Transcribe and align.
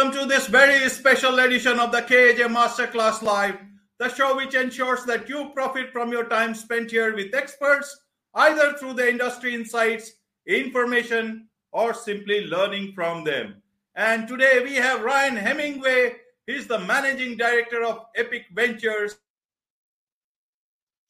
Welcome 0.00 0.18
to 0.18 0.26
this 0.26 0.46
very 0.46 0.88
special 0.88 1.38
edition 1.40 1.78
of 1.78 1.92
the 1.92 2.00
KAJ 2.00 2.48
Masterclass 2.48 3.20
Live, 3.20 3.58
the 3.98 4.08
show 4.08 4.34
which 4.34 4.54
ensures 4.54 5.04
that 5.04 5.28
you 5.28 5.50
profit 5.54 5.92
from 5.92 6.10
your 6.10 6.24
time 6.24 6.54
spent 6.54 6.90
here 6.90 7.14
with 7.14 7.34
experts, 7.34 8.00
either 8.32 8.72
through 8.78 8.94
the 8.94 9.06
industry 9.06 9.54
insights, 9.54 10.12
information, 10.46 11.48
or 11.72 11.92
simply 11.92 12.46
learning 12.46 12.94
from 12.94 13.24
them. 13.24 13.62
And 13.94 14.26
today 14.26 14.62
we 14.64 14.76
have 14.76 15.02
Ryan 15.02 15.36
Hemingway. 15.36 16.16
He's 16.46 16.66
the 16.66 16.78
managing 16.78 17.36
director 17.36 17.84
of 17.84 18.06
Epic 18.16 18.46
Ventures. 18.54 19.18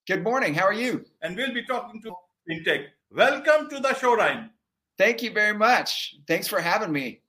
Good 0.09 0.25
morning. 0.25 0.52
How 0.52 0.64
are 0.64 0.72
you? 0.72 1.05
And 1.22 1.36
we'll 1.36 1.55
be 1.55 1.64
talking 1.64 2.02
to 2.02 2.12
FinTech. 2.50 2.86
Welcome 3.12 3.70
to 3.70 3.78
the 3.78 3.95
show, 3.95 4.16
Ryan. 4.16 4.50
Thank 4.98 5.22
you 5.22 5.30
very 5.30 5.56
much. 5.56 6.16
Thanks 6.27 6.48
for 6.48 6.61
having 6.61 6.91
me. 6.91 7.20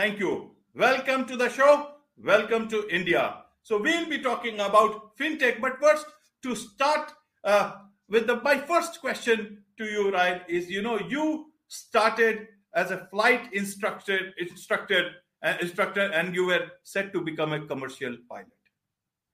Thank 0.00 0.18
you. 0.18 0.52
Welcome 0.74 1.26
to 1.26 1.36
the 1.36 1.50
show. 1.50 1.90
Welcome 2.16 2.68
to 2.68 2.88
India. 2.88 3.42
So 3.62 3.78
we'll 3.78 4.08
be 4.08 4.18
talking 4.18 4.54
about 4.54 5.14
fintech. 5.18 5.60
But 5.60 5.78
first, 5.78 6.06
to 6.42 6.56
start 6.56 7.12
uh, 7.44 7.72
with 8.08 8.26
the 8.26 8.36
my 8.36 8.56
first 8.56 9.02
question 9.02 9.58
to 9.76 9.84
you, 9.84 10.10
Ryan, 10.10 10.40
is 10.48 10.70
you 10.70 10.80
know 10.80 10.98
you 10.98 11.52
started 11.68 12.48
as 12.74 12.90
a 12.90 13.08
flight 13.10 13.52
instructor, 13.52 14.32
instructor, 14.38 15.10
uh, 15.42 15.58
instructor, 15.60 16.06
and 16.14 16.34
you 16.34 16.46
were 16.46 16.64
set 16.82 17.12
to 17.12 17.20
become 17.20 17.52
a 17.52 17.60
commercial 17.66 18.16
pilot, 18.30 18.64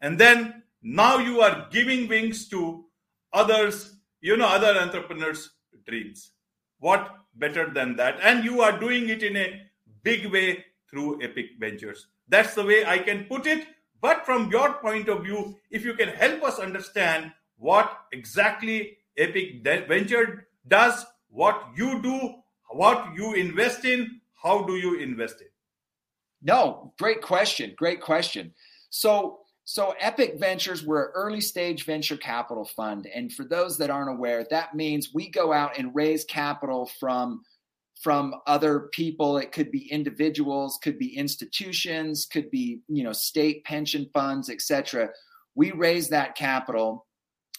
and 0.00 0.18
then 0.18 0.64
now 0.82 1.18
you 1.18 1.42
are 1.42 1.68
giving 1.70 2.08
wings 2.08 2.48
to 2.48 2.86
others, 3.32 3.94
you 4.20 4.36
know, 4.36 4.48
other 4.48 4.76
entrepreneurs' 4.80 5.48
dreams. 5.86 6.32
What 6.80 7.08
better 7.36 7.70
than 7.70 7.94
that? 8.02 8.18
And 8.20 8.44
you 8.44 8.62
are 8.62 8.76
doing 8.80 9.10
it 9.10 9.22
in 9.22 9.36
a 9.36 9.62
big 10.06 10.32
way 10.32 10.64
through 10.88 11.20
Epic 11.20 11.46
Ventures. 11.58 12.06
That's 12.28 12.54
the 12.54 12.64
way 12.64 12.86
I 12.86 12.98
can 12.98 13.24
put 13.24 13.44
it. 13.48 13.66
But 14.00 14.24
from 14.24 14.48
your 14.52 14.74
point 14.74 15.08
of 15.08 15.24
view, 15.24 15.56
if 15.72 15.84
you 15.84 15.94
can 15.94 16.10
help 16.10 16.44
us 16.44 16.60
understand 16.60 17.32
what 17.58 17.90
exactly 18.12 18.98
Epic 19.18 19.64
Venture 19.64 20.46
does, 20.68 21.04
what 21.28 21.60
you 21.76 22.00
do, 22.02 22.34
what 22.70 23.16
you 23.16 23.34
invest 23.34 23.84
in, 23.84 24.20
how 24.40 24.62
do 24.62 24.76
you 24.76 25.00
invest 25.00 25.40
in? 25.40 25.48
No, 26.40 26.92
great 27.00 27.20
question. 27.20 27.74
Great 27.76 28.00
question. 28.00 28.54
So, 28.90 29.40
so 29.64 29.94
Epic 29.98 30.38
Ventures, 30.38 30.86
we're 30.86 31.06
an 31.06 31.12
early 31.16 31.40
stage 31.40 31.84
venture 31.84 32.16
capital 32.16 32.64
fund. 32.64 33.08
And 33.12 33.32
for 33.32 33.44
those 33.44 33.76
that 33.78 33.90
aren't 33.90 34.16
aware, 34.16 34.46
that 34.50 34.76
means 34.76 35.12
we 35.12 35.28
go 35.28 35.52
out 35.52 35.76
and 35.76 35.92
raise 35.96 36.24
capital 36.24 36.86
from 37.00 37.42
from 38.02 38.34
other 38.46 38.88
people. 38.92 39.38
It 39.38 39.52
could 39.52 39.70
be 39.70 39.90
individuals 39.90 40.78
could 40.82 40.98
be 40.98 41.16
institutions 41.16 42.26
could 42.30 42.50
be 42.50 42.80
you 42.88 43.04
know 43.04 43.12
state 43.12 43.64
pension 43.64 44.08
funds 44.12 44.48
etc 44.50 45.10
we 45.56 45.72
raise 45.72 46.10
that 46.10 46.36
capital. 46.36 47.06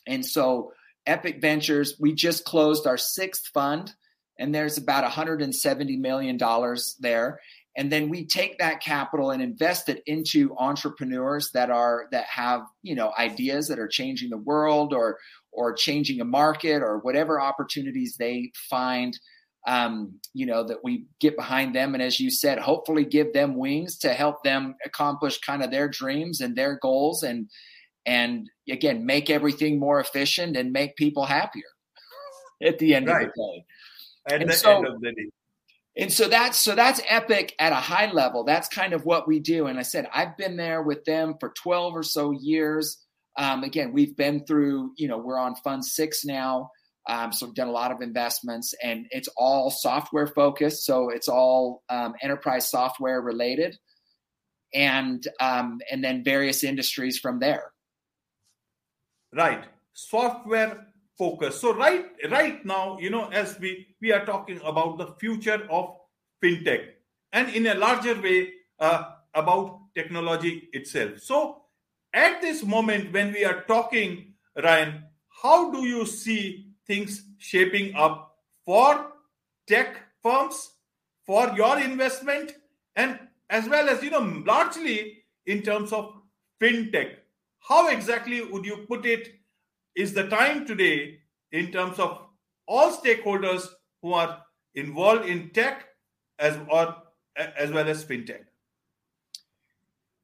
And 0.06 0.26
so 0.26 0.72
epic 1.06 1.42
ventures 1.42 1.96
we 2.00 2.14
just 2.14 2.46
closed 2.46 2.88
our 2.88 2.98
sixth 2.98 3.48
fund 3.54 3.94
and 4.40 4.54
there's 4.54 4.78
about 4.78 5.04
170 5.04 5.98
million 5.98 6.38
dollars 6.38 6.96
there. 7.00 7.40
And 7.76 7.92
then 7.92 8.10
we 8.10 8.26
take 8.26 8.58
that 8.58 8.82
capital 8.82 9.32
and 9.32 9.42
invest 9.42 9.90
it 9.90 10.02
into 10.06 10.56
entrepreneurs 10.58 11.52
that 11.54 11.70
are 11.70 12.08
that 12.12 12.26
have 12.26 12.62
you 12.84 12.96
know 12.96 13.12
ideas 13.18 13.68
that 13.68 13.80
are 13.80 13.88
changing 13.88 14.30
the 14.30 14.38
world 14.38 14.94
or 14.94 15.18
or 15.52 15.74
changing 15.74 16.22
a 16.22 16.26
market 16.26 16.82
or 16.82 17.00
whatever 17.00 17.42
opportunities 17.42 18.16
they 18.18 18.52
find 18.70 19.18
um, 19.68 20.14
you 20.34 20.46
know, 20.46 20.64
that 20.64 20.84
we 20.84 21.06
get 21.20 21.36
behind 21.36 21.76
them. 21.76 21.94
And 21.94 22.02
as 22.02 22.20
you 22.20 22.32
said, 22.32 22.58
hopefully 22.58 23.04
give 23.04 23.34
them 23.34 23.56
wings 23.56 23.98
to 24.00 24.14
help 24.14 24.44
them 24.44 24.76
accomplish 24.86 25.40
kind 25.40 25.62
of 25.62 25.72
their 25.72 25.90
dreams 25.90 26.40
and 26.40 26.56
their 26.56 26.80
goals 26.82 27.22
and, 27.22 27.50
and 28.06 28.50
again, 28.70 29.06
make 29.06 29.30
everything 29.30 29.78
more 29.78 30.00
efficient 30.00 30.56
and 30.56 30.72
make 30.72 30.96
people 30.96 31.26
happier 31.26 31.66
at 32.64 32.80
the 32.80 32.96
end 32.96 33.08
right. 33.08 33.28
of 33.28 33.34
the 33.36 33.44
day. 33.44 33.66
At 34.36 34.42
and 34.42 34.50
the 34.50 34.56
so, 34.56 34.78
end 34.78 34.88
of 34.88 35.02
the 35.02 35.12
day. 35.12 35.30
And 35.98 36.14
so 36.14 36.28
that's 36.28 36.60
so 36.60 36.76
that's 36.76 37.02
epic 37.08 37.54
at 37.60 37.72
a 37.72 37.76
high 37.76 38.12
level. 38.12 38.44
That's 38.44 38.68
kind 38.68 38.94
of 38.94 39.04
what 39.04 39.28
we 39.28 39.40
do. 39.40 39.66
And 39.66 39.80
I 39.80 39.82
said 39.82 40.08
I've 40.14 40.38
been 40.38 40.56
there 40.56 40.84
with 40.84 41.04
them 41.06 41.36
for 41.40 41.50
12 41.58 41.96
or 41.96 42.04
so 42.04 42.32
years. 42.32 43.04
Um, 43.36 43.64
again, 43.64 43.92
we've 43.94 44.16
been 44.16 44.46
through, 44.46 44.94
you 44.96 45.08
know, 45.08 45.18
we're 45.18 45.40
on 45.40 45.56
fund 45.56 45.84
six 45.84 46.24
now. 46.24 46.70
Um, 47.08 47.32
so 47.32 47.46
we've 47.46 47.56
done 47.56 47.70
a 47.70 47.72
lot 47.72 47.92
of 47.92 48.02
investments, 48.02 48.74
and 48.84 49.08
it's 49.12 49.30
all 49.38 49.70
software 49.72 50.28
focused. 50.28 50.86
So 50.86 51.10
it's 51.10 51.28
all 51.28 51.84
um, 51.90 52.16
enterprise 52.22 52.70
software 52.70 53.22
related, 53.22 53.78
and 54.74 55.26
um, 55.40 55.80
and 55.90 56.04
then 56.04 56.24
various 56.24 56.64
industries 56.64 57.18
from 57.18 57.40
there. 57.40 57.72
Right, 59.34 59.64
software 59.94 60.88
focus. 61.18 61.62
So 61.62 61.74
right 61.74 62.06
right 62.30 62.66
now, 62.66 62.98
you 63.00 63.10
know, 63.10 63.28
as 63.30 63.58
we 63.60 63.88
we 64.02 64.12
are 64.12 64.26
talking 64.26 64.60
about 64.66 64.98
the 64.98 65.16
future 65.20 65.66
of 65.70 65.96
fintech, 66.44 66.86
and 67.32 67.50
in 67.50 67.68
a 67.68 67.76
larger 67.76 68.20
way 68.22 68.52
uh, 68.80 69.04
about 69.34 69.80
technology 69.96 70.70
itself. 70.74 71.20
So 71.20 71.64
at 72.14 72.42
this 72.42 72.64
moment, 72.64 73.14
when 73.14 73.32
we 73.32 73.46
are 73.46 73.64
talking, 73.64 74.34
Ryan, 74.62 75.04
how 75.44 75.72
do 75.72 75.86
you 75.86 76.06
see 76.06 76.67
things 76.88 77.24
shaping 77.38 77.94
up 77.96 78.36
for 78.66 79.12
tech 79.68 79.98
firms, 80.24 80.72
for 81.26 81.52
your 81.56 81.80
investment, 81.80 82.56
and 82.96 83.20
as 83.50 83.68
well 83.70 83.90
as, 83.90 84.02
you 84.02 84.10
know, 84.10 84.44
largely 84.46 85.24
in 85.46 85.62
terms 85.62 85.94
of 85.94 86.14
fintech. 86.62 87.16
How 87.60 87.90
exactly 87.90 88.42
would 88.42 88.66
you 88.66 88.86
put 88.88 89.06
it? 89.06 89.36
Is 89.96 90.14
the 90.14 90.28
time 90.28 90.66
today 90.66 91.20
in 91.52 91.72
terms 91.72 92.00
of 92.00 92.22
all 92.68 92.92
stakeholders 92.92 93.68
who 94.02 94.14
are 94.14 94.42
involved 94.76 95.26
in 95.26 95.50
tech 95.50 95.86
as 96.40 96.58
or 96.70 96.96
as 97.36 97.72
well 97.72 97.88
as 97.88 98.06
fintech? 98.06 98.46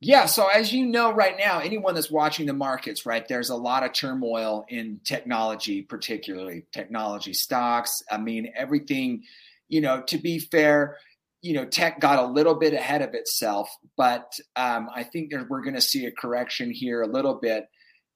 Yeah. 0.04 0.26
So 0.26 0.48
as 0.48 0.74
you 0.74 0.86
know, 0.86 1.14
right 1.14 1.38
now, 1.38 1.60
anyone 1.60 1.96
that's 1.96 2.12
watching 2.12 2.46
the 2.46 2.54
markets, 2.54 3.06
right, 3.06 3.26
there's 3.26 3.50
a 3.50 3.56
lot 3.56 3.84
of 3.84 3.94
turmoil 3.94 4.66
in 4.68 5.00
technology, 5.06 5.82
particularly 5.82 6.66
technology 6.74 7.34
stocks. 7.34 8.04
I 8.12 8.18
mean, 8.18 8.52
everything, 8.54 9.24
you 9.70 9.80
know, 9.80 10.02
to 10.04 10.18
be 10.18 10.40
fair, 10.40 10.98
you 11.42 11.54
know, 11.54 11.66
tech 11.66 12.02
got 12.02 12.20
a 12.20 12.26
little 12.26 12.56
bit 12.56 12.74
ahead 12.74 13.02
of 13.02 13.14
itself, 13.14 13.70
but 13.96 14.38
um, 14.58 14.90
I 14.94 15.04
think 15.04 15.32
we're 15.50 15.62
going 15.62 15.76
to 15.76 15.82
see 15.82 16.06
a 16.06 16.12
correction 16.12 16.72
here 16.72 17.02
a 17.02 17.08
little 17.08 17.36
bit, 17.36 17.68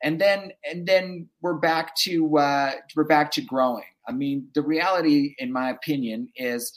and 0.03 0.19
then 0.19 0.51
and 0.69 0.85
then 0.85 1.29
we're 1.41 1.57
back 1.57 1.95
to 1.97 2.37
uh, 2.37 2.71
we're 2.95 3.03
back 3.05 3.31
to 3.31 3.41
growing. 3.41 3.83
I 4.07 4.11
mean, 4.11 4.49
the 4.55 4.61
reality, 4.61 5.35
in 5.37 5.51
my 5.51 5.69
opinion, 5.69 6.29
is, 6.35 6.71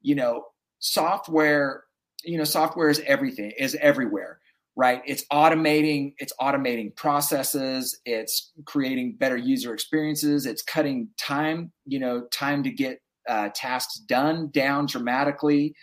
you 0.00 0.14
know, 0.14 0.44
software 0.78 1.84
you 2.24 2.38
know 2.38 2.44
software 2.44 2.88
is 2.88 3.00
everything 3.06 3.52
is 3.58 3.76
everywhere 3.80 4.38
right? 4.76 5.02
It's 5.06 5.24
automating 5.32 6.14
it's 6.18 6.32
automating 6.40 6.94
processes. 6.96 7.98
It's 8.04 8.52
creating 8.64 9.16
better 9.18 9.36
user 9.36 9.74
experiences. 9.74 10.46
It's 10.46 10.62
cutting 10.62 11.08
time 11.18 11.72
you 11.86 11.98
know 11.98 12.22
time 12.32 12.62
to 12.64 12.70
get 12.70 13.00
uh, 13.28 13.50
tasks 13.54 13.98
done 13.98 14.50
down 14.52 14.86
dramatically. 14.86 15.74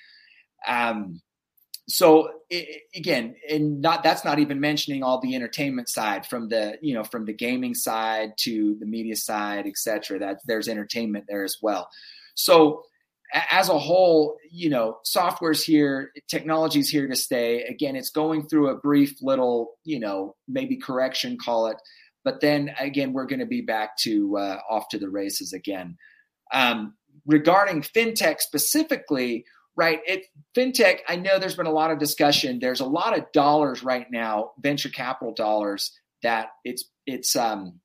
Um, 0.68 1.22
so 1.88 2.30
it, 2.52 2.84
again 2.96 3.36
and 3.50 3.82
not 3.82 4.04
that's 4.04 4.24
not 4.24 4.38
even 4.38 4.60
mentioning 4.60 5.02
all 5.02 5.20
the 5.20 5.36
entertainment 5.36 5.90
side 5.90 6.26
from 6.26 6.48
the 6.50 6.78
you 6.82 6.94
know 6.94 7.04
from 7.04 7.26
the 7.26 7.34
gaming 7.34 7.74
side 7.74 8.34
to 8.38 8.78
the 8.80 8.86
media 8.86 9.16
side 9.16 9.66
etc 9.66 10.20
that 10.20 10.40
there's 10.46 10.68
entertainment 10.68 11.26
there 11.28 11.44
as 11.44 11.58
well. 11.62 11.90
So 12.36 12.84
as 13.34 13.70
a 13.70 13.78
whole, 13.78 14.38
you 14.50 14.70
know, 14.70 14.98
software's 15.04 15.64
here, 15.64 16.12
technology's 16.28 16.90
here 16.90 17.08
to 17.08 17.16
stay. 17.16 17.64
Again, 17.64 17.96
it's 17.96 18.10
going 18.10 18.48
through 18.48 18.70
a 18.70 18.78
brief 18.78 19.22
little, 19.22 19.76
you 19.84 20.00
know, 20.00 20.36
maybe 20.48 20.78
correction, 20.78 21.38
call 21.38 21.68
it. 21.68 21.78
But 22.24 22.42
then 22.42 22.74
again, 22.80 23.14
we're 23.14 23.28
going 23.28 23.40
to 23.40 23.46
be 23.46 23.62
back 23.62 23.98
to 24.00 24.38
uh, 24.38 24.60
off 24.70 24.90
to 24.90 25.00
the 25.00 25.10
races 25.10 25.54
again. 25.54 25.98
Um, 26.52 26.96
regarding 27.26 27.82
fintech 27.82 28.40
specifically, 28.40 29.46
right? 29.76 30.02
It 30.06 30.26
fintech. 30.58 31.00
I 31.08 31.16
know 31.16 31.40
there's 31.40 31.56
been 31.56 31.66
a 31.68 31.72
lot 31.72 31.92
of 31.92 32.00
discussion. 32.00 32.60
There's 32.60 32.82
a 32.82 32.86
lot 32.86 33.18
of 33.18 33.32
dollars 33.32 33.84
right 33.84 34.08
now, 34.12 34.52
venture 34.60 34.90
capital 34.90 35.34
dollars 35.34 35.92
that 36.24 36.48
it's 36.66 36.86
it's 37.06 37.36
um, 37.36 37.80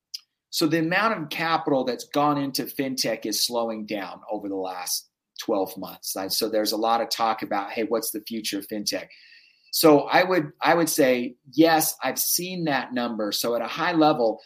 so 0.49 0.67
the 0.67 0.79
amount 0.79 1.21
of 1.21 1.29
capital 1.29 1.83
that's 1.83 2.05
gone 2.05 2.37
into 2.37 2.63
fintech 2.63 3.25
is 3.25 3.45
slowing 3.45 3.85
down 3.85 4.21
over 4.29 4.49
the 4.49 4.55
last 4.55 5.09
12 5.43 5.77
months. 5.77 6.15
So 6.29 6.49
there's 6.49 6.71
a 6.71 6.77
lot 6.77 7.01
of 7.01 7.09
talk 7.09 7.41
about, 7.41 7.71
hey, 7.71 7.83
what's 7.83 8.11
the 8.11 8.21
future 8.21 8.59
of 8.59 8.67
fintech? 8.67 9.07
So 9.71 10.01
I 10.01 10.23
would 10.23 10.53
I 10.61 10.73
would 10.73 10.89
say 10.89 11.35
yes, 11.51 11.95
I've 12.01 12.17
seen 12.17 12.63
that 12.63 12.93
number. 12.93 13.33
So 13.33 13.55
at 13.55 13.61
a 13.61 13.67
high 13.67 13.91
level, 13.91 14.39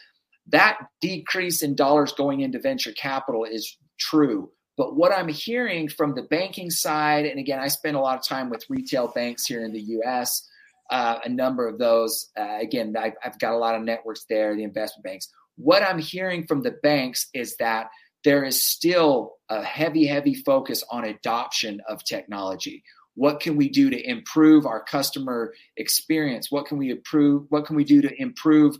that 0.48 0.78
decrease 1.00 1.62
in 1.62 1.76
dollars 1.76 2.12
going 2.12 2.40
into 2.40 2.58
venture 2.58 2.92
capital 2.92 3.44
is 3.44 3.76
true. 3.98 4.50
But 4.76 4.96
what 4.96 5.12
I'm 5.12 5.28
hearing 5.28 5.88
from 5.88 6.14
the 6.14 6.22
banking 6.22 6.70
side, 6.70 7.26
and 7.26 7.38
again, 7.38 7.60
I 7.60 7.68
spend 7.68 7.96
a 7.96 8.00
lot 8.00 8.18
of 8.18 8.24
time 8.24 8.50
with 8.50 8.64
retail 8.68 9.08
banks 9.08 9.46
here 9.46 9.62
in 9.64 9.72
the 9.72 9.80
US, 10.00 10.48
uh, 10.90 11.18
a 11.24 11.28
number 11.28 11.68
of 11.68 11.78
those. 11.78 12.30
Uh, 12.36 12.58
again, 12.60 12.96
I've, 12.98 13.12
I've 13.24 13.38
got 13.38 13.52
a 13.52 13.58
lot 13.58 13.74
of 13.74 13.82
networks 13.82 14.24
there, 14.28 14.56
the 14.56 14.64
investment 14.64 15.04
banks. 15.04 15.28
What 15.56 15.82
I'm 15.82 15.98
hearing 15.98 16.46
from 16.46 16.62
the 16.62 16.72
banks 16.82 17.28
is 17.34 17.56
that 17.58 17.88
there 18.24 18.44
is 18.44 18.64
still 18.64 19.36
a 19.48 19.62
heavy, 19.62 20.06
heavy 20.06 20.34
focus 20.34 20.84
on 20.90 21.04
adoption 21.04 21.80
of 21.88 22.04
technology. 22.04 22.82
What 23.14 23.40
can 23.40 23.56
we 23.56 23.68
do 23.68 23.90
to 23.90 24.08
improve 24.08 24.66
our 24.66 24.82
customer 24.82 25.52
experience? 25.76 26.50
What 26.50 26.66
can 26.66 26.78
we 26.78 26.90
improve? 26.90 27.46
What 27.48 27.66
can 27.66 27.76
we 27.76 27.84
do 27.84 28.00
to 28.02 28.22
improve 28.22 28.78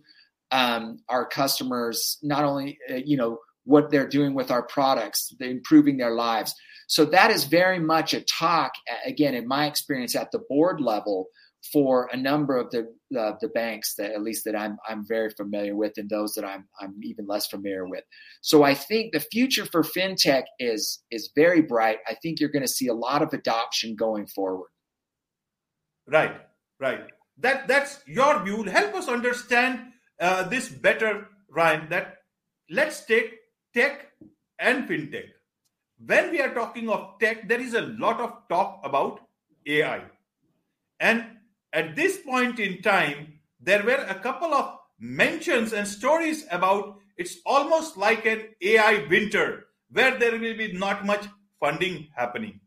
um, 0.50 1.00
our 1.08 1.26
customers? 1.26 2.18
Not 2.22 2.44
only, 2.44 2.78
uh, 2.90 2.94
you 2.94 3.16
know, 3.16 3.38
what 3.64 3.90
they're 3.90 4.08
doing 4.08 4.34
with 4.34 4.50
our 4.50 4.62
products, 4.62 5.34
they're 5.38 5.50
improving 5.50 5.96
their 5.96 6.14
lives. 6.14 6.54
So 6.86 7.04
that 7.06 7.30
is 7.30 7.44
very 7.44 7.78
much 7.78 8.14
a 8.14 8.22
talk, 8.22 8.72
again, 9.04 9.34
in 9.34 9.46
my 9.46 9.66
experience 9.66 10.16
at 10.16 10.32
the 10.32 10.40
board 10.48 10.80
level 10.80 11.26
for 11.72 12.08
a 12.12 12.16
number 12.16 12.56
of 12.56 12.70
the 12.70 12.80
uh, 13.18 13.32
the 13.40 13.48
banks 13.48 13.94
that 13.96 14.12
at 14.12 14.22
least 14.22 14.44
that 14.44 14.56
I'm 14.56 14.78
I'm 14.88 15.04
very 15.06 15.30
familiar 15.30 15.76
with, 15.76 15.92
and 15.96 16.08
those 16.08 16.34
that 16.34 16.44
I'm 16.44 16.66
I'm 16.80 16.94
even 17.02 17.26
less 17.26 17.46
familiar 17.46 17.86
with. 17.86 18.04
So 18.40 18.62
I 18.62 18.74
think 18.74 19.12
the 19.12 19.20
future 19.20 19.66
for 19.66 19.82
fintech 19.82 20.44
is 20.58 21.02
is 21.10 21.30
very 21.34 21.62
bright. 21.62 21.98
I 22.08 22.14
think 22.14 22.40
you're 22.40 22.50
going 22.50 22.66
to 22.66 22.68
see 22.68 22.88
a 22.88 22.94
lot 22.94 23.22
of 23.22 23.32
adoption 23.32 23.94
going 23.94 24.26
forward. 24.26 24.68
Right, 26.06 26.34
right. 26.78 27.02
That 27.38 27.68
that's 27.68 28.00
your 28.06 28.42
view. 28.42 28.62
Help 28.64 28.94
us 28.94 29.08
understand 29.08 29.80
uh, 30.18 30.44
this 30.44 30.68
better, 30.68 31.28
Ryan. 31.50 31.88
That 31.90 32.16
let's 32.70 33.04
take 33.04 33.34
tech 33.74 34.08
and 34.58 34.88
fintech. 34.88 35.28
When 36.04 36.30
we 36.30 36.40
are 36.40 36.54
talking 36.54 36.88
of 36.88 37.18
tech, 37.20 37.46
there 37.48 37.60
is 37.60 37.74
a 37.74 37.82
lot 37.82 38.20
of 38.20 38.48
talk 38.48 38.80
about 38.82 39.20
AI. 39.66 40.02
And 40.98 41.24
at 41.72 41.96
this 41.96 42.18
point 42.18 42.58
in 42.58 42.82
time, 42.82 43.38
there 43.60 43.82
were 43.82 44.04
a 44.08 44.14
couple 44.14 44.54
of 44.54 44.78
mentions 44.98 45.72
and 45.72 45.86
stories 45.86 46.46
about 46.50 46.98
it's 47.16 47.38
almost 47.44 47.96
like 47.96 48.24
an 48.26 48.48
AI 48.62 49.06
winter 49.08 49.66
where 49.92 50.18
there 50.18 50.32
will 50.32 50.56
be 50.56 50.72
not 50.72 51.04
much 51.04 51.26
funding 51.58 52.08
happening. 52.16 52.60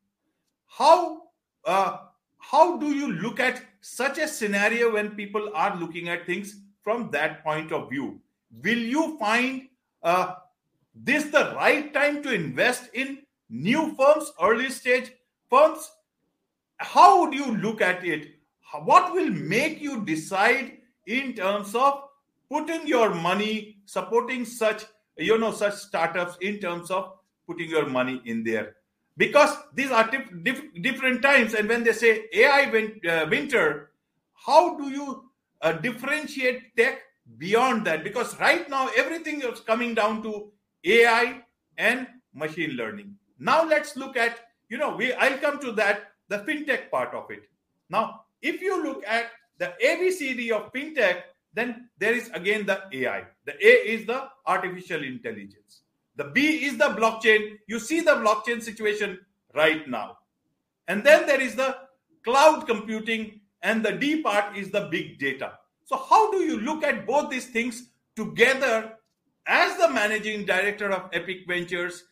How 0.67 1.23
uh, 1.65 1.97
how 2.38 2.77
do 2.77 2.94
you 2.94 3.11
look 3.13 3.39
at 3.39 3.61
such 3.81 4.17
a 4.17 4.27
scenario 4.27 4.94
when 4.94 5.11
people 5.11 5.50
are 5.55 5.75
looking 5.77 6.09
at 6.09 6.25
things 6.25 6.61
from 6.83 7.09
that 7.11 7.44
point 7.44 7.71
of 7.71 7.89
view? 7.89 8.19
Will 8.63 8.77
you 8.77 9.17
find 9.17 9.69
uh, 10.03 10.35
this 10.94 11.25
the 11.25 11.53
right 11.55 11.94
time 11.94 12.21
to 12.23 12.33
invest 12.33 12.89
in 12.94 13.19
new 13.50 13.95
firms, 13.95 14.31
early 14.41 14.69
stage 14.69 15.11
firms? 15.50 15.89
How 16.77 17.21
would 17.21 17.33
you 17.33 17.55
look 17.57 17.81
at 17.81 18.05
it? 18.05 18.27
What 18.74 19.14
will 19.14 19.30
make 19.30 19.81
you 19.81 20.04
decide 20.04 20.78
in 21.06 21.34
terms 21.34 21.75
of 21.75 22.04
putting 22.50 22.88
your 22.88 23.14
money, 23.14 23.78
supporting 23.86 24.46
such, 24.46 24.86
you 25.18 25.38
know, 25.38 25.52
such 25.52 25.75
startups 25.75 26.38
in 26.42 26.60
terms 26.60 26.90
of 26.90 27.14
putting 27.48 27.70
your 27.70 27.88
money 27.88 28.22
in 28.25 28.44
there? 28.44 28.75
Because 29.16 29.56
these 29.75 29.92
are 29.92 30.10
diff- 30.10 30.44
diff- 30.44 30.74
different 30.81 31.22
times, 31.22 31.54
and 31.54 31.70
when 31.70 31.84
they 31.84 31.94
say 31.94 32.25
AI 32.34 32.70
win- 32.72 33.00
uh, 33.08 33.28
winter, 33.30 33.92
how 34.34 34.75
do 34.78 34.90
you 34.90 35.30
uh, 35.62 35.74
differentiate 35.74 36.75
tech 36.75 37.02
beyond 37.38 37.86
that? 37.86 38.04
Because 38.04 38.40
right 38.40 38.68
now 38.70 38.90
everything 38.98 39.42
is 39.42 39.60
coming 39.60 39.94
down 39.94 40.24
to 40.24 40.52
AI 40.84 41.44
and 41.78 42.08
machine 42.34 42.72
learning. 42.72 43.16
Now 43.38 43.64
let's 43.64 43.96
look 43.96 44.18
at, 44.18 44.40
you 44.70 44.78
know, 44.78 44.96
we 44.96 45.14
I'll 45.14 45.38
come 45.38 45.60
to 45.60 45.72
that, 45.74 46.12
the 46.28 46.40
fintech 46.40 46.90
part 46.90 47.14
of 47.14 47.30
it. 47.30 47.44
Now, 47.90 48.23
if 48.44 48.62
you 48.62 48.84
look 48.84 49.04
at 49.07 49.31
the 49.57 49.74
ABCD 49.84 50.51
of 50.51 50.72
fintech, 50.72 51.24
then 51.54 51.90
there 51.98 52.13
is 52.13 52.30
again 52.34 52.66
the 52.66 52.81
AI. 52.92 53.24
The 53.45 53.54
A 53.54 53.72
is 53.95 54.06
the 54.06 54.28
artificial 54.45 55.04
intelligence. 55.04 55.81
The 56.16 56.25
B 56.25 56.66
is 56.66 56.78
the 56.78 56.90
blockchain. 57.00 57.57
You 57.68 57.80
see 57.80 58.01
the 58.01 58.16
blockchain 58.16 58.62
situation 58.62 59.19
right 59.56 59.88
now. 59.88 60.18
And 60.88 61.04
then 61.04 61.25
there 61.25 61.42
is 61.42 61.56
the 61.56 61.78
cloud 62.24 62.68
computing, 62.68 63.42
and 63.62 63.84
the 63.84 63.94
D 63.94 64.22
part 64.22 64.57
is 64.57 64.69
the 64.72 64.88
big 64.92 65.18
data. 65.18 65.54
So, 65.86 65.98
how 65.98 66.31
do 66.31 66.39
you 66.39 66.60
look 66.60 66.84
at 66.84 67.07
both 67.07 67.30
these 67.30 67.48
things 67.48 67.89
together 68.16 68.94
as 69.48 69.78
the 69.78 69.89
managing 69.89 70.46
director 70.46 70.92
of 70.92 71.10
Epic 71.13 71.46
Ventures, 71.48 72.04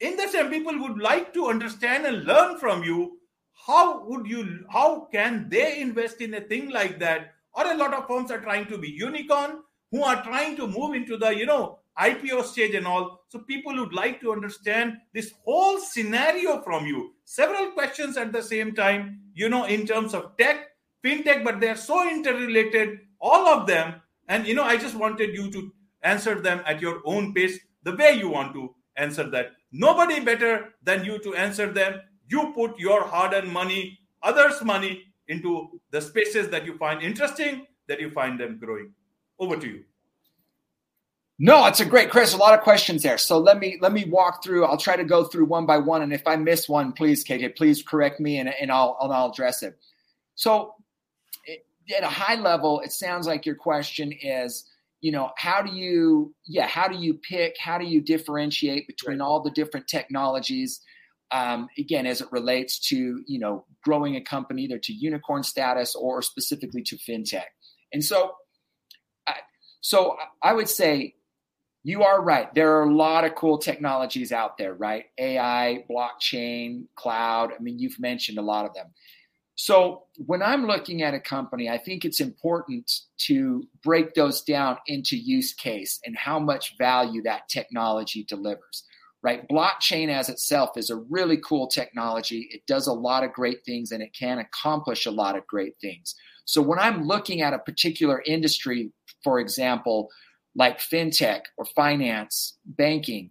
in 0.00 0.16
the 0.16 0.28
same 0.28 0.50
people 0.50 0.78
would 0.80 0.98
like 0.98 1.32
to 1.34 1.46
understand 1.46 2.06
and 2.06 2.24
learn 2.24 2.58
from 2.58 2.82
you 2.82 3.18
how 3.66 4.04
would 4.06 4.26
you 4.26 4.64
how 4.70 5.08
can 5.12 5.48
they 5.48 5.80
invest 5.80 6.20
in 6.20 6.34
a 6.34 6.40
thing 6.40 6.70
like 6.70 6.98
that 6.98 7.32
or 7.54 7.66
a 7.66 7.76
lot 7.76 7.94
of 7.94 8.06
firms 8.06 8.30
are 8.30 8.40
trying 8.40 8.66
to 8.66 8.78
be 8.78 8.88
unicorn 8.88 9.62
who 9.90 10.02
are 10.02 10.22
trying 10.22 10.56
to 10.56 10.66
move 10.66 10.94
into 10.94 11.16
the 11.16 11.30
you 11.30 11.46
know 11.46 11.78
ipo 11.98 12.44
stage 12.44 12.74
and 12.74 12.86
all 12.86 13.24
so 13.28 13.38
people 13.38 13.74
would 13.76 13.94
like 13.94 14.20
to 14.20 14.32
understand 14.32 14.96
this 15.14 15.32
whole 15.44 15.78
scenario 15.78 16.60
from 16.62 16.86
you 16.86 17.12
several 17.24 17.70
questions 17.70 18.16
at 18.16 18.32
the 18.32 18.42
same 18.42 18.74
time 18.74 19.20
you 19.34 19.48
know 19.48 19.64
in 19.64 19.86
terms 19.86 20.12
of 20.12 20.36
tech 20.36 20.66
fintech 21.04 21.42
but 21.42 21.60
they're 21.60 21.76
so 21.76 22.08
interrelated 22.08 22.98
all 23.20 23.46
of 23.48 23.66
them 23.66 23.94
and 24.28 24.46
you 24.46 24.54
know 24.54 24.64
i 24.64 24.76
just 24.76 24.94
wanted 24.94 25.34
you 25.34 25.50
to 25.50 25.72
answer 26.02 26.40
them 26.40 26.62
at 26.66 26.80
your 26.80 27.00
own 27.04 27.34
pace, 27.34 27.58
the 27.82 27.94
way 27.96 28.12
you 28.12 28.28
want 28.28 28.54
to 28.54 28.74
answer 28.96 29.28
that. 29.30 29.52
Nobody 29.72 30.20
better 30.20 30.74
than 30.82 31.04
you 31.04 31.18
to 31.20 31.34
answer 31.34 31.72
them. 31.72 32.00
You 32.28 32.52
put 32.54 32.78
your 32.78 33.04
hard 33.04 33.34
earned 33.34 33.52
money, 33.52 33.98
others' 34.22 34.62
money, 34.62 35.04
into 35.28 35.80
the 35.90 36.00
spaces 36.00 36.48
that 36.50 36.64
you 36.64 36.76
find 36.78 37.02
interesting, 37.02 37.66
that 37.88 38.00
you 38.00 38.10
find 38.10 38.38
them 38.38 38.58
growing. 38.58 38.92
Over 39.38 39.56
to 39.56 39.66
you. 39.66 39.84
No, 41.38 41.66
it's 41.66 41.80
a 41.80 41.84
great 41.84 42.10
Chris. 42.10 42.32
A 42.32 42.38
lot 42.38 42.54
of 42.54 42.60
questions 42.60 43.02
there. 43.02 43.18
So 43.18 43.38
let 43.38 43.58
me 43.58 43.76
let 43.82 43.92
me 43.92 44.06
walk 44.06 44.42
through. 44.42 44.64
I'll 44.64 44.78
try 44.78 44.96
to 44.96 45.04
go 45.04 45.24
through 45.24 45.44
one 45.44 45.66
by 45.66 45.76
one, 45.76 46.00
and 46.00 46.12
if 46.12 46.26
I 46.26 46.36
miss 46.36 46.68
one, 46.68 46.92
please, 46.92 47.22
KK, 47.22 47.54
please 47.56 47.82
correct 47.82 48.20
me, 48.20 48.38
and, 48.38 48.48
and 48.48 48.72
I'll 48.72 48.96
and 49.02 49.12
I'll 49.12 49.30
address 49.30 49.62
it. 49.62 49.76
So, 50.34 50.74
at 51.94 52.02
a 52.02 52.08
high 52.08 52.36
level, 52.36 52.80
it 52.80 52.92
sounds 52.92 53.26
like 53.26 53.44
your 53.44 53.54
question 53.54 54.12
is 54.12 54.64
you 55.02 55.12
know 55.12 55.30
how 55.36 55.60
do 55.60 55.72
you 55.72 56.34
yeah 56.46 56.66
how 56.66 56.88
do 56.88 56.96
you 56.96 57.14
pick 57.14 57.54
how 57.60 57.76
do 57.76 57.84
you 57.84 58.00
differentiate 58.00 58.86
between 58.86 59.20
all 59.20 59.40
the 59.40 59.50
different 59.50 59.86
technologies 59.86 60.80
um, 61.30 61.68
again 61.78 62.06
as 62.06 62.20
it 62.20 62.28
relates 62.30 62.78
to 62.88 63.22
you 63.26 63.38
know 63.38 63.64
growing 63.84 64.16
a 64.16 64.20
company 64.20 64.62
either 64.62 64.78
to 64.78 64.92
unicorn 64.92 65.42
status 65.42 65.94
or 65.94 66.22
specifically 66.22 66.82
to 66.82 66.96
fintech. 66.96 67.44
And 67.92 68.04
so 68.04 68.34
so 69.80 70.16
i 70.42 70.52
would 70.52 70.68
say 70.68 71.14
you 71.84 72.02
are 72.02 72.20
right. 72.20 72.52
There 72.52 72.78
are 72.78 72.82
a 72.82 72.92
lot 72.92 73.24
of 73.24 73.36
cool 73.36 73.58
technologies 73.58 74.32
out 74.32 74.58
there 74.58 74.74
right? 74.74 75.04
Ai 75.18 75.84
blockchain 75.88 76.86
cloud. 76.96 77.52
I 77.56 77.62
mean 77.62 77.78
you've 77.78 78.00
mentioned 78.00 78.38
a 78.38 78.42
lot 78.42 78.66
of 78.66 78.74
them. 78.74 78.86
So 79.54 80.02
when 80.16 80.42
I'm 80.42 80.66
looking 80.66 81.02
at 81.02 81.14
a 81.14 81.20
company, 81.20 81.70
I 81.70 81.78
think 81.78 82.04
it's 82.04 82.20
important 82.20 82.90
to 83.28 83.68
break 83.84 84.14
those 84.14 84.42
down 84.42 84.78
into 84.88 85.16
use 85.16 85.54
case 85.54 86.00
and 86.04 86.16
how 86.16 86.40
much 86.40 86.76
value 86.76 87.22
that 87.22 87.48
technology 87.48 88.24
delivers. 88.24 88.82
Right? 89.22 89.48
Blockchain 89.48 90.08
as 90.08 90.28
itself 90.28 90.76
is 90.76 90.88
a 90.88 90.96
really 90.96 91.38
cool 91.38 91.66
technology. 91.66 92.48
It 92.52 92.62
does 92.66 92.86
a 92.86 92.92
lot 92.92 93.24
of 93.24 93.32
great 93.32 93.64
things 93.64 93.90
and 93.90 94.02
it 94.02 94.14
can 94.16 94.38
accomplish 94.38 95.04
a 95.04 95.10
lot 95.10 95.36
of 95.36 95.46
great 95.46 95.74
things. 95.80 96.14
So 96.44 96.62
when 96.62 96.78
I'm 96.78 97.06
looking 97.06 97.42
at 97.42 97.52
a 97.52 97.58
particular 97.58 98.22
industry, 98.24 98.92
for 99.24 99.40
example, 99.40 100.10
like 100.54 100.78
fintech 100.78 101.42
or 101.56 101.64
finance, 101.64 102.56
banking, 102.64 103.30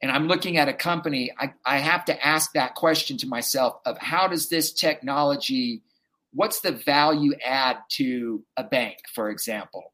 and 0.00 0.10
I'm 0.10 0.26
looking 0.26 0.56
at 0.56 0.68
a 0.68 0.72
company, 0.72 1.32
I, 1.38 1.52
I 1.64 1.78
have 1.78 2.04
to 2.06 2.26
ask 2.26 2.52
that 2.52 2.74
question 2.74 3.16
to 3.18 3.28
myself 3.28 3.76
of 3.86 3.98
how 3.98 4.26
does 4.28 4.48
this 4.48 4.72
technology, 4.72 5.82
what's 6.32 6.60
the 6.60 6.72
value 6.72 7.34
add 7.44 7.78
to 7.92 8.44
a 8.56 8.64
bank, 8.64 8.98
for 9.14 9.30
example? 9.30 9.92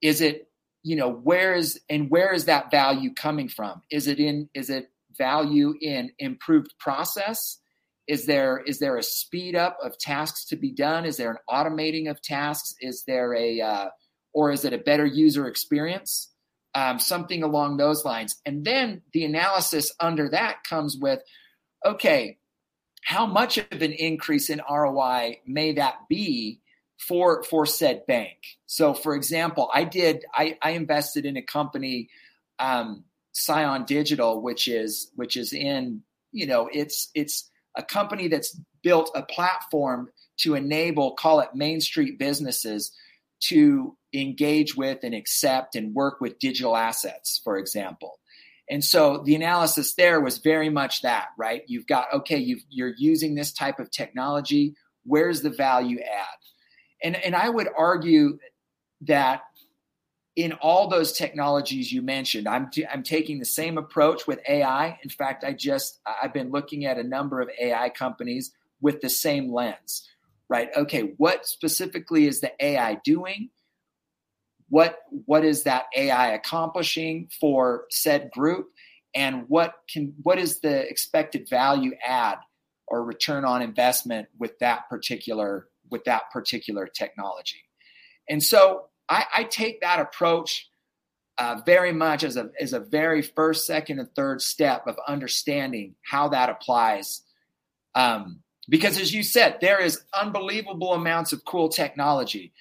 Is 0.00 0.20
it, 0.20 0.48
you 0.82 0.96
know, 0.96 1.10
where 1.10 1.54
is 1.54 1.80
and 1.88 2.10
where 2.10 2.32
is 2.32 2.46
that 2.46 2.70
value 2.70 3.12
coming 3.14 3.48
from? 3.48 3.82
Is 3.90 4.06
it 4.06 4.18
in 4.18 4.48
is 4.54 4.70
it 4.70 4.90
value 5.16 5.74
in 5.80 6.10
improved 6.18 6.74
process? 6.78 7.58
Is 8.08 8.26
there 8.26 8.58
is 8.58 8.78
there 8.78 8.96
a 8.96 9.02
speed 9.02 9.54
up 9.54 9.78
of 9.82 9.98
tasks 9.98 10.46
to 10.46 10.56
be 10.56 10.72
done? 10.72 11.04
Is 11.04 11.16
there 11.16 11.30
an 11.30 11.38
automating 11.48 12.10
of 12.10 12.20
tasks? 12.20 12.74
Is 12.80 13.04
there 13.06 13.34
a 13.34 13.60
uh, 13.60 13.88
or 14.32 14.50
is 14.50 14.64
it 14.64 14.72
a 14.72 14.78
better 14.78 15.06
user 15.06 15.46
experience? 15.46 16.32
um, 16.74 16.98
something 16.98 17.42
along 17.42 17.76
those 17.76 18.04
lines. 18.04 18.40
And 18.46 18.64
then 18.64 19.02
the 19.12 19.24
analysis 19.24 19.92
under 20.00 20.30
that 20.30 20.64
comes 20.64 20.96
with 20.96 21.20
okay, 21.84 22.38
how 23.04 23.26
much 23.26 23.58
of 23.58 23.82
an 23.82 23.92
increase 23.92 24.48
in 24.48 24.62
ROI 24.70 25.40
may 25.44 25.72
that 25.72 25.96
be 26.08 26.60
for 27.06 27.42
for 27.42 27.66
said 27.66 28.06
bank? 28.06 28.38
So, 28.66 28.94
for 28.94 29.14
example, 29.14 29.70
I 29.72 29.84
did 29.84 30.24
I, 30.34 30.56
I 30.62 30.70
invested 30.70 31.26
in 31.26 31.36
a 31.36 31.42
company 31.42 32.08
um, 32.58 33.04
Scion 33.32 33.84
Digital, 33.84 34.40
which 34.40 34.68
is 34.68 35.10
which 35.16 35.36
is 35.36 35.52
in 35.52 36.02
you 36.30 36.46
know 36.46 36.68
it's 36.72 37.10
it's 37.14 37.50
a 37.76 37.82
company 37.82 38.28
that's 38.28 38.58
built 38.82 39.10
a 39.14 39.22
platform 39.22 40.10
to 40.38 40.54
enable 40.54 41.14
call 41.14 41.40
it 41.40 41.54
main 41.54 41.80
street 41.80 42.18
businesses 42.18 42.92
to 43.40 43.96
engage 44.14 44.76
with 44.76 44.98
and 45.02 45.14
accept 45.14 45.74
and 45.74 45.94
work 45.94 46.20
with 46.20 46.38
digital 46.38 46.76
assets, 46.76 47.40
for 47.42 47.58
example. 47.58 48.18
And 48.70 48.84
so 48.84 49.22
the 49.24 49.34
analysis 49.34 49.94
there 49.94 50.20
was 50.20 50.38
very 50.38 50.68
much 50.68 51.02
that, 51.02 51.28
right? 51.36 51.62
You've 51.66 51.86
got, 51.86 52.06
okay, 52.14 52.38
you 52.38 52.84
are 52.84 52.94
using 52.96 53.34
this 53.34 53.52
type 53.52 53.80
of 53.80 53.90
technology. 53.90 54.74
Where's 55.04 55.42
the 55.42 55.50
value 55.50 55.98
add? 55.98 56.38
And, 57.02 57.16
and 57.16 57.34
I 57.34 57.48
would 57.48 57.68
argue 57.76 58.38
that 59.02 59.42
in 60.34 60.52
all 60.54 60.88
those 60.88 61.12
technologies 61.12 61.92
you 61.92 62.00
mentioned, 62.00 62.48
I'm, 62.48 62.70
t- 62.70 62.86
I'm 62.86 63.02
taking 63.02 63.38
the 63.38 63.44
same 63.44 63.76
approach 63.76 64.26
with 64.26 64.40
AI. 64.48 64.98
In 65.02 65.10
fact, 65.10 65.44
I 65.44 65.52
just, 65.52 66.00
I've 66.06 66.32
been 66.32 66.50
looking 66.50 66.86
at 66.86 66.98
a 66.98 67.02
number 67.02 67.40
of 67.40 67.50
AI 67.60 67.90
companies 67.90 68.52
with 68.80 69.00
the 69.00 69.10
same 69.10 69.52
lens, 69.52 70.08
right? 70.48 70.70
Okay, 70.76 71.12
what 71.18 71.46
specifically 71.46 72.26
is 72.26 72.40
the 72.40 72.52
AI 72.64 72.98
doing? 73.04 73.50
what 74.72 75.00
what 75.26 75.44
is 75.44 75.64
that 75.64 75.84
AI 75.94 76.28
accomplishing 76.28 77.28
for 77.38 77.84
said 77.90 78.30
group, 78.30 78.70
and 79.14 79.44
what 79.48 79.74
can 79.86 80.14
what 80.22 80.38
is 80.38 80.60
the 80.60 80.88
expected 80.88 81.46
value 81.46 81.92
add 82.02 82.38
or 82.86 83.04
return 83.04 83.44
on 83.44 83.60
investment 83.60 84.28
with 84.38 84.58
that 84.60 84.88
particular 84.88 85.68
with 85.92 86.04
that 86.04 86.30
particular 86.32 86.86
technology. 86.86 87.62
And 88.28 88.42
so 88.42 88.86
I, 89.08 89.24
I 89.34 89.44
take 89.44 89.80
that 89.82 90.00
approach 90.00 90.68
uh, 91.38 91.60
very 91.64 91.92
much 91.92 92.24
as 92.24 92.36
a 92.36 92.50
as 92.60 92.72
a 92.72 92.80
very 92.80 93.22
first, 93.22 93.66
second, 93.66 94.00
and 94.00 94.08
third 94.14 94.42
step 94.42 94.86
of 94.86 94.96
understanding 95.06 95.94
how 96.02 96.28
that 96.28 96.50
applies. 96.50 97.22
Um, 97.94 98.40
because 98.68 98.98
as 98.98 99.14
you 99.14 99.22
said, 99.22 99.58
there 99.60 99.80
is 99.80 100.02
unbelievable 100.18 100.92
amounts 100.92 101.32
of 101.32 101.44
cool 101.44 101.68
technology 101.68 102.52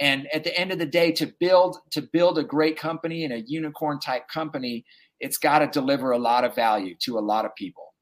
and 0.00 0.28
at 0.32 0.44
the 0.44 0.56
end 0.58 0.72
of 0.72 0.78
the 0.78 0.86
day 0.86 1.12
to 1.12 1.26
build 1.26 1.78
to 1.90 2.02
build 2.02 2.38
a 2.38 2.44
great 2.44 2.78
company 2.78 3.24
and 3.24 3.32
a 3.32 3.40
unicorn 3.40 3.98
type 3.98 4.28
company 4.28 4.84
it's 5.20 5.38
got 5.38 5.58
to 5.58 5.66
deliver 5.66 6.12
a 6.12 6.18
lot 6.18 6.44
of 6.44 6.54
value 6.54 6.94
to 6.98 7.18
a 7.18 7.20
lot 7.20 7.44
of 7.44 7.54
people 7.54 7.94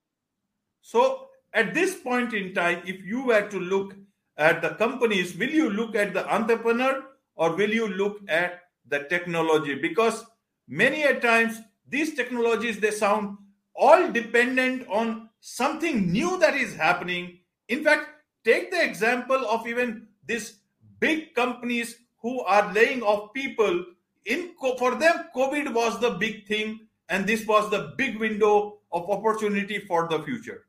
so 0.83 1.29
at 1.53 1.75
this 1.75 1.95
point 1.95 2.33
in 2.35 2.55
time 2.55 2.83
if 2.87 3.05
you 3.05 3.25
were 3.25 3.49
to 3.49 3.59
look 3.59 3.95
at 4.37 4.63
the 4.63 4.71
companies 4.71 5.37
will 5.37 5.51
you 5.51 5.71
look 5.71 5.95
at 5.95 6.13
the 6.13 6.27
entrepreneur 6.33 7.05
or 7.35 7.55
will 7.55 7.71
you 7.71 7.89
look 7.89 8.21
at 8.29 8.61
the 8.89 9.01
technology? 9.09 9.75
Because 9.75 10.25
many 10.69 11.03
a 11.05 11.19
times 11.21 11.59
these 11.89 12.15
technologies 12.15 12.79
they 12.79 12.91
sound 12.91 13.39
all 13.75 14.11
dependent 14.11 14.87
on 14.89 15.29
something 15.41 16.11
new 16.11 16.39
that 16.39 16.55
is 16.55 16.75
happening. 16.75 17.39
In 17.69 17.85
fact 17.85 18.09
take 18.45 18.71
the 18.71 18.83
example 18.83 19.47
of 19.47 19.67
even 19.67 20.07
this 20.27 20.59
big 21.01 21.35
companies 21.35 21.97
who 22.23 22.41
are 22.43 22.73
laying 22.73 23.03
off 23.03 23.33
people. 23.33 23.85
In 24.25 24.55
for 24.59 24.95
them 24.97 25.27
covid 25.35 25.73
was 25.73 26.01
the 26.01 26.11
big 26.11 26.47
thing 26.47 26.81
and 27.09 27.27
this 27.27 27.47
was 27.47 27.71
the 27.71 27.95
big 27.97 28.19
window 28.19 28.79
of 28.93 29.09
opportunity 29.09 29.79
for 29.79 30.09
the 30.09 30.23
future. 30.23 30.67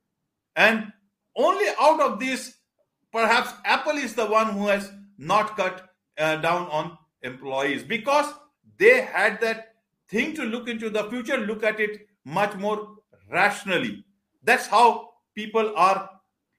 And 0.55 0.91
only 1.35 1.67
out 1.79 1.99
of 2.01 2.19
this 2.19 2.56
perhaps 3.11 3.53
apple 3.65 3.97
is 3.97 4.13
the 4.13 4.25
one 4.25 4.51
who 4.53 4.67
has 4.67 4.91
not 5.17 5.55
cut 5.55 5.89
uh, 6.17 6.35
down 6.37 6.67
on 6.69 6.97
employees 7.23 7.83
because 7.83 8.33
they 8.77 9.01
had 9.01 9.39
that 9.41 9.75
thing 10.09 10.33
to 10.35 10.43
look 10.43 10.67
into 10.67 10.89
the 10.89 11.03
future 11.09 11.37
look 11.37 11.63
at 11.63 11.79
it 11.79 12.07
much 12.25 12.55
more 12.55 12.97
rationally. 13.31 14.03
That's 14.43 14.67
how 14.67 15.09
people 15.35 15.73
are 15.75 16.09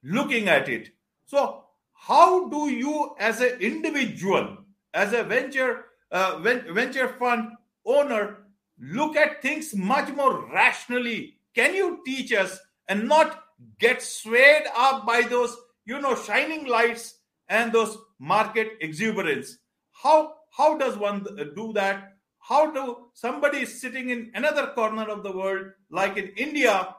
looking 0.02 0.48
at 0.48 0.68
it. 0.68 0.90
So 1.26 1.64
how 1.92 2.48
do 2.48 2.70
you 2.70 3.14
as 3.18 3.40
an 3.40 3.60
individual 3.60 4.58
as 4.94 5.12
a 5.12 5.22
venture 5.22 5.84
uh, 6.10 6.38
venture 6.38 7.08
fund 7.18 7.50
owner 7.84 8.38
look 8.80 9.16
at 9.16 9.42
things 9.42 9.74
much 9.74 10.10
more 10.14 10.46
rationally? 10.52 11.34
Can 11.54 11.74
you 11.74 12.00
teach 12.06 12.32
us 12.32 12.58
and 12.88 13.08
not 13.08 13.44
get 13.78 14.02
swayed 14.02 14.64
up 14.76 15.06
by 15.06 15.22
those 15.22 15.56
you 15.88 16.00
know 16.00 16.14
shining 16.14 16.66
lights 16.66 17.14
and 17.49 17.73
those 17.73 17.97
market 18.18 18.73
exuberance. 18.80 19.59
How 19.92 20.35
how 20.50 20.76
does 20.78 20.97
one 20.97 21.26
do 21.57 21.73
that? 21.75 22.14
How 22.40 22.71
do 22.71 23.09
somebody 23.14 23.66
sitting 23.66 24.11
in 24.11 24.30
another 24.35 24.68
corner 24.68 25.09
of 25.09 25.23
the 25.23 25.33
world 25.33 25.66
like 25.90 26.16
in 26.16 26.28
india 26.37 26.95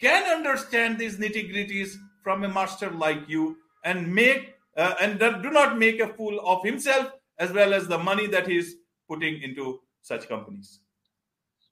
can 0.00 0.24
understand 0.36 0.98
these 0.98 1.16
nitty 1.18 1.52
gritties 1.52 1.96
from 2.22 2.44
a 2.44 2.48
master 2.48 2.90
like 2.90 3.28
you 3.28 3.56
and 3.84 4.12
make 4.12 4.54
uh, 4.76 4.94
and 5.00 5.18
do 5.18 5.50
not 5.50 5.78
make 5.78 6.00
a 6.00 6.12
fool 6.14 6.40
of 6.40 6.64
himself 6.64 7.12
as 7.38 7.52
well 7.52 7.74
as 7.74 7.88
the 7.88 7.98
money 7.98 8.26
that 8.26 8.46
he's 8.46 8.76
putting 9.08 9.42
into 9.42 9.80
such 10.02 10.28
companies 10.28 10.80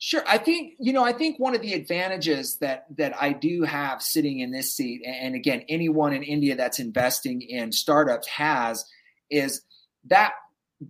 Sure. 0.08 0.24
I 0.26 0.38
think, 0.38 0.72
you 0.80 0.94
know, 0.94 1.04
I 1.04 1.12
think 1.12 1.38
one 1.38 1.54
of 1.54 1.60
the 1.60 1.74
advantages 1.74 2.56
that 2.60 2.86
that 2.96 3.20
I 3.20 3.34
do 3.34 3.64
have 3.64 4.00
sitting 4.00 4.38
in 4.38 4.50
this 4.50 4.74
seat, 4.74 5.02
and 5.04 5.34
again, 5.34 5.64
anyone 5.68 6.14
in 6.14 6.22
India 6.22 6.56
that's 6.56 6.78
investing 6.78 7.42
in 7.42 7.72
startups 7.72 8.26
has, 8.28 8.86
is 9.28 9.60
that 10.06 10.32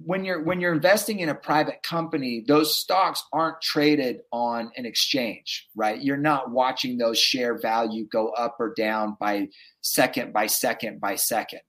when 0.04 0.24
you're 0.24 0.44
when 0.44 0.60
you're 0.60 0.72
investing 0.72 1.18
in 1.18 1.30
a 1.30 1.34
private 1.34 1.82
company, 1.82 2.44
those 2.46 2.78
stocks 2.78 3.24
aren't 3.32 3.60
traded 3.60 4.20
on 4.30 4.70
an 4.76 4.86
exchange, 4.86 5.66
right? 5.74 6.00
You're 6.00 6.16
not 6.16 6.52
watching 6.52 6.96
those 6.96 7.18
share 7.18 7.58
value 7.58 8.06
go 8.06 8.28
up 8.28 8.54
or 8.60 8.72
down 8.72 9.16
by 9.18 9.48
second 9.80 10.32
by 10.32 10.46
second 10.46 11.00
by 11.00 11.16
second. 11.16 11.62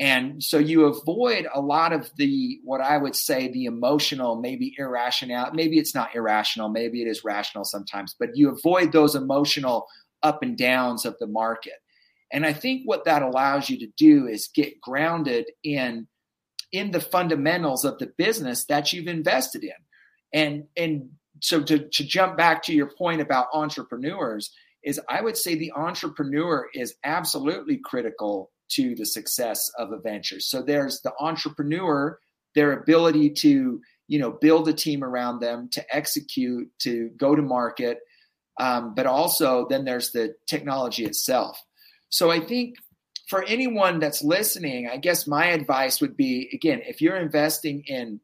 And 0.00 0.42
so 0.42 0.58
you 0.58 0.84
avoid 0.84 1.48
a 1.52 1.60
lot 1.60 1.92
of 1.92 2.10
the, 2.16 2.60
what 2.62 2.80
I 2.80 2.96
would 2.96 3.16
say, 3.16 3.48
the 3.48 3.64
emotional, 3.64 4.40
maybe 4.40 4.74
irrational, 4.78 5.50
maybe 5.52 5.78
it's 5.78 5.94
not 5.94 6.14
irrational, 6.14 6.68
maybe 6.68 7.02
it 7.02 7.08
is 7.08 7.24
rational 7.24 7.64
sometimes, 7.64 8.14
but 8.18 8.36
you 8.36 8.48
avoid 8.50 8.92
those 8.92 9.16
emotional 9.16 9.86
up 10.22 10.42
and 10.42 10.56
downs 10.56 11.04
of 11.04 11.16
the 11.18 11.26
market. 11.26 11.74
And 12.32 12.46
I 12.46 12.52
think 12.52 12.82
what 12.84 13.06
that 13.06 13.22
allows 13.22 13.68
you 13.68 13.78
to 13.78 13.88
do 13.96 14.26
is 14.26 14.50
get 14.54 14.80
grounded 14.80 15.46
in 15.64 16.06
in 16.70 16.90
the 16.90 17.00
fundamentals 17.00 17.86
of 17.86 17.98
the 17.98 18.12
business 18.18 18.66
that 18.66 18.92
you've 18.92 19.08
invested 19.08 19.64
in. 19.64 19.70
And 20.32 20.64
and 20.76 21.10
so 21.40 21.62
to, 21.62 21.88
to 21.88 22.04
jump 22.04 22.36
back 22.36 22.62
to 22.64 22.74
your 22.74 22.90
point 22.98 23.20
about 23.20 23.46
entrepreneurs, 23.52 24.52
is 24.84 25.00
I 25.08 25.22
would 25.22 25.36
say 25.36 25.54
the 25.54 25.72
entrepreneur 25.72 26.68
is 26.74 26.94
absolutely 27.04 27.78
critical 27.78 28.50
to 28.70 28.94
the 28.94 29.06
success 29.06 29.70
of 29.78 29.92
a 29.92 29.98
venture. 29.98 30.40
So 30.40 30.62
there's 30.62 31.00
the 31.00 31.12
entrepreneur, 31.20 32.18
their 32.54 32.72
ability 32.72 33.30
to 33.30 33.80
you 34.08 34.18
know 34.18 34.30
build 34.30 34.68
a 34.68 34.72
team 34.72 35.04
around 35.04 35.40
them 35.40 35.68
to 35.72 35.84
execute, 35.94 36.70
to 36.80 37.10
go 37.16 37.34
to 37.34 37.42
market, 37.42 37.98
um, 38.58 38.94
but 38.94 39.06
also 39.06 39.66
then 39.68 39.84
there's 39.84 40.10
the 40.12 40.34
technology 40.46 41.04
itself. 41.04 41.62
So 42.10 42.30
I 42.30 42.40
think 42.40 42.76
for 43.28 43.44
anyone 43.44 44.00
that's 44.00 44.24
listening, 44.24 44.88
I 44.88 44.96
guess 44.96 45.26
my 45.26 45.46
advice 45.46 46.00
would 46.00 46.16
be 46.16 46.48
again, 46.52 46.80
if 46.86 47.00
you're 47.00 47.18
investing 47.18 47.84
in 47.86 48.20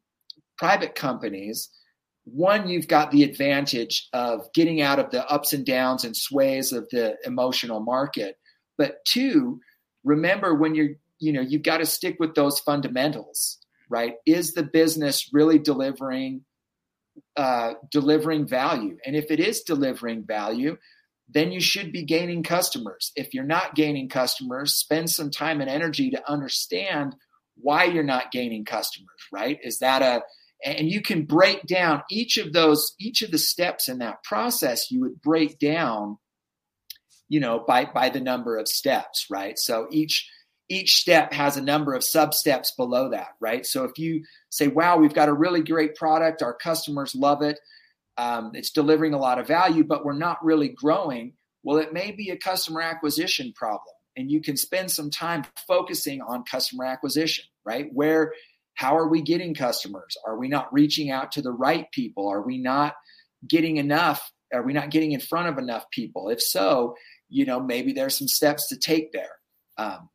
private 0.57 0.95
companies, 0.95 1.69
one, 2.25 2.69
you've 2.69 2.89
got 2.89 3.11
the 3.11 3.23
advantage 3.23 4.09
of 4.13 4.51
getting 4.55 4.81
out 4.81 4.99
of 4.99 5.11
the 5.11 5.29
ups 5.31 5.53
and 5.53 5.65
downs 5.65 6.05
and 6.05 6.17
sways 6.17 6.73
of 6.73 6.89
the 6.91 7.17
emotional 7.25 7.81
market. 7.81 8.39
But 8.79 9.05
two, 9.05 9.61
remember 10.05 10.55
when 10.55 10.75
you're, 10.75 10.91
you 11.19 11.33
know, 11.33 11.41
you've 11.41 11.63
got 11.63 11.79
to 11.79 11.87
stick 11.87 12.17
with 12.21 12.35
those 12.35 12.61
fundamentals, 12.61 13.59
right? 13.89 14.15
Is 14.27 14.55
the 14.55 14.63
business 14.63 15.31
really 15.33 15.59
delivering 15.59 16.45
uh, 17.37 17.75
delivering 17.91 18.47
value? 18.47 18.97
And 19.07 19.17
if 19.17 19.31
it 19.31 19.41
is 19.41 19.63
delivering 19.63 20.25
value, 20.25 20.77
then 21.29 21.53
you 21.53 21.61
should 21.61 21.93
be 21.93 22.05
gaining 22.05 22.43
customers. 22.43 23.13
If 23.17 23.35
you're 23.35 23.45
not 23.45 23.75
gaining 23.75 24.09
customers, 24.09 24.75
spend 24.75 25.11
some 25.11 25.31
time 25.31 25.61
and 25.61 25.71
energy 25.71 26.11
to 26.11 26.31
understand 26.31 27.15
why 27.57 27.85
you're 27.85 28.03
not 28.03 28.33
gaining 28.33 28.65
customers, 28.65 29.09
right? 29.33 29.59
Is 29.63 29.79
that 29.79 30.03
a 30.03 30.23
and 30.65 30.89
you 30.91 31.03
can 31.03 31.25
break 31.25 31.63
down 31.67 32.03
each 32.11 32.39
of 32.39 32.53
those 32.53 32.95
each 32.99 33.23
of 33.23 33.31
the 33.31 33.39
steps 33.39 33.89
in 33.89 33.99
that 33.99 34.23
process 34.25 34.91
you 34.91 35.01
would 35.01 35.21
break 35.21 35.59
down 35.59 36.17
you 37.35 37.41
know 37.41 37.59
by 37.67 37.85
by 37.85 38.09
the 38.09 38.21
number 38.21 38.57
of 38.57 38.69
steps 38.69 39.27
right 39.29 39.59
so 39.59 39.89
each 39.91 40.31
each 40.69 40.95
step 40.95 41.33
has 41.33 41.57
a 41.57 41.63
number 41.63 41.93
of 41.93 42.05
sub 42.05 42.33
steps 42.33 42.73
below 42.77 43.11
that 43.11 43.31
right 43.41 43.67
so 43.67 43.83
if 43.83 43.99
you 43.99 44.23
say 44.51 44.69
wow 44.69 44.97
we've 44.97 45.15
got 45.15 45.29
a 45.29 45.33
really 45.33 45.61
great 45.61 45.97
product 45.97 46.43
our 46.43 46.55
customers 46.55 47.13
love 47.17 47.43
it 47.43 47.59
um, 48.17 48.53
it's 48.55 48.71
delivering 48.71 49.15
a 49.15 49.19
lot 49.19 49.41
of 49.41 49.49
value 49.49 49.83
but 49.83 50.05
we're 50.05 50.13
not 50.13 50.45
really 50.45 50.69
growing 50.69 51.33
well 51.65 51.79
it 51.79 51.93
may 51.93 52.13
be 52.13 52.31
a 52.31 52.37
customer 52.37 52.81
acquisition 52.81 53.53
problem 53.57 53.95
and 54.17 54.31
you 54.31 54.41
can 54.41 54.57
spend 54.57 54.89
some 54.89 55.11
time 55.11 55.43
focusing 55.67 56.23
on 56.23 56.45
customer 56.45 56.85
acquisition 56.85 57.45
right 57.65 57.89
where 57.93 58.33
how 58.75 58.97
are 58.97 59.09
we 59.09 59.23
getting 59.23 59.55
customers? 59.55 60.17
Are 60.27 60.37
we 60.37 60.49
not 60.49 60.73
reaching 60.73 61.11
out 61.11 61.33
to 61.33 61.43
the 61.43 61.53
right 61.53 61.91
people? 61.93 62.29
Are 62.29 62.43
we 62.43 62.59
not 62.59 62.95
getting 63.47 63.77
enough? 63.77 64.33
Are 64.53 64.63
we 64.63 64.73
not 64.73 64.91
getting 64.91 65.13
in 65.13 65.21
front 65.21 65.49
of 65.49 65.59
enough 65.59 65.85
people? 65.91 66.29
If 66.29 66.43
so, 66.43 66.97
you 67.35 67.45
know, 67.45 67.59
maybe 67.59 67.93
there's 67.93 68.17
some 68.17 68.29
steps 68.29 68.69
to 68.69 68.79
take 68.79 69.11
there. 69.13 69.33
Um, 69.77 70.09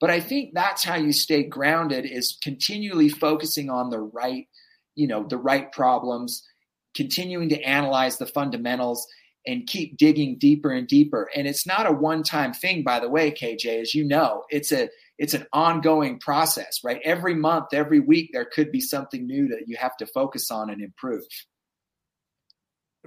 but 0.00 0.08
I 0.08 0.18
think 0.18 0.54
that's 0.54 0.82
how 0.82 0.94
you 0.94 1.12
stay 1.12 1.42
grounded 1.42 2.06
is 2.06 2.38
continually 2.42 3.10
focusing 3.10 3.68
on 3.68 3.90
the 3.90 4.00
right, 4.00 4.48
you 4.94 5.06
know, 5.06 5.26
the 5.28 5.36
right 5.36 5.70
problems, 5.70 6.42
continuing 6.94 7.50
to 7.50 7.60
analyze 7.60 8.16
the 8.16 8.24
fundamentals 8.24 9.06
and 9.46 9.66
keep 9.66 9.98
digging 9.98 10.38
deeper 10.38 10.70
and 10.70 10.88
deeper. 10.88 11.28
And 11.36 11.46
it's 11.46 11.66
not 11.66 11.86
a 11.86 11.92
one-time 11.92 12.54
thing, 12.54 12.82
by 12.82 12.98
the 12.98 13.10
way, 13.10 13.30
KJ, 13.30 13.82
as 13.82 13.94
you 13.94 14.04
know, 14.04 14.44
it's 14.48 14.72
a 14.72 14.88
it's 15.18 15.34
an 15.34 15.46
ongoing 15.52 16.18
process, 16.18 16.80
right? 16.82 17.00
Every 17.04 17.34
month, 17.34 17.74
every 17.74 18.00
week, 18.00 18.30
there 18.32 18.46
could 18.46 18.72
be 18.72 18.80
something 18.80 19.26
new 19.26 19.48
that 19.48 19.64
you 19.66 19.76
have 19.76 19.98
to 19.98 20.06
focus 20.06 20.50
on 20.50 20.70
and 20.70 20.80
improve. 20.80 21.24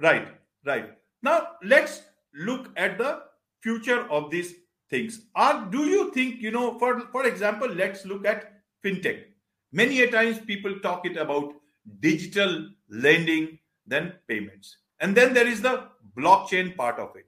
Right, 0.00 0.28
right. 0.64 0.90
Now 1.22 1.48
let's 1.64 2.02
look 2.34 2.68
at 2.76 2.98
the 2.98 3.22
future 3.62 4.10
of 4.10 4.30
these 4.30 4.54
things. 4.90 5.22
Are 5.34 5.64
do 5.70 5.84
you 5.86 6.10
think, 6.12 6.40
you 6.40 6.50
know, 6.50 6.78
for 6.78 7.00
for 7.12 7.26
example, 7.26 7.68
let's 7.68 8.04
look 8.04 8.26
at 8.26 8.52
fintech. 8.84 9.24
Many 9.72 10.02
a 10.02 10.10
times 10.10 10.38
people 10.40 10.78
talk 10.80 11.06
it 11.06 11.16
about 11.16 11.54
digital 12.00 12.68
lending, 12.90 13.58
then 13.86 14.12
payments. 14.28 14.76
And 15.00 15.16
then 15.16 15.32
there 15.34 15.46
is 15.46 15.62
the 15.62 15.88
blockchain 16.16 16.76
part 16.76 16.98
of 16.98 17.16
it. 17.16 17.26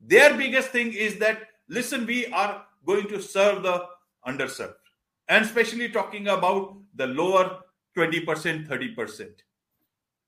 Their 0.00 0.36
biggest 0.36 0.70
thing 0.70 0.92
is 0.92 1.18
that 1.18 1.42
listen, 1.68 2.06
we 2.06 2.26
are 2.26 2.64
going 2.86 3.08
to 3.08 3.20
serve 3.20 3.62
the 3.62 3.84
underserved, 4.26 4.74
and 5.28 5.44
especially 5.44 5.88
talking 5.88 6.28
about 6.28 6.76
the 6.94 7.06
lower 7.06 7.60
20%, 7.96 8.66
30%. 8.68 9.28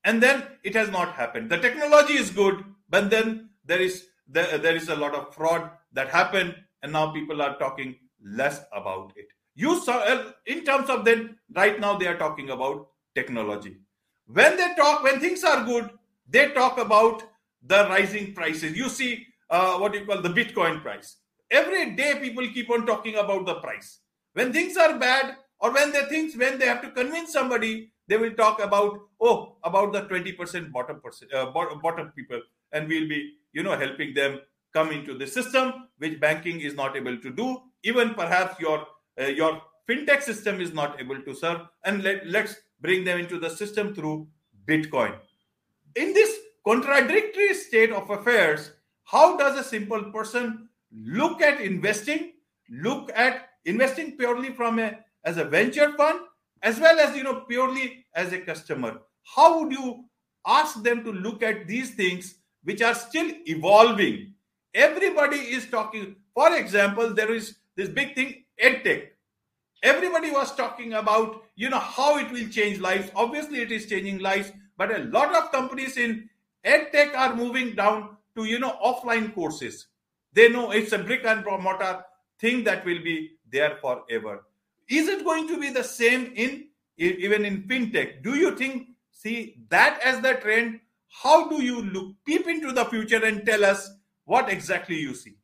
And 0.04 0.22
then 0.22 0.44
it 0.62 0.74
has 0.74 0.90
not 0.90 1.12
happened. 1.14 1.50
The 1.50 1.58
technology 1.58 2.14
is 2.14 2.30
good, 2.30 2.64
but 2.88 3.10
then 3.10 3.50
there 3.64 3.80
is 3.80 4.06
there, 4.28 4.58
there 4.58 4.76
is 4.76 4.88
a 4.88 4.96
lot 4.96 5.14
of 5.14 5.34
fraud 5.34 5.70
that 5.92 6.08
happened, 6.08 6.54
and 6.82 6.92
now 6.92 7.12
people 7.12 7.42
are 7.42 7.56
talking 7.58 7.96
less 8.22 8.60
about 8.72 9.12
it. 9.16 9.28
You 9.54 9.80
saw 9.80 9.98
uh, 9.98 10.32
in 10.46 10.64
terms 10.64 10.88
of 10.88 11.04
then 11.04 11.36
right 11.54 11.80
now 11.80 11.96
they 11.96 12.06
are 12.06 12.16
talking 12.16 12.50
about 12.50 12.88
technology. 13.14 13.78
When 14.26 14.56
they 14.56 14.74
talk, 14.76 15.02
when 15.02 15.20
things 15.20 15.42
are 15.42 15.64
good, 15.64 15.90
they 16.28 16.50
talk 16.50 16.78
about 16.78 17.22
the 17.62 17.86
rising 17.88 18.34
prices. 18.34 18.76
You 18.76 18.88
see 18.88 19.26
uh, 19.50 19.78
what 19.78 19.94
you 19.94 20.04
call 20.04 20.20
the 20.22 20.28
Bitcoin 20.28 20.82
price. 20.82 21.16
Every 21.50 21.96
day 21.96 22.18
people 22.20 22.46
keep 22.48 22.70
on 22.70 22.86
talking 22.86 23.16
about 23.16 23.46
the 23.46 23.54
price. 23.54 24.00
When 24.34 24.52
things 24.52 24.76
are 24.76 24.98
bad, 24.98 25.36
or 25.60 25.72
when 25.72 25.90
they 25.92 26.02
think 26.04 26.38
when 26.38 26.58
they 26.58 26.66
have 26.66 26.82
to 26.82 26.90
convince 26.90 27.32
somebody, 27.32 27.90
they 28.06 28.16
will 28.16 28.32
talk 28.32 28.62
about 28.62 29.00
oh 29.20 29.56
about 29.64 29.92
the 29.92 30.02
20% 30.02 30.70
bottom 30.70 31.00
percent, 31.00 31.32
uh, 31.32 31.50
bottom 31.50 32.12
people, 32.14 32.40
and 32.72 32.86
we'll 32.86 33.08
be 33.08 33.32
you 33.58 33.64
know 33.66 33.76
helping 33.84 34.14
them 34.14 34.40
come 34.72 34.92
into 34.92 35.18
the 35.18 35.26
system, 35.26 35.72
which 35.98 36.20
banking 36.20 36.60
is 36.60 36.74
not 36.74 36.96
able 36.96 37.18
to 37.18 37.30
do. 37.30 37.48
Even 37.82 38.14
perhaps 38.14 38.60
your 38.60 38.86
uh, 39.20 39.26
your 39.26 39.60
fintech 39.88 40.22
system 40.22 40.60
is 40.60 40.72
not 40.72 41.00
able 41.00 41.20
to 41.28 41.34
serve, 41.34 41.62
and 41.84 42.04
let, 42.04 42.26
let's 42.26 42.56
bring 42.80 43.04
them 43.04 43.18
into 43.18 43.38
the 43.38 43.50
system 43.50 43.94
through 43.94 44.28
Bitcoin. 44.66 45.14
In 45.96 46.12
this 46.12 46.38
contradictory 46.64 47.54
state 47.54 47.90
of 47.90 48.10
affairs, 48.10 48.72
how 49.04 49.36
does 49.36 49.58
a 49.58 49.64
simple 49.64 50.04
person 50.12 50.68
look 50.92 51.42
at 51.42 51.60
investing, 51.60 52.32
look 52.70 53.10
at 53.14 53.48
investing 53.64 54.16
purely 54.16 54.52
from 54.52 54.78
a 54.78 54.98
as 55.24 55.36
a 55.36 55.44
venture 55.44 55.92
fund, 55.96 56.20
as 56.62 56.78
well 56.78 57.00
as 57.00 57.16
you 57.16 57.24
know 57.24 57.40
purely 57.48 58.04
as 58.14 58.32
a 58.32 58.38
customer? 58.38 59.00
How 59.36 59.60
would 59.60 59.72
you 59.72 60.04
ask 60.46 60.82
them 60.82 61.02
to 61.04 61.12
look 61.12 61.42
at 61.42 61.66
these 61.66 61.94
things 61.94 62.37
which 62.64 62.82
are 62.82 62.94
still 62.94 63.30
evolving? 63.46 64.34
Everybody 64.74 65.38
is 65.38 65.66
talking. 65.66 66.16
For 66.34 66.54
example, 66.56 67.14
there 67.14 67.32
is 67.32 67.56
this 67.76 67.88
big 67.88 68.14
thing, 68.14 68.44
edtech. 68.62 69.08
Everybody 69.82 70.30
was 70.30 70.54
talking 70.54 70.94
about, 70.94 71.44
you 71.54 71.70
know, 71.70 71.78
how 71.78 72.18
it 72.18 72.30
will 72.32 72.48
change 72.48 72.80
lives. 72.80 73.10
Obviously, 73.14 73.60
it 73.60 73.70
is 73.70 73.86
changing 73.86 74.18
lives, 74.18 74.52
but 74.76 74.94
a 74.94 75.04
lot 75.04 75.34
of 75.34 75.52
companies 75.52 75.96
in 75.96 76.28
edtech 76.64 77.14
are 77.14 77.34
moving 77.34 77.74
down 77.74 78.16
to 78.34 78.44
you 78.44 78.58
know 78.58 78.76
offline 78.84 79.34
courses 79.34 79.86
they 80.32 80.48
know 80.48 80.70
it's 80.70 80.92
a 80.92 80.98
brick 80.98 81.24
and 81.24 81.44
mortar 81.44 82.04
thing 82.38 82.64
that 82.64 82.84
will 82.84 83.02
be 83.02 83.30
there 83.50 83.76
forever 83.80 84.44
is 84.88 85.08
it 85.08 85.24
going 85.24 85.46
to 85.48 85.58
be 85.58 85.70
the 85.70 85.84
same 85.84 86.32
in 86.34 86.66
even 86.96 87.44
in 87.44 87.62
fintech 87.62 88.22
do 88.22 88.34
you 88.34 88.56
think 88.56 88.88
see 89.12 89.56
that 89.68 90.00
as 90.02 90.20
the 90.20 90.34
trend 90.34 90.80
how 91.22 91.48
do 91.48 91.62
you 91.62 91.82
look 91.82 92.14
peep 92.24 92.46
into 92.46 92.72
the 92.72 92.84
future 92.84 93.24
and 93.24 93.44
tell 93.44 93.64
us 93.64 93.90
what 94.24 94.48
exactly 94.50 94.96
you 94.96 95.14
see 95.14 95.38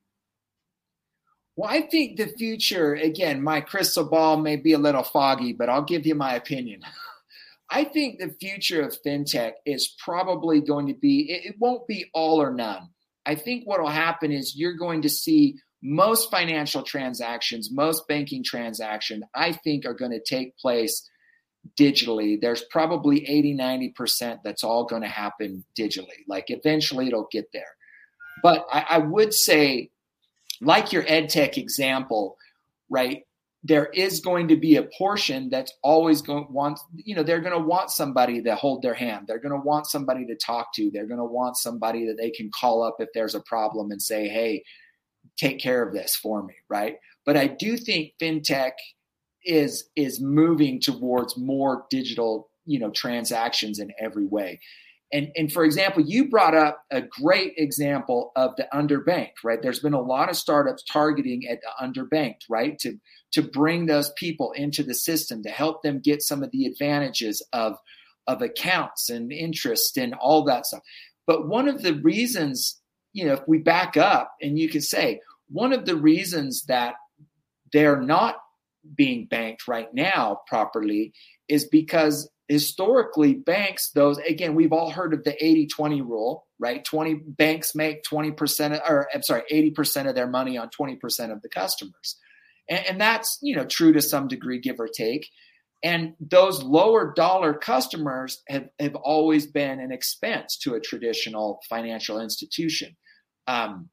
well, 1.57 1.71
I 1.71 1.83
think 1.83 2.17
the 2.17 2.27
future, 2.27 2.95
again, 2.95 3.41
my 3.43 3.61
crystal 3.61 4.05
ball 4.05 4.39
may 4.39 4.57
be 4.57 4.73
a 4.73 4.79
little 4.79 5.05
foggy, 5.05 5.53
but 5.53 5.69
I'll 5.69 5.85
give 5.85 6.05
you 6.05 6.15
my 6.15 6.35
opinion. 6.35 6.81
I 7.71 7.85
think 7.85 8.19
the 8.19 8.35
future 8.41 8.83
of 8.83 8.97
fintech 9.03 9.53
is 9.65 9.95
probably 9.99 10.61
going 10.61 10.89
to 10.89 10.95
be, 10.95 11.31
it, 11.31 11.57
won't 11.59 11.87
be 11.87 12.11
all 12.13 12.43
or 12.43 12.53
none. 12.53 12.91
I 13.25 13.37
think 13.37 13.67
what 13.67 13.81
will 13.81 13.89
happen 13.89 14.33
is 14.33 14.57
you're 14.57 14.75
going 14.77 15.03
to 15.03 15.09
see 15.09 15.57
most 15.83 16.31
financial 16.31 16.83
transactions, 16.83 17.71
most 17.73 18.07
banking 18.09 18.43
transactions, 18.45 19.25
I 19.35 19.53
think 19.53 19.87
are 19.87 19.95
going 19.95 20.11
to 20.11 20.21
take 20.21 20.57
place 20.59 21.09
digitally. 21.79 22.41
There's 22.41 22.65
probably 22.71 23.29
80, 23.29 23.57
90% 23.57 24.39
that's 24.45 24.65
all 24.65 24.85
going 24.85 25.03
to 25.03 25.09
happen 25.09 25.65
digitally. 25.79 26.25
Like 26.29 26.47
eventually 26.49 27.09
it'll 27.09 27.29
get 27.31 27.47
there. 27.53 27.75
But 28.43 28.67
I, 28.73 28.87
I 28.91 28.99
would 28.99 29.33
say, 29.33 29.91
like 30.61 30.93
your 30.93 31.05
ed 31.07 31.29
tech 31.29 31.59
example, 31.59 32.37
right? 32.89 33.25
there 33.67 33.87
is 33.87 34.21
going 34.21 34.49
to 34.49 34.57
be 34.57 34.77
a 34.77 34.83
portion 34.99 35.49
that's 35.49 35.73
always 35.83 36.21
going 36.21 36.47
to 36.47 36.53
want 36.53 36.79
you 36.95 37.17
know 37.17 37.23
they're 37.23 37.41
going 37.41 37.59
to 37.59 37.67
want 37.67 37.91
somebody 37.91 38.43
to 38.43 38.55
hold 38.55 38.83
their 38.83 38.95
hand 38.95 39.25
they're 39.27 39.41
going 39.41 39.55
to 39.55 39.67
want 39.67 39.87
somebody 39.87 40.27
to 40.27 40.37
talk 40.37 40.73
to 40.75 40.91
they're 40.93 41.07
going 41.07 41.19
to 41.19 41.25
want 41.25 41.57
somebody 41.57 42.07
that 42.07 42.17
they 42.19 42.31
can 42.31 42.51
call 42.55 42.83
up 42.83 42.97
if 42.99 43.09
there's 43.15 43.35
a 43.35 43.41
problem 43.41 43.91
and 43.91 44.01
say 44.01 44.29
hey 44.29 44.63
take 45.37 45.59
care 45.59 45.83
of 45.83 45.93
this 45.93 46.15
for 46.15 46.43
me 46.45 46.55
right 46.69 46.97
but 47.25 47.37
i 47.37 47.47
do 47.47 47.77
think 47.77 48.13
fintech 48.21 48.73
is 49.45 49.89
is 49.97 50.21
moving 50.21 50.81
towards 50.81 51.37
more 51.37 51.87
digital 51.91 52.49
you 52.65 52.79
know 52.79 52.91
transactions 52.91 53.79
in 53.79 53.93
every 54.01 54.27
way 54.27 54.61
and, 55.15 55.31
and 55.37 55.53
for 55.53 55.65
example, 55.65 56.03
you 56.03 56.29
brought 56.29 56.57
up 56.57 56.83
a 56.91 57.01
great 57.01 57.53
example 57.57 58.33
of 58.35 58.57
the 58.57 58.67
underbanked, 58.75 59.45
right? 59.45 59.63
There's 59.63 59.79
been 59.79 59.95
a 59.95 60.01
lot 60.01 60.29
of 60.29 60.37
startups 60.37 60.83
targeting 60.83 61.47
at 61.49 61.61
the 61.61 61.71
underbanked, 61.81 62.43
right? 62.51 62.77
To 62.81 62.99
to 63.31 63.43
bring 63.43 63.87
those 63.87 64.11
people 64.17 64.51
into 64.53 64.83
the 64.83 64.95
system 64.95 65.45
to 65.45 65.51
help 65.51 65.83
them 65.83 66.01
get 66.01 66.23
some 66.23 66.43
of 66.43 66.51
the 66.51 66.67
advantages 66.67 67.47
of 67.53 67.77
of 68.27 68.43
accounts 68.43 69.09
and 69.09 69.31
interest 69.31 69.97
and 69.97 70.15
all 70.15 70.43
that 70.47 70.67
stuff. 70.67 70.83
But 71.29 71.47
one 71.47 71.69
of 71.69 71.83
the 71.83 71.95
reasons, 71.95 72.81
you 73.13 73.25
know, 73.25 73.35
if 73.35 73.47
we 73.47 73.59
back 73.59 73.97
up 73.97 74.35
and 74.43 74.59
you 74.59 74.69
could 74.69 74.85
say 74.85 75.21
one 75.49 75.73
of 75.73 75.85
the 75.85 75.97
reasons 75.97 76.65
that 76.65 76.95
they're 77.73 78.01
not 78.01 78.37
being 78.95 79.27
banked 79.27 79.67
right 79.69 79.93
now 79.95 80.41
properly 80.47 81.13
is 81.49 81.67
because 81.69 82.29
historically 82.49 83.35
banks 83.35 83.91
those 83.93 84.19
again 84.19 84.55
we've 84.55 84.73
all 84.73 84.91
heard 84.91 85.15
of 85.15 85.25
the 85.25 85.35
80-20 85.43 86.01
rule 86.03 86.47
right 86.59 86.85
20 86.85 87.15
banks 87.27 87.75
make 87.75 88.03
20% 88.05 88.81
or 88.87 89.09
i'm 89.15 89.23
sorry 89.23 89.43
80% 89.51 90.09
of 90.09 90.15
their 90.15 90.27
money 90.27 90.59
on 90.59 90.69
20% 90.69 91.33
of 91.33 91.41
the 91.41 91.49
customers 91.49 92.17
and, 92.69 92.87
and 92.87 93.01
that's 93.01 93.39
you 93.43 93.57
know 93.57 93.65
true 93.65 93.93
to 93.93 94.03
some 94.03 94.29
degree, 94.29 94.59
give 94.59 94.81
or 94.81 94.89
take. 94.89 95.29
And 95.83 96.15
those 96.19 96.63
lower 96.63 97.13
dollar 97.15 97.53
customers 97.53 98.43
have, 98.49 98.69
have 98.81 98.95
always 98.95 99.47
been 99.47 99.81
an 99.81 99.93
expense 99.93 100.57
to 100.63 100.75
a 100.75 100.81
traditional 100.81 101.61
financial 101.69 102.21
institution. 102.21 102.97
Um, 103.47 103.91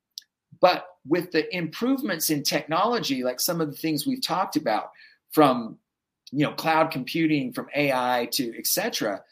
but 0.59 0.85
with 1.07 1.31
the 1.31 1.55
improvements 1.55 2.29
in 2.29 2.43
technology, 2.43 3.23
like 3.23 3.39
some 3.39 3.61
of 3.61 3.69
the 3.69 3.77
things 3.77 4.05
we've 4.05 4.21
talked 4.21 4.55
about, 4.55 4.91
from 5.31 5.77
you 6.31 6.45
know 6.45 6.53
cloud 6.53 6.91
computing, 6.91 7.53
from 7.53 7.67
AI 7.75 8.27
to 8.33 8.57
etc., 8.57 9.23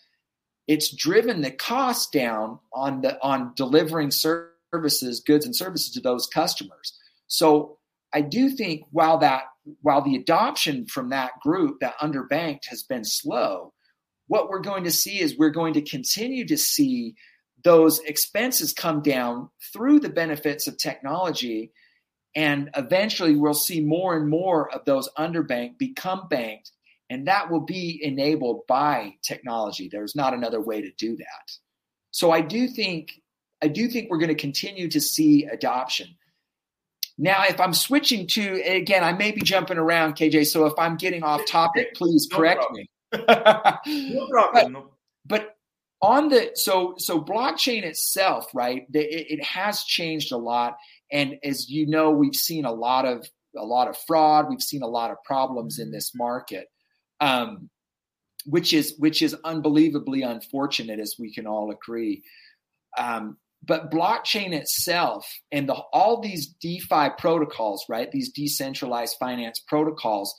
it's 0.68 0.96
driven 0.96 1.42
the 1.42 1.52
cost 1.52 2.12
down 2.12 2.60
on 2.74 3.02
the 3.02 3.22
on 3.22 3.54
delivering 3.56 4.12
services, 4.12 5.20
goods 5.20 5.46
and 5.46 5.56
services 5.56 5.92
to 5.92 6.00
those 6.00 6.28
customers. 6.28 6.98
So 7.28 7.78
I 8.14 8.22
do 8.22 8.50
think 8.50 8.86
while 8.92 9.18
that 9.20 9.44
while 9.82 10.02
the 10.02 10.16
adoption 10.16 10.86
from 10.86 11.10
that 11.10 11.40
group, 11.42 11.80
that 11.80 11.98
underbanked, 12.00 12.66
has 12.68 12.84
been 12.84 13.04
slow, 13.04 13.74
what 14.28 14.50
we're 14.50 14.62
going 14.62 14.84
to 14.84 14.92
see 14.92 15.20
is 15.20 15.38
we're 15.38 15.50
going 15.50 15.74
to 15.74 15.82
continue 15.82 16.46
to 16.48 16.58
see 16.58 17.16
those 17.64 18.00
expenses 18.00 18.74
come 18.74 19.02
down 19.02 19.50
through 19.74 20.00
the 20.00 20.10
benefits 20.10 20.68
of 20.68 20.78
technology. 20.78 21.72
And 22.36 22.70
eventually 22.76 23.36
we'll 23.36 23.54
see 23.54 23.82
more 23.82 24.16
and 24.16 24.30
more 24.30 24.74
of 24.74 24.86
those 24.86 25.10
underbanked 25.18 25.78
become 25.78 26.28
banked. 26.30 26.72
And 27.10 27.28
that 27.28 27.50
will 27.50 27.62
be 27.62 28.00
enabled 28.04 28.68
by 28.68 29.16
technology. 29.24 29.90
There's 29.92 30.16
not 30.16 30.34
another 30.34 30.62
way 30.62 30.82
to 30.82 30.92
do 30.98 31.18
that. 31.18 31.52
so 32.12 32.32
I 32.32 32.42
do 32.42 32.68
think 32.68 33.22
I 33.62 33.68
do 33.68 33.90
think 33.90 34.10
we're 34.10 34.20
going 34.20 34.30
to 34.30 34.36
continue 34.36 34.88
to 34.90 35.02
see 35.02 35.44
adoption. 35.44 36.16
Now, 37.18 37.44
if 37.44 37.60
I'm 37.60 37.74
switching 37.74 38.28
to 38.28 38.62
again, 38.62 39.04
I 39.04 39.12
may 39.12 39.32
be 39.32 39.42
jumping 39.42 39.78
around, 39.78 40.16
KJ. 40.16 40.48
So 40.48 40.66
if 40.66 40.74
I'm 40.78 40.96
getting 40.96 41.24
off 41.24 41.46
topic, 41.46 41.94
please 41.96 42.28
correct 42.32 42.64
no 42.72 42.78
me. 42.78 42.90
no 44.14 44.28
problem. 44.28 44.74
But, 45.26 45.48
but 45.48 45.58
on 46.02 46.30
the 46.30 46.52
so 46.56 46.96
so 46.98 47.22
blockchain 47.22 47.84
itself, 47.84 48.48
right? 48.54 48.84
It, 48.94 49.40
it 49.40 49.44
has 49.44 49.84
changed 49.84 50.32
a 50.32 50.38
lot, 50.38 50.78
and 51.12 51.36
as 51.44 51.70
you 51.70 51.88
know, 51.88 52.12
we've 52.12 52.36
seen 52.36 52.66
a 52.66 52.72
lot 52.72 53.06
of 53.06 53.28
a 53.58 53.66
lot 53.66 53.88
of 53.88 53.98
fraud. 54.08 54.48
We've 54.50 54.62
seen 54.62 54.82
a 54.82 54.88
lot 54.88 55.12
of 55.12 55.18
problems 55.24 55.80
in 55.80 55.92
this 55.92 56.14
market, 56.16 56.68
um, 57.20 57.70
which 58.46 58.74
is 58.74 58.96
which 58.98 59.22
is 59.22 59.36
unbelievably 59.44 60.22
unfortunate, 60.22 61.00
as 61.00 61.16
we 61.20 61.34
can 61.34 61.48
all 61.48 61.72
agree. 61.72 62.24
Um, 62.98 63.38
but 63.66 63.92
blockchain 63.92 64.54
itself 64.54 65.30
and 65.52 65.68
the, 65.68 65.74
all 65.74 66.22
these 66.22 66.48
DeFi 66.62 67.10
protocols, 67.18 67.86
right? 67.90 68.10
These 68.10 68.32
decentralized 68.32 69.18
finance 69.20 69.60
protocols, 69.68 70.34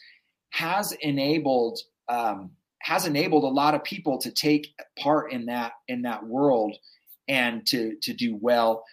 has 0.50 0.92
enabled 1.00 1.78
um, 2.08 2.52
has 2.80 3.06
enabled 3.06 3.44
a 3.44 3.48
lot 3.48 3.74
of 3.74 3.84
people 3.84 4.18
to 4.18 4.30
take 4.30 4.68
part 4.98 5.32
in 5.32 5.46
that 5.46 5.72
in 5.88 6.02
that 6.02 6.24
world 6.24 6.76
and 7.28 7.66
to 7.66 7.96
to 8.02 8.12
do 8.12 8.36
well. 8.40 8.84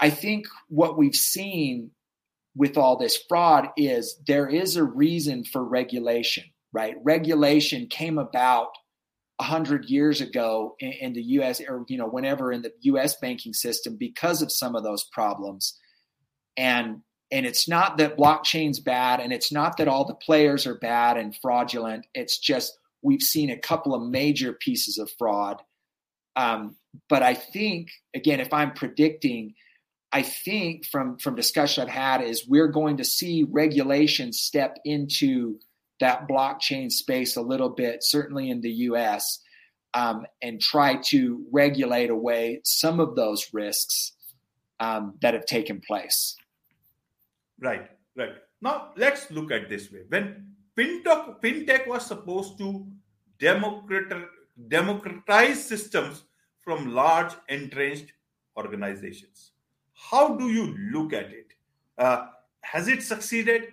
I 0.00 0.10
think 0.10 0.46
what 0.68 0.98
we've 0.98 1.14
seen 1.14 1.90
with 2.54 2.76
all 2.76 2.96
this 2.96 3.18
fraud 3.28 3.68
is 3.76 4.20
there 4.26 4.48
is 4.48 4.76
a 4.76 4.84
reason 4.84 5.44
for 5.44 5.62
regulation, 5.64 6.44
right? 6.72 6.96
Regulation 7.02 7.86
came 7.86 8.18
about 8.18 8.68
a 9.38 9.44
hundred 9.44 9.86
years 9.86 10.20
ago 10.20 10.74
in, 10.78 10.92
in, 10.92 11.12
the 11.12 11.22
U.S. 11.22 11.60
or 11.60 11.84
you 11.88 11.98
know 11.98 12.08
whenever 12.08 12.52
in 12.52 12.62
the 12.62 12.72
U.S. 12.82 13.16
banking 13.20 13.52
system 13.52 13.96
because 13.98 14.42
of 14.42 14.52
some 14.52 14.74
of 14.74 14.82
those 14.82 15.04
problems, 15.12 15.78
and 16.56 17.02
and 17.30 17.44
it's 17.46 17.68
not 17.68 17.98
that 17.98 18.16
blockchain's 18.16 18.80
bad, 18.80 19.20
and 19.20 19.32
it's 19.32 19.52
not 19.52 19.76
that 19.78 19.88
all 19.88 20.04
the 20.04 20.14
players 20.14 20.66
are 20.66 20.76
bad 20.76 21.16
and 21.16 21.36
fraudulent. 21.36 22.06
It's 22.14 22.38
just 22.38 22.78
we've 23.02 23.22
seen 23.22 23.50
a 23.50 23.58
couple 23.58 23.94
of 23.94 24.02
major 24.02 24.52
pieces 24.52 24.98
of 24.98 25.10
fraud. 25.18 25.62
Um, 26.34 26.76
but 27.08 27.22
I 27.22 27.34
think 27.34 27.88
again, 28.14 28.40
if 28.40 28.52
I'm 28.52 28.72
predicting 28.72 29.54
I 30.12 30.22
think 30.22 30.86
from 30.86 31.18
from 31.18 31.34
discussion 31.34 31.82
I've 31.82 31.90
had 31.90 32.22
is 32.22 32.48
we're 32.48 32.68
going 32.68 32.96
to 32.98 33.04
see 33.04 33.44
regulation 33.48 34.32
step 34.32 34.78
into 34.84 35.58
that 36.00 36.28
blockchain 36.28 36.90
space 36.90 37.36
a 37.36 37.42
little 37.42 37.70
bit, 37.70 37.98
certainly 38.02 38.50
in 38.50 38.60
the 38.60 38.70
U.S., 38.70 39.40
um, 39.94 40.26
and 40.42 40.60
try 40.60 40.96
to 41.08 41.44
regulate 41.52 42.10
away 42.10 42.60
some 42.64 43.00
of 43.00 43.16
those 43.16 43.48
risks 43.52 44.12
um, 44.78 45.18
that 45.22 45.34
have 45.34 45.46
taken 45.46 45.80
place. 45.86 46.36
Right, 47.60 47.90
right. 48.16 48.34
Now 48.60 48.92
let's 48.96 49.30
look 49.30 49.50
at 49.50 49.68
this 49.68 49.90
way. 49.92 50.02
When 50.08 50.54
fintech, 50.76 51.40
fintech 51.40 51.86
was 51.86 52.06
supposed 52.06 52.58
to 52.58 52.86
democratize 54.68 55.64
systems 55.64 56.24
from 56.60 56.94
large 56.94 57.32
entrenched 57.48 58.12
organizations 58.56 59.52
how 59.96 60.36
do 60.36 60.50
you 60.50 60.76
look 60.92 61.12
at 61.12 61.32
it? 61.32 61.54
Uh, 61.98 62.26
has 62.60 62.88
it 62.88 63.02
succeeded? 63.02 63.72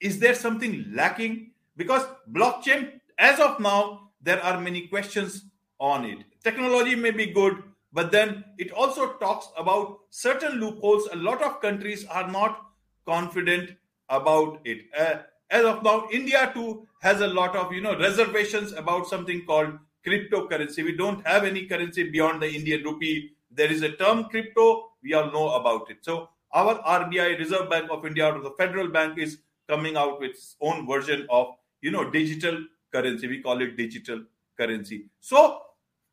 Is 0.00 0.18
there 0.18 0.34
something 0.34 0.84
lacking? 0.92 1.52
Because 1.76 2.06
blockchain, 2.30 3.00
as 3.18 3.40
of 3.40 3.58
now, 3.58 4.10
there 4.22 4.42
are 4.42 4.60
many 4.60 4.86
questions 4.86 5.46
on 5.80 6.04
it. 6.04 6.18
Technology 6.44 6.94
may 6.94 7.10
be 7.10 7.26
good, 7.26 7.62
but 7.92 8.12
then 8.12 8.44
it 8.58 8.70
also 8.72 9.14
talks 9.14 9.48
about 9.56 10.00
certain 10.10 10.60
loopholes. 10.60 11.08
A 11.12 11.16
lot 11.16 11.42
of 11.42 11.60
countries 11.60 12.04
are 12.06 12.30
not 12.30 12.66
confident 13.08 13.74
about 14.08 14.60
it. 14.64 14.86
Uh, 14.98 15.16
as 15.50 15.64
of 15.64 15.82
now, 15.82 16.08
India 16.12 16.50
too 16.54 16.86
has 17.00 17.20
a 17.20 17.26
lot 17.26 17.56
of 17.56 17.72
you 17.72 17.80
know 17.80 17.98
reservations 17.98 18.72
about 18.72 19.06
something 19.06 19.44
called 19.46 19.78
cryptocurrency. 20.06 20.84
We 20.84 20.96
don't 20.96 21.26
have 21.26 21.44
any 21.44 21.66
currency 21.66 22.10
beyond 22.10 22.42
the 22.42 22.50
Indian 22.60 22.82
rupee. 22.84 23.30
There 23.50 23.70
is 23.70 23.82
a 23.82 23.92
term 23.92 24.24
crypto 24.24 24.88
we 25.02 25.14
all 25.14 25.30
know 25.32 25.48
about 25.54 25.90
it. 25.90 25.98
So 26.02 26.28
our 26.52 26.78
RBI, 26.82 27.38
Reserve 27.38 27.70
Bank 27.70 27.90
of 27.90 28.04
India, 28.04 28.32
or 28.32 28.40
the 28.40 28.50
federal 28.58 28.88
bank 28.88 29.18
is 29.18 29.38
coming 29.68 29.96
out 29.96 30.20
with 30.20 30.30
its 30.30 30.56
own 30.60 30.86
version 30.86 31.26
of 31.30 31.54
you 31.80 31.90
know 31.90 32.10
digital 32.10 32.58
currency. 32.92 33.28
We 33.28 33.42
call 33.42 33.62
it 33.62 33.76
digital 33.76 34.24
currency. 34.58 35.06
So 35.20 35.62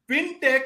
fintech 0.10 0.64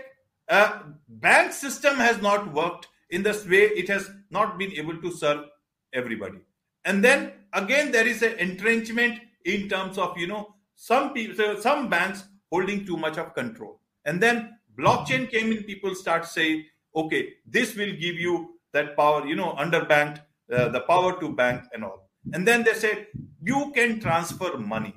uh, 0.50 0.80
bank 1.08 1.54
system 1.54 1.96
has 1.96 2.22
not 2.22 2.54
worked 2.54 2.88
in 3.10 3.24
this 3.24 3.46
way. 3.48 3.64
It 3.84 3.88
has 3.90 4.10
not 4.30 4.58
been 4.58 4.74
able 4.74 4.98
to 5.02 5.12
serve 5.12 5.46
everybody. 5.94 6.40
And 6.86 7.04
then 7.04 7.34
again, 7.54 7.92
there 7.92 8.08
is 8.08 8.22
an 8.22 8.38
entrenchment 8.40 9.20
in 9.46 9.70
terms 9.70 9.98
of 9.98 10.18
you 10.18 10.28
know 10.28 10.56
some 10.76 11.14
people, 11.14 11.62
some 11.62 11.90
banks 11.90 12.24
holding 12.52 12.86
too 12.86 12.98
much 12.98 13.18
of 13.18 13.34
control. 13.34 13.80
And 14.06 14.22
then 14.22 14.58
blockchain 14.78 15.30
came 15.30 15.52
in. 15.52 15.64
People 15.64 15.94
start 15.96 16.26
saying 16.26 16.66
okay, 16.96 17.34
this 17.46 17.76
will 17.76 17.92
give 17.92 18.16
you 18.16 18.56
that 18.74 18.96
power, 18.96 19.26
you 19.26 19.36
know, 19.36 19.54
underbanked, 19.54 20.22
uh, 20.52 20.70
the 20.70 20.82
power 20.82 21.20
to 21.20 21.34
bank 21.34 21.64
and 21.74 21.84
all. 21.84 22.10
And 22.34 22.48
then 22.48 22.64
they 22.64 22.74
said, 22.74 23.08
you 23.42 23.72
can 23.74 24.00
transfer 24.00 24.58
money. 24.58 24.94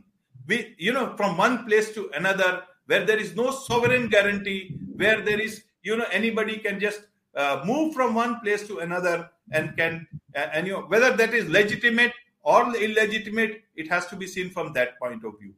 We, 0.47 0.75
you 0.79 0.93
know, 0.93 1.15
from 1.17 1.37
one 1.37 1.65
place 1.67 1.95
to 1.95 2.11
another 2.15 2.63
where 2.87 3.05
there 3.05 3.19
is 3.19 3.37
no 3.37 3.51
sovereign 3.51 4.09
guarantee, 4.09 4.77
where 4.97 5.21
there 5.21 5.41
is, 5.41 5.63
you 5.83 5.97
know, 5.97 6.07
anybody 6.11 6.59
can 6.59 6.81
just 6.81 7.03
uh, 7.37 7.63
move 7.65 7.95
from 7.95 8.15
one 8.15 8.41
place 8.41 8.67
to 8.67 8.79
another 8.81 9.31
and 9.51 9.77
can, 9.77 10.07
and 10.35 10.67
you 10.67 10.73
know, 10.75 10.83
whether 10.83 11.17
that 11.17 11.35
is 11.35 11.49
legitimate 11.49 12.13
or 12.43 12.75
illegitimate, 12.77 13.63
it 13.77 13.89
has 13.89 14.07
to 14.07 14.17
be 14.17 14.27
seen 14.27 14.51
from 14.51 14.73
that 14.73 14.99
point 14.99 15.25
of 15.25 15.39
view. 15.41 15.55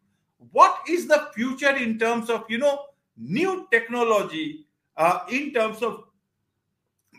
What 0.53 0.79
is 0.89 1.07
the 1.07 1.29
future 1.35 1.75
in 1.75 1.99
terms 1.99 2.31
of, 2.31 2.45
you 2.49 2.59
know, 2.59 2.81
new 3.17 3.67
technology 3.71 4.67
uh, 4.97 5.21
in 5.31 5.53
terms 5.53 5.83
of 5.83 6.05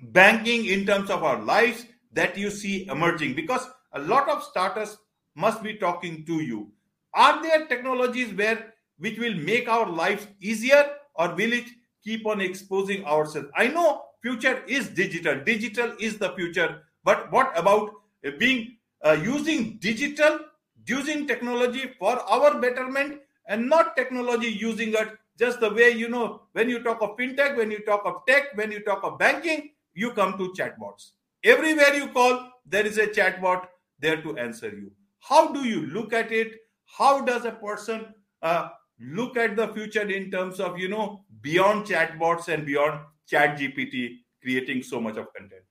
banking 0.03 0.65
in 0.65 0.85
terms 0.85 1.09
of 1.09 1.23
our 1.23 1.41
lives 1.41 1.85
that 2.13 2.37
you 2.37 2.49
see 2.49 2.87
emerging? 2.87 3.35
Because 3.35 3.67
a 3.93 3.99
lot 3.99 4.29
of 4.29 4.43
starters 4.43 4.97
must 5.35 5.63
be 5.63 5.75
talking 5.75 6.25
to 6.25 6.41
you. 6.41 6.71
Are 7.13 7.41
there 7.41 7.65
technologies 7.65 8.33
where 8.33 8.73
which 8.97 9.17
will 9.19 9.35
make 9.35 9.67
our 9.67 9.89
lives 9.89 10.27
easier 10.39 10.85
or 11.15 11.29
will 11.29 11.53
it 11.53 11.65
keep 12.03 12.25
on 12.25 12.41
exposing 12.41 13.03
ourselves? 13.05 13.49
I 13.55 13.67
know 13.67 14.04
future 14.25 14.55
is 14.67 14.89
digital 15.01 15.43
digital 15.51 15.93
is 15.99 16.17
the 16.23 16.31
future 16.39 16.69
but 17.03 17.31
what 17.31 17.57
about 17.63 17.91
uh, 18.25 18.31
being 18.39 18.77
uh, 19.03 19.17
using 19.27 19.77
digital 19.89 20.39
using 20.87 21.27
technology 21.27 21.85
for 21.99 22.15
our 22.37 22.59
betterment 22.59 23.21
and 23.47 23.69
not 23.69 23.95
technology 23.95 24.51
using 24.63 24.93
it 25.03 25.15
just 25.37 25.59
the 25.59 25.71
way 25.79 25.89
you 25.89 26.09
know 26.09 26.41
when 26.53 26.69
you 26.69 26.81
talk 26.89 27.01
of 27.01 27.15
fintech 27.17 27.57
when 27.61 27.71
you 27.77 27.79
talk 27.91 28.05
of 28.05 28.21
tech 28.27 28.51
when 28.61 28.71
you 28.71 28.83
talk 28.91 29.03
of 29.03 29.17
banking 29.19 29.69
you 29.95 30.11
come 30.11 30.37
to 30.37 30.53
chatbots. 30.53 31.11
Everywhere 31.43 31.95
you 31.95 32.09
call, 32.09 32.51
there 32.65 32.85
is 32.85 32.97
a 32.97 33.07
chatbot 33.07 33.65
there 33.99 34.21
to 34.21 34.37
answer 34.37 34.69
you. 34.69 34.91
How 35.19 35.51
do 35.51 35.63
you 35.67 35.87
look 35.87 36.13
at 36.13 36.31
it? 36.31 36.53
How 36.85 37.21
does 37.21 37.45
a 37.45 37.51
person 37.51 38.13
uh, 38.41 38.69
look 38.99 39.37
at 39.37 39.55
the 39.55 39.69
future 39.69 40.07
in 40.07 40.29
terms 40.29 40.59
of, 40.59 40.77
you 40.77 40.89
know, 40.89 41.21
beyond 41.41 41.87
chatbots 41.87 42.47
and 42.49 42.65
beyond 42.65 42.99
ChatGPT 43.31 44.17
creating 44.41 44.83
so 44.83 44.99
much 45.01 45.17
of 45.17 45.33
content? 45.33 45.63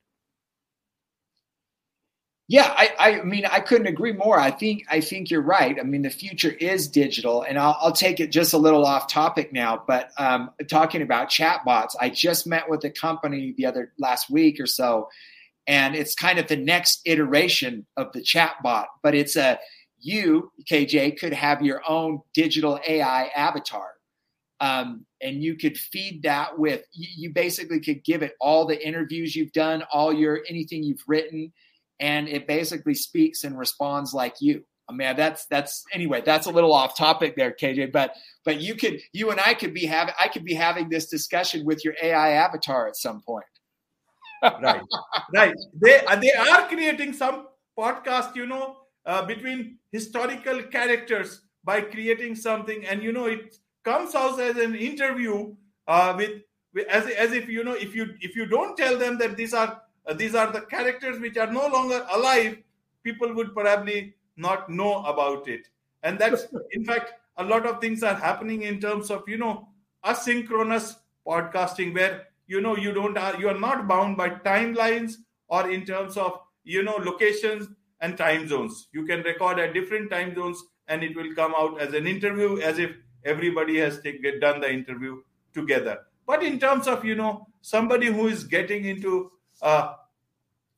Yeah, 2.46 2.70
I, 2.76 2.90
I 2.98 3.22
mean, 3.22 3.46
I 3.46 3.60
couldn't 3.60 3.86
agree 3.86 4.12
more. 4.12 4.38
I 4.38 4.50
think 4.50 4.84
I 4.90 5.00
think 5.00 5.30
you're 5.30 5.40
right. 5.40 5.78
I 5.80 5.82
mean, 5.82 6.02
the 6.02 6.10
future 6.10 6.50
is 6.50 6.88
digital, 6.88 7.42
and 7.42 7.58
I'll, 7.58 7.76
I'll 7.80 7.92
take 7.92 8.20
it 8.20 8.26
just 8.30 8.52
a 8.52 8.58
little 8.58 8.84
off 8.84 9.08
topic 9.10 9.50
now. 9.50 9.82
But 9.86 10.10
um, 10.18 10.50
talking 10.68 11.00
about 11.00 11.30
chatbots, 11.30 11.94
I 11.98 12.10
just 12.10 12.46
met 12.46 12.68
with 12.68 12.84
a 12.84 12.90
company 12.90 13.54
the 13.56 13.64
other 13.64 13.92
last 13.98 14.28
week 14.28 14.60
or 14.60 14.66
so, 14.66 15.08
and 15.66 15.96
it's 15.96 16.14
kind 16.14 16.38
of 16.38 16.46
the 16.46 16.56
next 16.56 17.00
iteration 17.06 17.86
of 17.96 18.12
the 18.12 18.20
chatbot. 18.20 18.86
But 19.02 19.14
it's 19.14 19.36
a 19.36 19.58
you, 19.98 20.52
KJ, 20.70 21.18
could 21.18 21.32
have 21.32 21.62
your 21.62 21.80
own 21.88 22.20
digital 22.34 22.78
AI 22.86 23.30
avatar, 23.34 23.93
um, 24.60 25.04
and 25.20 25.42
you 25.42 25.56
could 25.56 25.76
feed 25.76 26.22
that 26.22 26.58
with. 26.58 26.82
You, 26.92 27.08
you 27.16 27.30
basically 27.32 27.80
could 27.80 28.04
give 28.04 28.22
it 28.22 28.34
all 28.40 28.66
the 28.66 28.86
interviews 28.86 29.34
you've 29.34 29.52
done, 29.52 29.84
all 29.92 30.12
your 30.12 30.40
anything 30.48 30.82
you've 30.82 31.02
written 31.06 31.52
and 32.00 32.28
it 32.28 32.46
basically 32.46 32.94
speaks 32.94 33.44
and 33.44 33.58
responds 33.58 34.12
like 34.12 34.36
you. 34.40 34.64
I 34.88 34.92
mean, 34.92 35.16
that's 35.16 35.46
that's 35.46 35.84
anyway. 35.92 36.22
That's 36.24 36.46
a 36.46 36.50
little 36.50 36.72
off 36.72 36.96
topic 36.96 37.36
there, 37.36 37.52
KJ. 37.52 37.92
But 37.92 38.14
but 38.44 38.60
you 38.60 38.74
could 38.74 39.00
you 39.12 39.30
and 39.30 39.40
I 39.40 39.54
could 39.54 39.72
be 39.72 39.86
having 39.86 40.14
I 40.20 40.28
could 40.28 40.44
be 40.44 40.54
having 40.54 40.90
this 40.90 41.06
discussion 41.06 41.64
with 41.64 41.84
your 41.84 41.94
AI 42.02 42.32
avatar 42.32 42.86
at 42.86 42.96
some 42.96 43.22
point. 43.22 43.46
right, 44.42 44.82
right. 45.34 45.54
They 45.80 46.00
they 46.20 46.32
are 46.32 46.68
creating 46.68 47.14
some 47.14 47.46
podcast, 47.78 48.36
you 48.36 48.46
know, 48.46 48.76
uh, 49.06 49.24
between 49.24 49.78
historical 49.90 50.62
characters 50.64 51.40
by 51.64 51.80
creating 51.80 52.34
something, 52.34 52.84
and 52.84 53.02
you 53.02 53.12
know, 53.12 53.24
it 53.24 53.56
comes 53.84 54.14
out 54.14 54.40
as 54.40 54.56
an 54.56 54.74
interview 54.74 55.54
uh, 55.86 56.14
with 56.16 56.42
as, 56.90 57.06
as 57.06 57.32
if 57.32 57.48
you 57.48 57.62
know 57.62 57.74
if 57.74 57.94
you 57.94 58.14
if 58.20 58.34
you 58.34 58.46
don't 58.46 58.76
tell 58.76 58.98
them 58.98 59.18
that 59.18 59.36
these 59.36 59.54
are 59.54 59.80
uh, 60.06 60.14
these 60.14 60.34
are 60.34 60.50
the 60.52 60.62
characters 60.62 61.20
which 61.20 61.36
are 61.36 61.50
no 61.52 61.66
longer 61.68 62.04
alive 62.12 62.56
people 63.04 63.32
would 63.34 63.54
probably 63.54 64.14
not 64.36 64.68
know 64.68 65.04
about 65.04 65.46
it. 65.46 65.68
And 66.02 66.18
that's 66.18 66.46
in 66.72 66.84
fact 66.84 67.12
a 67.36 67.44
lot 67.44 67.66
of 67.66 67.80
things 67.80 68.02
are 68.02 68.14
happening 68.14 68.62
in 68.62 68.80
terms 68.80 69.10
of 69.10 69.28
you 69.28 69.36
know 69.36 69.68
asynchronous 70.04 70.96
podcasting 71.26 71.94
where 71.94 72.26
you 72.46 72.60
know 72.60 72.76
you 72.76 72.92
don't 72.92 73.16
are 73.16 73.38
you 73.38 73.48
are 73.48 73.58
not 73.58 73.86
bound 73.86 74.16
by 74.16 74.30
timelines 74.30 75.14
or 75.48 75.70
in 75.70 75.84
terms 75.84 76.16
of 76.16 76.40
you 76.64 76.82
know 76.82 76.96
locations 76.96 77.68
and 78.00 78.18
time 78.18 78.48
zones. 78.48 78.88
You 78.92 79.06
can 79.06 79.22
record 79.22 79.58
at 79.58 79.74
different 79.74 80.10
time 80.10 80.34
zones 80.34 80.62
and 80.88 81.02
it 81.02 81.16
will 81.16 81.34
come 81.34 81.54
out 81.56 81.80
as 81.80 81.94
an 81.94 82.06
interview 82.06 82.58
as 82.58 82.78
if 82.78 82.90
everybody 83.24 83.78
has 83.78 84.00
take, 84.00 84.22
done 84.40 84.60
the 84.60 84.70
interview 84.72 85.22
together. 85.52 86.00
But 86.26 86.42
in 86.42 86.58
terms 86.58 86.86
of 86.86 87.04
you 87.04 87.14
know 87.14 87.46
somebody 87.60 88.06
who 88.06 88.28
is 88.28 88.44
getting 88.44 88.84
into 88.84 89.30
uh, 89.62 89.94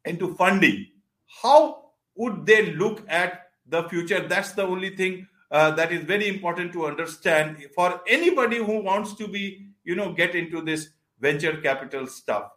into 0.04 0.35
funding 0.35 0.87
how 1.26 1.90
would 2.14 2.46
they 2.46 2.72
look 2.72 3.02
at 3.09 3.50
the 3.66 3.88
future? 3.88 4.26
That's 4.26 4.52
the 4.52 4.62
only 4.62 4.96
thing 4.96 5.26
uh, 5.50 5.72
that 5.72 5.92
is 5.92 6.04
very 6.04 6.28
important 6.28 6.72
to 6.72 6.87
understand 6.87 7.66
for 7.74 8.00
anybody 8.06 8.59
who 8.59 8.80
wants 8.80 9.14
to 9.14 9.28
be 9.28 9.66
you 9.85 9.94
know 9.94 10.12
get 10.12 10.35
into 10.35 10.61
this 10.62 10.88
venture 11.20 11.56
capital 11.59 12.06
stuff. 12.06 12.50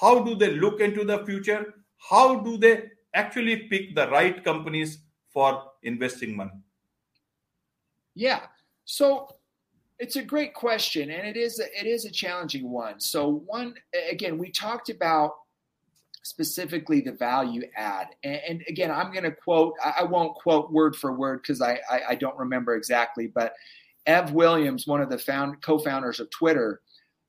How 0.00 0.22
do 0.22 0.34
they 0.34 0.52
look 0.52 0.80
into 0.80 1.04
the 1.04 1.24
future? 1.24 1.74
How 1.98 2.40
do 2.40 2.58
they 2.58 2.90
actually 3.14 3.68
pick 3.68 3.94
the 3.94 4.08
right 4.10 4.44
companies 4.44 4.98
for 5.28 5.62
investing 5.82 6.36
money? 6.36 6.60
Yeah. 8.14 8.42
So 8.84 9.28
it's 9.98 10.16
a 10.16 10.22
great 10.22 10.54
question, 10.54 11.10
and 11.10 11.26
it 11.26 11.36
is 11.36 11.58
a, 11.58 11.64
it 11.78 11.86
is 11.86 12.04
a 12.04 12.10
challenging 12.10 12.70
one. 12.70 13.00
So 13.00 13.42
one 13.46 13.74
again, 14.10 14.38
we 14.38 14.50
talked 14.50 14.90
about 14.90 15.32
specifically 16.22 17.00
the 17.00 17.12
value 17.12 17.62
add, 17.76 18.08
and, 18.22 18.40
and 18.48 18.64
again, 18.68 18.90
I'm 18.90 19.12
going 19.12 19.24
to 19.24 19.32
quote. 19.32 19.74
I, 19.82 20.04
won't 20.04 20.34
quote 20.34 20.70
word 20.70 20.96
for 20.96 21.12
word 21.12 21.40
because 21.42 21.62
I, 21.62 21.80
I, 21.90 22.00
I 22.10 22.14
don't 22.14 22.36
remember 22.36 22.74
exactly, 22.74 23.26
but 23.26 23.54
Ev 24.06 24.32
Williams, 24.32 24.86
one 24.86 25.00
of 25.00 25.08
the 25.08 25.18
found 25.18 25.62
co-founders 25.62 26.20
of 26.20 26.30
Twitter, 26.30 26.80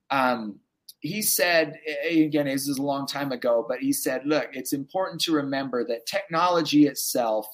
um, 0.10 0.60
he 0.99 1.21
said 1.21 1.75
again, 2.10 2.47
this 2.47 2.67
is 2.67 2.80
a 2.80 2.84
long 2.84 3.08
time 3.08 3.32
ago, 3.32 3.65
but 3.67 3.80
he 3.80 3.93
said, 3.93 4.25
look, 4.25 4.49
it's 4.53 4.73
important 4.73 5.21
to 5.21 5.32
remember 5.32 5.86
that 5.86 6.06
technology 6.06 6.88
itself 6.88 7.47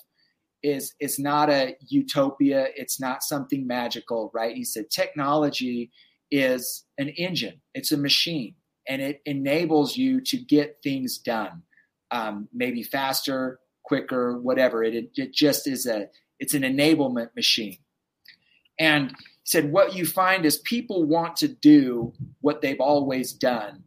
is 0.64 0.94
is 1.00 1.20
not 1.20 1.50
a 1.50 1.76
utopia. 1.88 2.68
It's 2.76 3.00
not 3.00 3.24
something 3.24 3.68
magical 3.68 4.32
right? 4.34 4.56
He 4.56 4.64
said 4.64 4.90
technology 4.90 5.92
is 6.32 6.86
an 6.98 7.10
engine. 7.10 7.62
It's 7.74 7.92
a 7.92 7.98
machine 7.98 8.56
and 8.88 9.02
it 9.02 9.22
enables 9.26 9.98
you 9.98 10.22
to 10.22 10.38
get 10.38 10.80
things 10.84 11.18
done 11.18 11.64
um, 12.12 12.48
maybe 12.54 12.84
faster 12.84 13.60
quicker 13.84 14.40
whatever. 14.40 14.84
It, 14.84 15.12
it 15.16 15.34
just 15.34 15.68
is 15.68 15.86
a 15.86 16.10
it's 16.40 16.54
an 16.54 16.64
enablement 16.64 17.36
machine. 17.36 17.78
And 18.80 19.10
he 19.10 19.16
said 19.44 19.72
what 19.72 19.96
you 19.96 20.06
find 20.06 20.46
is 20.46 20.58
people 20.60 21.04
want 21.04 21.36
to 21.38 21.48
do 21.48 22.14
what 22.42 22.62
they've 22.62 22.80
always 22.80 23.34
done 23.34 23.84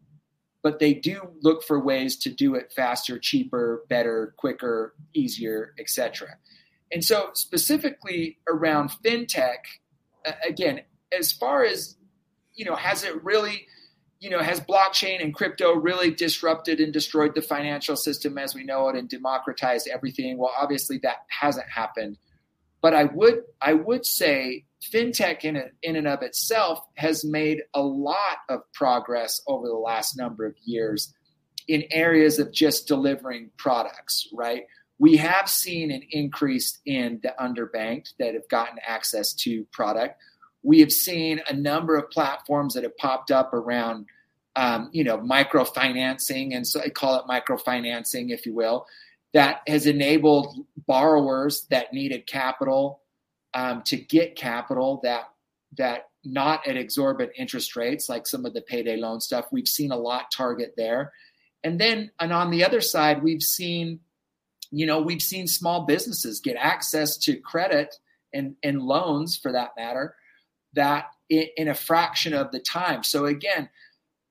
but 0.62 0.80
they 0.80 0.92
do 0.92 1.20
look 1.42 1.62
for 1.62 1.78
ways 1.78 2.16
to 2.16 2.28
do 2.28 2.56
it 2.56 2.72
faster 2.74 3.18
cheaper 3.18 3.84
better 3.88 4.34
quicker 4.36 4.94
easier 5.14 5.72
etc 5.78 6.36
and 6.92 7.04
so, 7.04 7.30
specifically 7.34 8.38
around 8.48 8.90
fintech, 9.04 9.58
again, 10.44 10.82
as 11.16 11.32
far 11.32 11.64
as 11.64 11.96
you 12.56 12.64
know, 12.64 12.74
has 12.74 13.04
it 13.04 13.22
really, 13.22 13.66
you 14.18 14.30
know, 14.30 14.40
has 14.40 14.60
blockchain 14.60 15.22
and 15.22 15.34
crypto 15.34 15.74
really 15.74 16.10
disrupted 16.10 16.80
and 16.80 16.92
destroyed 16.92 17.34
the 17.34 17.42
financial 17.42 17.96
system 17.96 18.38
as 18.38 18.54
we 18.54 18.64
know 18.64 18.88
it 18.88 18.96
and 18.96 19.08
democratized 19.08 19.88
everything? 19.88 20.38
Well, 20.38 20.52
obviously 20.58 20.98
that 21.02 21.18
hasn't 21.28 21.68
happened. 21.68 22.18
But 22.80 22.94
I 22.94 23.04
would, 23.04 23.42
I 23.60 23.74
would 23.74 24.06
say, 24.06 24.64
fintech 24.82 25.44
in 25.44 25.62
in 25.82 25.96
and 25.96 26.08
of 26.08 26.22
itself 26.22 26.80
has 26.96 27.24
made 27.24 27.62
a 27.74 27.82
lot 27.82 28.38
of 28.48 28.60
progress 28.72 29.40
over 29.46 29.66
the 29.66 29.74
last 29.74 30.16
number 30.16 30.46
of 30.46 30.54
years 30.64 31.12
in 31.68 31.84
areas 31.90 32.38
of 32.38 32.52
just 32.52 32.86
delivering 32.86 33.50
products, 33.56 34.28
right? 34.32 34.64
We 34.98 35.16
have 35.16 35.48
seen 35.48 35.90
an 35.90 36.02
increase 36.10 36.78
in 36.86 37.20
the 37.22 37.34
underbanked 37.38 38.14
that 38.18 38.34
have 38.34 38.48
gotten 38.48 38.78
access 38.86 39.34
to 39.34 39.64
product. 39.72 40.20
We 40.62 40.80
have 40.80 40.92
seen 40.92 41.40
a 41.48 41.54
number 41.54 41.96
of 41.96 42.10
platforms 42.10 42.74
that 42.74 42.82
have 42.82 42.96
popped 42.96 43.30
up 43.30 43.52
around, 43.52 44.06
um, 44.56 44.88
you 44.92 45.04
know, 45.04 45.18
microfinancing, 45.18 46.56
and 46.56 46.66
so 46.66 46.80
I 46.80 46.88
call 46.88 47.18
it 47.20 47.26
microfinancing, 47.28 48.30
if 48.30 48.46
you 48.46 48.54
will, 48.54 48.86
that 49.34 49.60
has 49.66 49.86
enabled 49.86 50.56
borrowers 50.86 51.66
that 51.70 51.92
needed 51.92 52.26
capital 52.26 53.02
um, 53.52 53.82
to 53.82 53.96
get 53.96 54.34
capital 54.34 55.00
that 55.02 55.30
that 55.76 56.08
not 56.24 56.66
at 56.66 56.76
exorbitant 56.76 57.36
interest 57.38 57.76
rates 57.76 58.08
like 58.08 58.26
some 58.26 58.46
of 58.46 58.54
the 58.54 58.62
payday 58.62 58.96
loan 58.96 59.20
stuff. 59.20 59.46
We've 59.52 59.68
seen 59.68 59.92
a 59.92 59.96
lot 59.96 60.30
target 60.32 60.72
there, 60.76 61.12
and 61.62 61.78
then 61.78 62.10
and 62.18 62.32
on 62.32 62.50
the 62.50 62.64
other 62.64 62.80
side, 62.80 63.22
we've 63.22 63.42
seen 63.42 64.00
you 64.76 64.84
know, 64.84 65.00
we've 65.00 65.22
seen 65.22 65.46
small 65.46 65.86
businesses 65.86 66.40
get 66.40 66.56
access 66.56 67.16
to 67.16 67.36
credit 67.36 67.94
and, 68.34 68.56
and 68.62 68.82
loans 68.82 69.36
for 69.36 69.52
that 69.52 69.70
matter 69.76 70.14
that 70.74 71.06
in, 71.30 71.46
in 71.56 71.68
a 71.68 71.74
fraction 71.74 72.34
of 72.34 72.52
the 72.52 72.60
time. 72.60 73.02
So 73.02 73.24
again, 73.24 73.70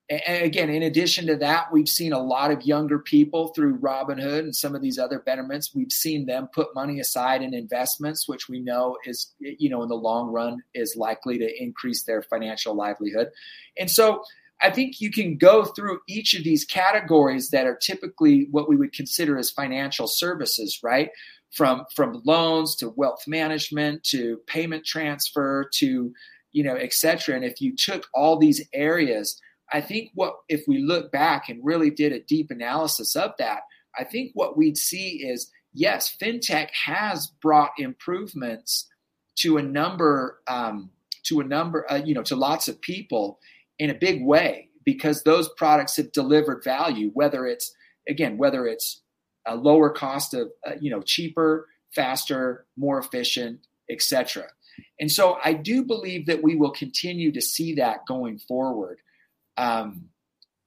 again, 0.08 0.70
in 0.70 0.84
addition 0.84 1.26
to 1.28 1.36
that, 1.38 1.74
we've 1.74 1.90
seen 1.90 2.14
a 2.14 2.22
lot 2.22 2.52
of 2.52 2.62
younger 2.62 3.00
people 3.00 3.48
through 3.50 3.80
Robinhood 3.80 4.40
and 4.40 4.56
some 4.56 4.76
of 4.76 4.84
these 4.84 5.00
other 5.00 5.18
betterments. 5.18 5.74
We've 5.74 5.92
seen 5.92 6.28
them 6.28 6.48
put 6.54 6.76
money 6.76 7.00
aside 7.00 7.42
in 7.42 7.56
investments, 7.56 8.28
which 8.28 8.48
we 8.48 8.60
know 8.60 8.98
is, 9.06 9.34
you 9.40 9.70
know, 9.70 9.82
in 9.82 9.90
the 9.90 9.96
long 9.96 10.32
run 10.32 10.62
is 10.76 10.96
likely 10.96 11.40
to 11.40 11.64
increase 11.64 12.04
their 12.04 12.22
financial 12.22 12.76
livelihood. 12.76 13.30
And 13.80 13.90
so 13.90 14.22
I 14.62 14.72
think 14.72 15.02
you 15.02 15.12
can 15.12 15.38
go 15.38 15.66
through 15.66 16.00
each 16.08 16.34
of 16.34 16.44
these 16.44 16.66
categories 16.66 17.50
that 17.50 17.68
are 17.68 17.76
typically 17.76 18.48
what 18.52 18.70
we 18.70 18.76
would 18.76 18.94
consider 18.94 19.38
as 19.38 19.50
financial 19.50 20.08
services, 20.08 20.80
right? 20.84 21.10
From 21.52 21.86
from 21.96 22.22
loans 22.26 22.76
to 22.78 22.90
wealth 22.90 23.24
management 23.28 24.04
to 24.06 24.38
payment 24.48 24.86
transfer 24.86 25.70
to 25.76 26.14
you 26.56 26.64
know, 26.64 26.76
et 26.76 26.94
cetera. 26.94 27.36
And 27.36 27.44
if 27.44 27.60
you 27.60 27.76
took 27.76 28.08
all 28.14 28.38
these 28.40 28.66
areas, 28.74 29.40
I 29.74 29.82
think 29.82 30.12
what 30.16 30.36
if 30.48 30.64
we 30.70 30.80
look 30.80 31.12
back 31.12 31.50
and 31.50 31.60
really 31.62 31.90
did 31.90 32.14
a 32.14 32.22
deep 32.22 32.50
analysis 32.50 33.14
of 33.18 33.34
that, 33.40 33.64
I 34.00 34.06
think 34.06 34.32
what 34.36 34.56
we'd 34.56 34.78
see 34.78 35.28
is 35.28 35.52
yes, 35.74 36.16
fintech 36.20 36.70
has 36.86 37.28
brought 37.28 37.72
improvements 37.78 38.88
to 39.40 39.58
a 39.58 39.62
number 39.62 40.40
um, 40.48 40.92
to 41.24 41.42
a 41.42 41.44
number, 41.44 41.92
uh, 41.92 42.02
you 42.06 42.14
know, 42.14 42.24
to 42.24 42.38
lots 42.38 42.70
of 42.70 42.80
people 42.80 43.40
in 43.80 43.90
a 43.90 43.94
big 43.94 44.24
way 44.24 44.70
because 44.84 45.24
those 45.24 45.50
products 45.58 45.98
have 45.98 46.12
delivered 46.12 46.64
value 46.64 47.12
whether 47.14 47.46
it's 47.46 47.74
again 48.08 48.38
whether 48.38 48.68
it's 48.68 49.02
a 49.48 49.56
lower 49.56 49.90
cost 49.90 50.34
of 50.34 50.50
uh, 50.68 50.74
you 50.80 50.90
know 50.90 51.02
cheaper 51.02 51.68
faster 51.94 52.66
more 52.78 53.00
efficient 53.00 53.60
etc 53.90 54.46
and 55.00 55.12
so 55.12 55.38
i 55.44 55.54
do 55.54 55.84
believe 55.84 56.26
that 56.26 56.44
we 56.44 56.56
will 56.56 56.72
continue 56.72 57.32
to 57.32 57.42
see 57.42 57.76
that 57.76 58.06
going 58.08 58.38
forward. 58.38 59.00
Um, 59.58 60.10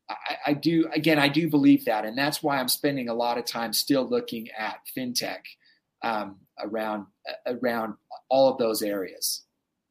I, 0.09 0.37
I, 0.47 0.53
do 0.55 0.88
again 0.94 1.18
i 1.18 1.29
do 1.29 1.51
believe 1.51 1.85
that 1.85 2.07
and 2.07 2.16
that's 2.16 2.42
why 2.42 2.57
i'm 2.57 2.68
spending 2.68 3.11
a 3.11 3.14
lot 3.14 3.37
of 3.37 3.44
time 3.44 3.75
still 3.75 4.09
looking 4.09 4.49
at 4.57 4.79
fintech 4.97 5.40
um, 6.03 6.37
around 6.59 7.07
uh, 7.29 7.55
around 7.55 7.94
all 8.31 8.51
of 8.51 8.59
those 8.59 8.83
areas. 8.83 9.44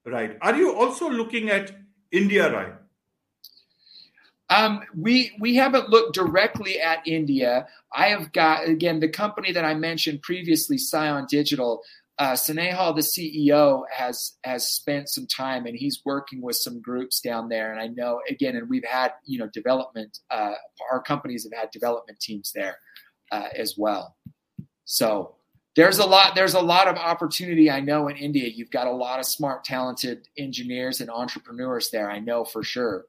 Right. 0.05 0.37
Are 0.41 0.55
you 0.55 0.75
also 0.75 1.09
looking 1.09 1.49
at 1.49 1.71
india 2.11 2.51
right 2.51 2.73
um, 4.49 4.81
we 4.95 5.35
we 5.39 5.55
haven't 5.55 5.89
looked 5.89 6.15
directly 6.15 6.79
at 6.79 7.05
India. 7.05 7.67
I 7.93 8.07
have 8.09 8.31
got 8.31 8.67
again 8.67 8.99
the 8.99 9.09
company 9.09 9.51
that 9.51 9.65
I 9.65 9.73
mentioned 9.73 10.21
previously, 10.21 10.77
Scion 10.77 11.25
Digital. 11.29 11.81
Uh, 12.19 12.31
Snehal, 12.33 12.95
the 12.95 13.01
CEO, 13.01 13.83
has 13.91 14.37
has 14.43 14.67
spent 14.67 15.07
some 15.07 15.27
time 15.27 15.67
and 15.67 15.77
he's 15.77 16.01
working 16.03 16.41
with 16.41 16.55
some 16.55 16.81
groups 16.81 17.21
down 17.21 17.47
there. 17.47 17.71
And 17.71 17.79
I 17.79 17.87
know 17.87 18.21
again, 18.27 18.55
and 18.55 18.67
we've 18.69 18.85
had 18.85 19.11
you 19.25 19.37
know 19.37 19.47
development. 19.53 20.19
Uh, 20.31 20.53
our 20.91 21.01
companies 21.01 21.43
have 21.43 21.59
had 21.59 21.69
development 21.71 22.19
teams 22.19 22.51
there 22.55 22.77
uh, 23.31 23.49
as 23.55 23.75
well. 23.77 24.15
So 24.85 25.35
there's 25.75 25.99
a 25.99 26.05
lot 26.05 26.33
there's 26.33 26.55
a 26.55 26.59
lot 26.59 26.87
of 26.87 26.97
opportunity 26.97 27.69
i 27.69 27.79
know 27.79 28.07
in 28.07 28.17
india 28.17 28.47
you've 28.47 28.71
got 28.71 28.87
a 28.87 28.91
lot 28.91 29.19
of 29.19 29.25
smart 29.25 29.63
talented 29.63 30.27
engineers 30.35 30.99
and 31.01 31.09
entrepreneurs 31.09 31.91
there 31.91 32.09
i 32.09 32.19
know 32.19 32.43
for 32.43 32.63
sure 32.63 33.05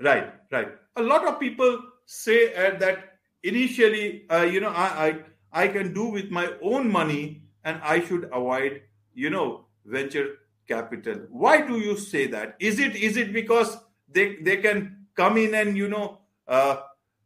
Right, 0.00 0.32
right. 0.52 0.68
A 0.96 1.02
lot 1.02 1.26
of 1.26 1.40
people 1.40 1.80
say 2.06 2.54
uh, 2.54 2.78
that 2.78 3.18
initially, 3.42 4.24
uh, 4.30 4.42
you 4.42 4.60
know, 4.60 4.70
I, 4.70 5.06
I 5.52 5.64
I 5.64 5.68
can 5.68 5.92
do 5.94 6.06
with 6.06 6.30
my 6.30 6.52
own 6.62 6.90
money, 6.90 7.42
and 7.64 7.80
I 7.82 8.00
should 8.00 8.24
avoid, 8.32 8.82
you 9.14 9.30
know, 9.30 9.66
venture 9.84 10.38
capital. 10.68 11.26
Why 11.30 11.62
do 11.66 11.78
you 11.80 11.96
say 11.96 12.26
that? 12.28 12.56
Is 12.60 12.78
it 12.78 12.94
is 12.96 13.16
it 13.16 13.32
because 13.32 13.76
they 14.08 14.36
they 14.42 14.58
can 14.58 15.06
come 15.16 15.36
in 15.36 15.54
and 15.54 15.76
you 15.76 15.88
know 15.88 16.18
uh, 16.46 16.76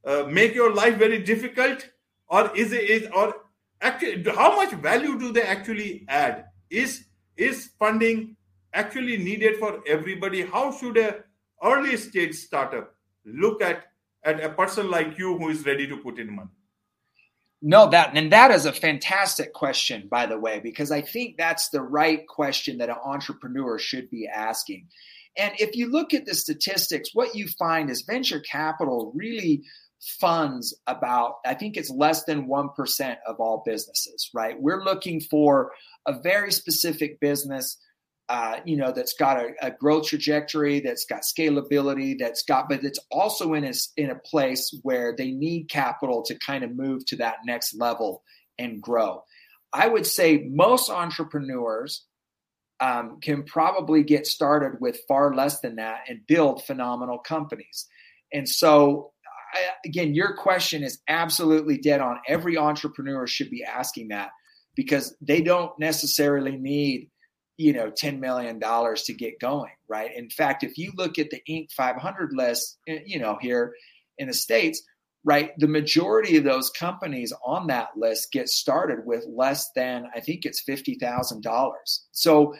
uh, 0.04 0.24
make 0.28 0.54
your 0.54 0.72
life 0.74 0.96
very 0.96 1.18
difficult 1.22 1.88
or 2.28 2.50
is 2.56 2.72
it 2.72 2.88
is 2.88 3.08
or 3.14 3.34
actually 3.80 4.24
how 4.34 4.56
much 4.56 4.72
value 4.72 5.18
do 5.18 5.32
they 5.32 5.42
actually 5.42 6.04
add 6.08 6.46
is 6.70 7.04
is 7.36 7.70
funding 7.78 8.36
actually 8.72 9.16
needed 9.18 9.56
for 9.58 9.82
everybody 9.86 10.42
how 10.42 10.72
should 10.72 10.96
a 10.96 11.22
early 11.62 11.96
stage 11.96 12.34
startup 12.34 12.94
look 13.24 13.62
at 13.62 13.84
at 14.24 14.42
a 14.42 14.50
person 14.50 14.90
like 14.90 15.18
you 15.18 15.36
who 15.38 15.48
is 15.48 15.64
ready 15.66 15.86
to 15.86 15.96
put 15.96 16.18
in 16.18 16.34
money 16.34 16.50
no, 17.64 17.88
that 17.90 18.16
and 18.16 18.32
that 18.32 18.50
is 18.50 18.66
a 18.66 18.72
fantastic 18.72 19.52
question, 19.52 20.08
by 20.10 20.26
the 20.26 20.36
way, 20.36 20.58
because 20.58 20.90
I 20.90 21.00
think 21.00 21.36
that's 21.36 21.68
the 21.68 21.80
right 21.80 22.26
question 22.26 22.78
that 22.78 22.88
an 22.88 22.96
entrepreneur 23.04 23.78
should 23.78 24.10
be 24.10 24.26
asking. 24.26 24.88
And 25.38 25.52
if 25.58 25.76
you 25.76 25.88
look 25.88 26.12
at 26.12 26.26
the 26.26 26.34
statistics, 26.34 27.10
what 27.14 27.36
you 27.36 27.46
find 27.46 27.88
is 27.88 28.02
venture 28.02 28.40
capital 28.40 29.12
really 29.14 29.62
funds 30.00 30.74
about, 30.88 31.36
I 31.46 31.54
think 31.54 31.76
it's 31.76 31.88
less 31.88 32.24
than 32.24 32.48
1% 32.48 33.16
of 33.28 33.36
all 33.38 33.62
businesses, 33.64 34.28
right? 34.34 34.60
We're 34.60 34.82
looking 34.82 35.20
for 35.20 35.70
a 36.04 36.20
very 36.20 36.50
specific 36.50 37.20
business 37.20 37.76
uh, 38.28 38.60
you 38.64 38.76
know, 38.76 38.92
that's 38.92 39.14
got 39.14 39.36
a, 39.36 39.50
a, 39.60 39.70
growth 39.70 40.06
trajectory, 40.06 40.80
that's 40.80 41.04
got 41.04 41.22
scalability, 41.22 42.16
that's 42.18 42.42
got, 42.44 42.68
but 42.68 42.82
it's 42.84 43.00
also 43.10 43.54
in 43.54 43.64
a, 43.64 43.72
in 43.96 44.10
a 44.10 44.14
place 44.14 44.74
where 44.82 45.14
they 45.16 45.32
need 45.32 45.68
capital 45.68 46.22
to 46.22 46.38
kind 46.38 46.64
of 46.64 46.74
move 46.74 47.04
to 47.04 47.16
that 47.16 47.36
next 47.44 47.74
level 47.74 48.22
and 48.58 48.80
grow. 48.80 49.22
I 49.72 49.88
would 49.88 50.06
say 50.06 50.48
most 50.50 50.88
entrepreneurs 50.88 52.04
um, 52.80 53.18
can 53.20 53.44
probably 53.44 54.02
get 54.02 54.26
started 54.26 54.80
with 54.80 55.00
far 55.06 55.34
less 55.34 55.60
than 55.60 55.76
that 55.76 56.00
and 56.08 56.26
build 56.26 56.64
phenomenal 56.64 57.18
companies. 57.18 57.86
And 58.32 58.48
so, 58.48 59.12
I, 59.54 59.60
again, 59.84 60.14
your 60.14 60.36
question 60.36 60.82
is 60.82 61.00
absolutely 61.06 61.78
dead 61.78 62.00
on. 62.00 62.18
Every 62.26 62.56
entrepreneur 62.56 63.26
should 63.26 63.50
be 63.50 63.64
asking 63.64 64.08
that 64.08 64.30
because 64.74 65.14
they 65.20 65.42
don't 65.42 65.78
necessarily 65.78 66.56
need 66.56 67.10
you 67.62 67.72
know, 67.72 67.92
$10 67.92 68.18
million 68.18 68.58
to 68.58 69.14
get 69.14 69.38
going, 69.38 69.70
right? 69.86 70.10
In 70.16 70.28
fact, 70.28 70.64
if 70.64 70.76
you 70.76 70.90
look 70.96 71.16
at 71.16 71.30
the 71.30 71.40
Inc. 71.48 71.70
500 71.70 72.32
list, 72.32 72.78
eh, 72.88 72.98
you 73.06 73.20
know, 73.20 73.38
here 73.40 73.74
in 74.18 74.26
the 74.26 74.34
States, 74.34 74.82
right, 75.22 75.56
the 75.58 75.68
majority 75.68 76.36
of 76.36 76.42
those 76.42 76.70
companies 76.70 77.32
on 77.46 77.68
that 77.68 77.90
list 77.96 78.32
get 78.32 78.48
started 78.48 79.06
with 79.06 79.24
less 79.28 79.70
than, 79.76 80.08
I 80.12 80.18
think 80.18 80.44
it's 80.44 80.64
$50,000. 80.64 81.72
So, 82.10 82.56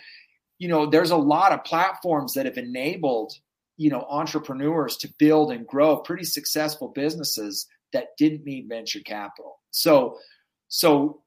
you 0.61 0.69
know, 0.69 0.87
there's 0.87 1.11
a 1.11 1.17
lot 1.17 1.51
of 1.51 1.65
platforms 1.65 2.35
that 2.35 2.47
have 2.47 2.57
enabled, 2.57 3.33
you 3.77 3.91
know, 3.91 4.07
entrepreneurs 4.09 4.97
to 4.99 5.13
build 5.19 5.51
and 5.51 5.67
grow 5.67 5.97
pretty 5.97 6.25
successful 6.25 6.87
businesses 6.87 7.67
that 7.93 8.17
didn't 8.17 8.45
need 8.45 8.69
venture 8.69 9.01
capital. 9.01 9.59
So, 9.73 10.19
so 10.69 11.23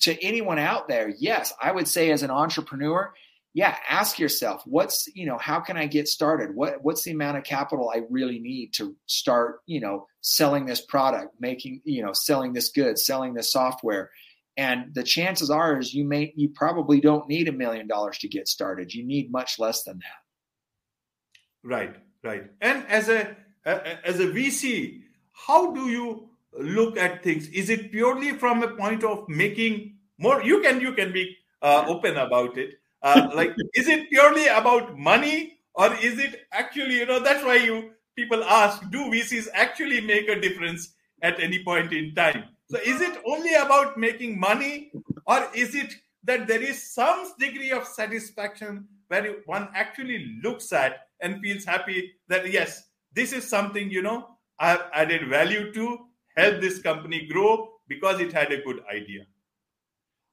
to 0.00 0.22
anyone 0.24 0.58
out 0.58 0.88
there, 0.88 1.12
yes, 1.18 1.52
I 1.60 1.72
would 1.72 1.88
say 1.88 2.10
as 2.10 2.22
an 2.22 2.30
entrepreneur, 2.30 3.12
yeah, 3.54 3.76
ask 3.88 4.18
yourself, 4.18 4.62
what's, 4.64 5.08
you 5.14 5.26
know, 5.26 5.36
how 5.38 5.60
can 5.60 5.76
I 5.76 5.86
get 5.86 6.08
started? 6.08 6.54
What 6.54 6.82
what's 6.82 7.02
the 7.04 7.10
amount 7.10 7.36
of 7.36 7.44
capital 7.44 7.90
I 7.94 8.02
really 8.08 8.38
need 8.38 8.72
to 8.74 8.96
start, 9.06 9.60
you 9.66 9.80
know, 9.80 10.06
selling 10.22 10.64
this 10.64 10.80
product, 10.80 11.34
making, 11.38 11.82
you 11.84 12.02
know, 12.02 12.12
selling 12.14 12.54
this 12.54 12.70
good, 12.70 12.98
selling 12.98 13.34
this 13.34 13.52
software? 13.52 14.10
And 14.56 14.94
the 14.94 15.02
chances 15.02 15.50
are 15.50 15.78
is 15.78 15.92
you 15.92 16.04
may 16.04 16.32
you 16.34 16.48
probably 16.48 17.00
don't 17.00 17.28
need 17.28 17.48
a 17.48 17.52
million 17.52 17.86
dollars 17.86 18.18
to 18.18 18.28
get 18.28 18.48
started. 18.48 18.94
You 18.94 19.04
need 19.04 19.30
much 19.30 19.58
less 19.58 19.84
than 19.84 19.98
that. 19.98 21.68
Right, 21.68 21.94
right. 22.24 22.44
And 22.60 22.86
as 22.88 23.08
a 23.08 23.36
as 23.64 24.18
a 24.18 24.26
VC, 24.26 25.02
how 25.32 25.72
do 25.72 25.88
you 25.88 26.28
look 26.58 26.96
at 26.96 27.22
things. 27.22 27.48
Is 27.48 27.70
it 27.70 27.90
purely 27.90 28.32
from 28.32 28.62
a 28.62 28.68
point 28.68 29.04
of 29.04 29.28
making 29.28 29.96
more? 30.18 30.42
You 30.42 30.60
can 30.60 30.80
you 30.80 30.92
can 30.92 31.12
be 31.12 31.36
uh, 31.62 31.84
open 31.86 32.16
about 32.16 32.58
it. 32.58 32.74
Uh, 33.02 33.30
like 33.34 33.54
is 33.74 33.88
it 33.88 34.10
purely 34.10 34.46
about 34.46 34.98
money 34.98 35.58
or 35.74 35.92
is 35.94 36.18
it 36.18 36.46
actually 36.52 36.98
you 36.98 37.06
know 37.06 37.20
that's 37.20 37.44
why 37.44 37.56
you 37.56 37.92
people 38.14 38.44
ask 38.44 38.82
do 38.90 39.10
vcs 39.10 39.48
actually 39.54 40.00
make 40.00 40.28
a 40.28 40.38
difference 40.38 40.94
at 41.22 41.40
any 41.40 41.64
point 41.64 41.92
in 41.92 42.14
time? 42.14 42.44
So 42.70 42.78
is 42.78 43.00
it 43.00 43.20
only 43.26 43.54
about 43.54 43.98
making 43.98 44.38
money 44.38 44.92
or 45.26 45.48
is 45.54 45.74
it 45.74 45.94
that 46.24 46.46
there 46.46 46.62
is 46.62 46.92
some 46.92 47.32
degree 47.38 47.70
of 47.70 47.86
satisfaction 47.86 48.86
where 49.08 49.36
one 49.46 49.68
actually 49.74 50.38
looks 50.42 50.72
at 50.72 51.08
and 51.20 51.40
feels 51.40 51.64
happy 51.64 52.12
that 52.28 52.50
yes 52.50 52.88
this 53.12 53.32
is 53.32 53.48
something 53.48 53.90
you 53.90 54.02
know 54.02 54.36
i've 54.58 54.84
added 54.94 55.28
value 55.28 55.72
to 55.72 56.06
help 56.36 56.60
this 56.60 56.80
company 56.80 57.26
grow 57.26 57.68
because 57.88 58.20
it 58.20 58.32
had 58.32 58.52
a 58.52 58.62
good 58.62 58.80
idea? 58.92 59.26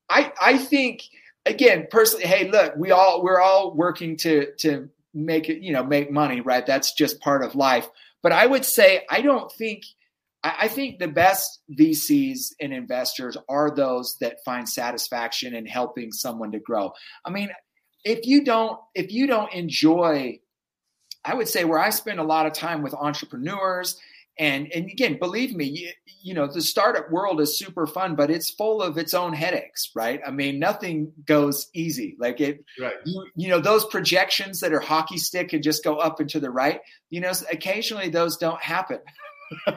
I 0.09 0.31
I 0.41 0.57
think 0.57 1.03
again 1.45 1.87
personally, 1.89 2.25
hey, 2.25 2.49
look, 2.49 2.75
we 2.75 2.91
all 2.91 3.23
we're 3.23 3.41
all 3.41 3.75
working 3.75 4.17
to 4.17 4.53
to 4.59 4.89
make 5.13 5.49
it, 5.49 5.61
you 5.61 5.73
know, 5.73 5.83
make 5.83 6.11
money, 6.11 6.41
right? 6.41 6.65
That's 6.65 6.93
just 6.93 7.19
part 7.19 7.43
of 7.43 7.55
life. 7.55 7.87
But 8.21 8.31
I 8.31 8.45
would 8.45 8.65
say 8.65 9.05
I 9.09 9.21
don't 9.21 9.51
think 9.51 9.83
I 10.43 10.69
think 10.69 10.99
the 10.99 11.07
best 11.07 11.59
VCs 11.77 12.53
and 12.61 12.73
investors 12.73 13.35
are 13.49 13.75
those 13.75 14.17
that 14.21 14.43
find 14.45 14.67
satisfaction 14.69 15.53
in 15.53 15.65
helping 15.65 16.13
someone 16.13 16.53
to 16.53 16.59
grow. 16.59 16.93
I 17.25 17.29
mean, 17.29 17.49
if 18.05 18.25
you 18.25 18.45
don't 18.45 18.79
if 18.95 19.11
you 19.11 19.27
don't 19.27 19.51
enjoy 19.53 20.39
I 21.25 21.33
would 21.33 21.49
say 21.49 21.65
where 21.65 21.79
I 21.79 21.89
spend 21.89 22.19
a 22.19 22.23
lot 22.23 22.45
of 22.45 22.53
time 22.53 22.81
with 22.81 22.93
entrepreneurs 22.93 23.99
and 24.39 24.71
and 24.73 24.89
again 24.89 25.19
believe 25.19 25.53
me 25.53 25.65
you, 25.65 25.89
you, 26.23 26.33
know 26.33 26.47
the 26.47 26.61
startup 26.61 27.11
world 27.11 27.39
is 27.39 27.59
super 27.59 27.85
fun 27.85 28.15
but 28.15 28.31
it's 28.31 28.49
full 28.49 28.81
of 28.81 28.97
its 28.97 29.13
own 29.13 29.33
headaches 29.33 29.91
right 29.93 30.21
i 30.25 30.31
mean 30.31 30.57
nothing 30.57 31.11
goes 31.25 31.69
easy 31.75 32.15
like 32.19 32.39
it 32.39 32.63
right. 32.79 32.95
you, 33.05 33.25
you 33.35 33.49
know 33.49 33.59
those 33.59 33.85
projections 33.85 34.61
that 34.61 34.73
are 34.73 34.79
hockey 34.79 35.17
stick 35.17 35.53
and 35.53 35.61
just 35.61 35.83
go 35.83 35.97
up 35.97 36.19
and 36.19 36.29
to 36.29 36.39
the 36.39 36.49
right 36.49 36.79
you 37.09 37.21
know 37.21 37.31
occasionally 37.51 38.09
those 38.09 38.37
don't 38.37 38.61
happen 38.61 38.99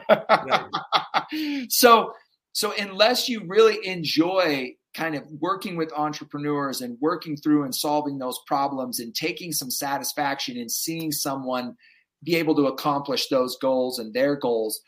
right. 0.09 0.65
so 1.69 2.13
so 2.53 2.73
unless 2.79 3.27
you 3.27 3.43
really 3.45 3.85
enjoy 3.85 4.73
kind 4.93 5.15
of 5.15 5.23
working 5.39 5.75
with 5.75 5.91
entrepreneurs 5.93 6.81
and 6.81 6.97
working 7.01 7.35
through 7.35 7.63
and 7.63 7.73
solving 7.73 8.19
those 8.19 8.39
problems 8.45 8.99
and 8.99 9.15
taking 9.15 9.51
some 9.51 9.71
satisfaction 9.71 10.55
in 10.55 10.69
seeing 10.69 11.11
someone 11.11 11.75
be 12.23 12.35
able 12.35 12.55
to 12.55 12.67
accomplish 12.67 13.27
those 13.27 13.57
goals 13.57 13.99
and 13.99 14.13
their 14.13 14.35
goals. 14.35 14.81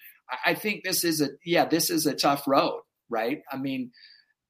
I 0.46 0.54
think 0.54 0.84
this 0.84 1.04
is 1.04 1.22
a 1.22 1.30
yeah, 1.46 1.66
this 1.66 1.90
is 1.90 2.06
a 2.06 2.16
tough 2.16 2.48
road, 2.48 2.82
right? 3.10 3.42
I 3.52 3.58
mean, 3.58 3.92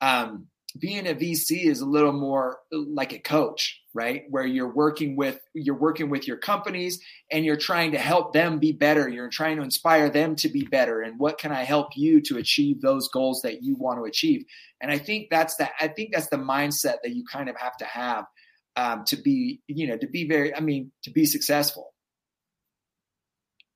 um, 0.01 0.47
being 0.79 1.07
a 1.07 1.13
VC 1.13 1.65
is 1.65 1.81
a 1.81 1.85
little 1.85 2.13
more 2.13 2.59
like 2.71 3.13
a 3.13 3.19
coach, 3.19 3.81
right? 3.93 4.23
Where 4.29 4.45
you're 4.45 4.73
working 4.73 5.15
with 5.15 5.39
you're 5.53 5.77
working 5.77 6.09
with 6.09 6.27
your 6.27 6.37
companies 6.37 6.99
and 7.31 7.45
you're 7.45 7.55
trying 7.55 7.91
to 7.93 7.97
help 7.97 8.33
them 8.33 8.59
be 8.59 8.71
better. 8.71 9.07
You're 9.07 9.29
trying 9.29 9.57
to 9.57 9.63
inspire 9.63 10.09
them 10.09 10.35
to 10.37 10.49
be 10.49 10.63
better. 10.63 11.01
And 11.01 11.17
what 11.19 11.37
can 11.37 11.51
I 11.51 11.63
help 11.63 11.89
you 11.95 12.21
to 12.21 12.37
achieve 12.37 12.81
those 12.81 13.07
goals 13.07 13.41
that 13.43 13.63
you 13.63 13.75
want 13.77 13.99
to 13.99 14.05
achieve? 14.05 14.43
And 14.81 14.91
I 14.91 14.97
think 14.97 15.27
that's 15.29 15.55
the 15.55 15.69
I 15.79 15.87
think 15.87 16.11
that's 16.13 16.29
the 16.29 16.37
mindset 16.37 16.97
that 17.03 17.13
you 17.13 17.23
kind 17.31 17.49
of 17.49 17.55
have 17.57 17.77
to 17.77 17.86
have 17.86 18.25
um, 18.75 19.03
to 19.07 19.17
be 19.17 19.61
you 19.67 19.88
know 19.88 19.97
to 19.97 20.07
be 20.07 20.27
very 20.27 20.53
I 20.53 20.59
mean 20.59 20.91
to 21.03 21.11
be 21.11 21.25
successful. 21.25 21.93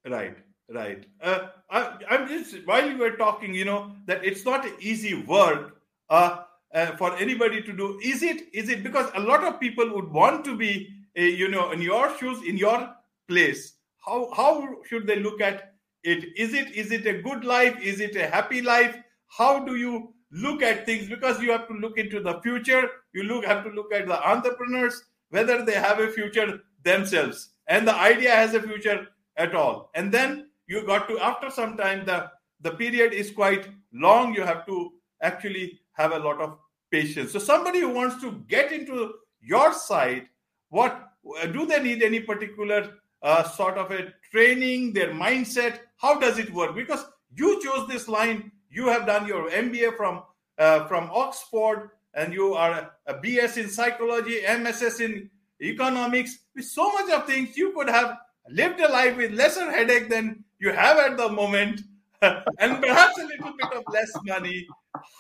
Right, 0.08 0.38
right. 0.70 1.06
Uh, 1.22 1.48
I, 1.70 1.98
am 2.10 2.28
just 2.28 2.56
while 2.66 2.90
you 2.90 2.98
were 2.98 3.12
talking, 3.12 3.54
you 3.54 3.66
know 3.66 3.96
that 4.06 4.24
it's 4.24 4.46
not 4.46 4.66
easy 4.80 5.14
work 5.14 5.78
uh, 6.10 6.44
uh, 6.74 6.96
for 6.98 7.16
anybody 7.18 7.62
to 7.62 7.74
do. 7.74 8.00
Is 8.04 8.24
it? 8.24 8.44
Is 8.54 8.70
it 8.70 8.84
because 8.84 9.12
a 9.16 9.20
lot 9.20 9.44
of 9.44 9.60
people 9.60 9.94
would 9.94 10.12
want 10.12 10.46
to 10.46 10.56
be, 10.56 10.90
uh, 11.18 11.22
you 11.22 11.50
know, 11.50 11.72
in 11.72 11.82
your 11.82 12.16
shoes, 12.18 12.42
in 12.48 12.58
your 12.58 12.94
place? 13.28 13.74
How 14.06 14.32
how 14.36 14.76
should 14.88 15.06
they 15.06 15.18
look 15.18 15.42
at 15.42 15.74
it? 16.04 16.26
Is 16.38 16.54
it 16.54 16.72
is 16.72 16.92
it 16.92 17.06
a 17.06 17.22
good 17.22 17.44
life? 17.44 17.78
Is 17.82 18.00
it 18.00 18.16
a 18.16 18.28
happy 18.28 18.62
life? 18.62 18.98
How 19.28 19.60
do 19.60 19.76
you 19.76 20.14
look 20.32 20.64
at 20.64 20.86
things? 20.86 21.10
Because 21.10 21.42
you 21.42 21.52
have 21.52 21.68
to 21.68 21.74
look 21.74 21.98
into 21.98 22.22
the 22.22 22.40
future. 22.42 22.90
You 23.14 23.24
look 23.24 23.46
have 23.46 23.64
to 23.66 23.70
look 23.70 23.94
at 23.94 24.08
the 24.08 24.28
entrepreneurs 24.28 25.04
whether 25.32 25.64
they 25.64 25.74
have 25.74 26.00
a 26.00 26.08
future 26.08 26.62
themselves, 26.84 27.50
and 27.68 27.88
the 27.88 27.96
idea 27.96 28.32
has 28.32 28.56
a 28.56 28.62
future 28.62 29.08
at 29.40 29.56
all. 29.56 29.90
And 29.96 30.12
then 30.12 30.50
you 30.68 30.86
got 30.86 31.08
to, 31.08 31.18
after 31.20 31.50
some 31.50 31.76
time, 31.78 32.06
the, 32.06 32.30
the 32.62 32.72
period 32.72 33.14
is 33.14 33.32
quite 33.32 33.68
long. 33.92 34.36
You 34.36 34.44
have 34.44 34.68
to 34.68 34.92
actually 35.24 35.80
have 35.94 36.12
a 36.12 36.20
lot 36.20 36.40
of 36.40 36.60
patience. 36.92 37.32
So 37.32 37.40
somebody 37.40 37.80
who 37.80 37.90
wants 37.90 38.22
to 38.22 38.44
get 38.48 38.72
into 38.72 39.14
your 39.42 39.74
side, 39.74 40.28
what 40.70 41.10
do 41.54 41.66
they 41.66 41.82
need 41.82 42.04
any 42.04 42.20
particular 42.20 42.94
uh, 43.24 43.44
sort 43.44 43.78
of 43.78 43.92
a 43.92 44.14
training, 44.32 44.94
their 44.94 45.12
mindset? 45.12 45.80
How 45.98 46.20
does 46.20 46.38
it 46.38 46.54
work? 46.54 46.76
Because 46.76 47.06
you 47.36 47.62
chose 47.64 47.88
this 47.88 48.08
line. 48.08 48.52
You 48.70 48.88
have 48.88 49.06
done 49.06 49.26
your 49.26 49.50
MBA 49.50 49.98
from 49.98 50.24
uh, 50.58 50.86
from 50.88 51.10
Oxford, 51.12 51.92
and 52.14 52.34
you 52.34 52.54
are 52.54 52.92
a 53.08 53.14
BS 53.14 53.58
in 53.58 53.70
psychology, 53.70 54.42
MSS 54.46 55.00
in 55.00 55.30
economics. 55.62 56.38
With 56.56 56.66
so 56.66 56.92
much 56.92 57.10
of 57.12 57.26
things, 57.26 57.58
you 57.58 57.72
could 57.74 57.90
have 57.90 58.18
lived 58.50 58.80
a 58.80 58.92
life 58.92 59.18
with 59.18 59.32
lesser 59.32 59.72
headache 59.72 60.10
than 60.10 60.44
you 60.60 60.72
have 60.72 60.98
at 60.98 61.18
the 61.18 61.30
moment, 61.30 61.82
and 62.22 62.82
perhaps 62.82 63.18
a 63.18 63.26
little 63.26 63.54
bit 63.58 63.74
of 63.74 63.84
less 63.92 64.12
money. 64.26 64.68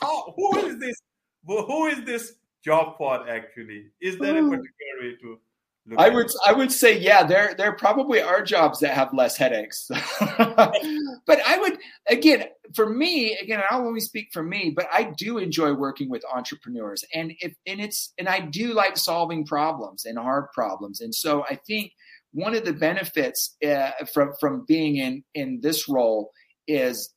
How, 0.02 0.34
who 0.36 0.58
is 0.60 0.80
this? 0.80 1.02
Who 1.46 1.86
is 1.88 2.04
this 2.06 2.34
job 2.64 2.98
for 2.98 3.28
actually? 3.30 3.88
Is 4.02 4.18
there 4.20 4.38
a 4.38 4.42
hmm. 4.42 4.50
particular 4.50 4.96
way 5.02 5.16
to 5.22 5.40
I 5.98 6.10
would 6.10 6.30
I 6.46 6.54
would 6.54 6.72
say 6.72 7.00
yeah, 7.00 7.24
there 7.24 7.56
there 7.58 7.72
probably 7.74 8.22
are 8.22 8.44
jobs 8.44 8.80
that 8.80 8.94
have 8.94 9.14
less 9.14 9.38
headaches. 9.38 9.90
but 10.20 11.42
I 11.46 11.58
would 11.60 11.78
again 12.08 12.46
for 12.76 12.90
me 12.90 13.38
again 13.38 13.64
I'll 13.70 13.88
only 13.88 14.00
speak 14.00 14.30
for 14.32 14.44
me, 14.44 14.72
but 14.76 14.88
I 14.94 15.12
do 15.18 15.38
enjoy 15.38 15.74
working 15.74 16.10
with 16.10 16.24
entrepreneurs 16.32 17.04
and 17.14 17.34
if 17.40 17.54
and 17.66 17.80
it's 17.80 18.14
and 18.20 18.28
I 18.28 18.42
do 18.42 18.74
like 18.74 18.98
solving 18.98 19.46
problems 19.46 20.06
and 20.06 20.18
hard 20.18 20.52
problems. 20.54 21.02
And 21.02 21.14
so 21.14 21.44
I 21.50 21.56
think 21.56 21.92
one 22.32 22.56
of 22.56 22.66
the 22.66 22.74
benefits 22.74 23.56
uh, 23.66 23.92
from 24.14 24.34
from 24.40 24.66
being 24.68 24.98
in 24.98 25.24
in 25.34 25.60
this 25.62 25.90
role 25.90 26.32
is 26.68 27.14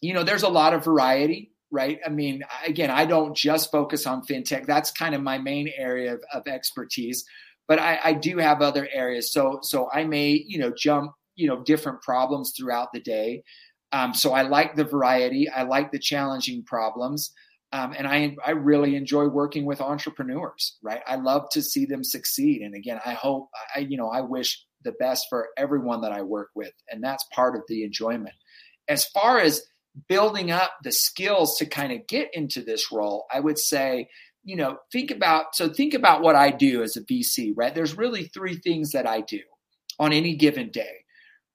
you 0.00 0.14
know 0.14 0.22
there's 0.22 0.44
a 0.44 0.48
lot 0.48 0.74
of 0.74 0.84
variety 0.84 1.52
right? 1.72 1.98
I 2.06 2.10
mean, 2.10 2.44
again, 2.64 2.92
I 2.92 3.04
don't 3.04 3.36
just 3.36 3.72
focus 3.72 4.06
on 4.06 4.22
fintech. 4.24 4.66
That's 4.66 4.92
kind 4.92 5.16
of 5.16 5.20
my 5.20 5.36
main 5.36 5.68
area 5.76 6.14
of, 6.14 6.20
of 6.32 6.46
expertise 6.46 7.24
but 7.68 7.78
I, 7.78 7.98
I 8.04 8.12
do 8.12 8.38
have 8.38 8.62
other 8.62 8.88
areas. 8.92 9.32
So 9.32 9.58
so 9.62 9.88
I 9.92 10.04
may 10.04 10.44
you 10.46 10.58
know 10.58 10.72
jump 10.76 11.12
you 11.34 11.48
know 11.48 11.62
different 11.62 12.02
problems 12.02 12.52
throughout 12.56 12.92
the 12.92 13.00
day. 13.00 13.42
Um, 13.92 14.14
so 14.14 14.32
I 14.32 14.42
like 14.42 14.74
the 14.74 14.84
variety. 14.84 15.48
I 15.48 15.62
like 15.62 15.92
the 15.92 15.98
challenging 15.98 16.64
problems. 16.64 17.32
Um, 17.72 17.94
and 17.96 18.06
I, 18.06 18.36
I 18.44 18.52
really 18.52 18.96
enjoy 18.96 19.26
working 19.26 19.64
with 19.64 19.80
entrepreneurs, 19.80 20.76
right? 20.82 21.02
I 21.06 21.16
love 21.16 21.48
to 21.50 21.62
see 21.62 21.84
them 21.84 22.04
succeed. 22.04 22.62
And 22.62 22.74
again, 22.74 23.00
I 23.04 23.12
hope, 23.12 23.48
I, 23.74 23.80
you 23.80 23.96
know, 23.96 24.08
I 24.08 24.20
wish 24.20 24.64
the 24.84 24.92
best 24.92 25.26
for 25.28 25.48
everyone 25.56 26.00
that 26.02 26.12
I 26.12 26.22
work 26.22 26.50
with. 26.54 26.72
And 26.90 27.02
that's 27.02 27.24
part 27.32 27.56
of 27.56 27.62
the 27.68 27.82
enjoyment. 27.82 28.34
As 28.88 29.04
far 29.06 29.40
as 29.40 29.62
building 30.08 30.52
up 30.52 30.72
the 30.84 30.92
skills 30.92 31.56
to 31.58 31.66
kind 31.66 31.92
of 31.92 32.06
get 32.06 32.30
into 32.32 32.62
this 32.62 32.92
role, 32.92 33.26
I 33.32 33.40
would 33.40 33.58
say 33.58 34.08
you 34.46 34.54
know, 34.54 34.78
think 34.92 35.10
about 35.10 35.56
so 35.56 35.68
think 35.68 35.92
about 35.92 36.22
what 36.22 36.36
I 36.36 36.50
do 36.52 36.84
as 36.84 36.96
a 36.96 37.02
VC, 37.02 37.52
right? 37.56 37.74
There's 37.74 37.98
really 37.98 38.24
three 38.28 38.54
things 38.54 38.92
that 38.92 39.06
I 39.06 39.20
do 39.20 39.40
on 39.98 40.12
any 40.12 40.36
given 40.36 40.70
day, 40.70 41.04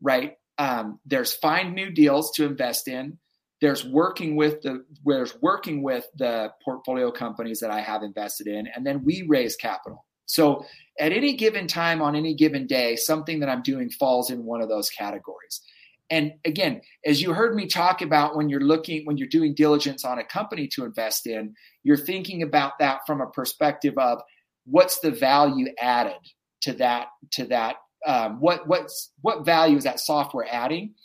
right? 0.01 0.33
Um, 0.57 0.99
there's 1.05 1.33
find 1.33 1.73
new 1.73 1.89
deals 1.89 2.33
to 2.35 2.45
invest 2.45 2.89
in. 2.89 3.17
There's 3.61 3.85
working 3.85 4.35
with 4.35 4.61
the 4.61 4.83
there's 5.05 5.39
working 5.41 5.83
with 5.83 6.05
the 6.17 6.51
portfolio 6.65 7.11
companies 7.11 7.59
that 7.59 7.71
I 7.71 7.81
have 7.81 8.03
invested 8.03 8.47
in, 8.47 8.67
and 8.67 8.85
then 8.85 9.03
we 9.03 9.25
raise 9.27 9.55
capital. 9.55 10.05
So 10.25 10.65
at 10.99 11.11
any 11.11 11.35
given 11.35 11.67
time 11.67 12.01
on 12.01 12.15
any 12.15 12.33
given 12.33 12.65
day, 12.65 12.95
something 12.95 13.39
that 13.41 13.49
I'm 13.49 13.61
doing 13.61 13.89
falls 13.89 14.31
in 14.31 14.45
one 14.45 14.61
of 14.61 14.69
those 14.69 14.89
categories. 14.89 15.61
And 16.09 16.33
again, 16.43 16.81
as 17.05 17.21
you 17.21 17.33
heard 17.33 17.55
me 17.55 17.67
talk 17.67 18.01
about 18.01 18.35
when 18.35 18.49
you're 18.49 18.59
looking, 18.59 19.05
when 19.05 19.17
you're 19.17 19.29
doing 19.29 19.53
diligence 19.53 20.03
on 20.03 20.19
a 20.19 20.25
company 20.25 20.67
to 20.69 20.83
invest 20.83 21.25
in, 21.25 21.55
you're 21.83 21.97
thinking 21.97 22.43
about 22.43 22.79
that 22.79 23.01
from 23.07 23.21
a 23.21 23.27
perspective 23.27 23.97
of 23.97 24.21
what's 24.65 24.99
the 24.99 25.11
value 25.11 25.67
added 25.79 26.19
to 26.61 26.73
that, 26.73 27.07
to 27.31 27.45
that, 27.45 27.77
um, 28.05 28.41
what, 28.41 28.67
what's, 28.67 29.11
what 29.21 29.45
value 29.45 29.77
is 29.77 29.85
that 29.85 30.01
software 30.01 30.45
adding? 30.51 30.95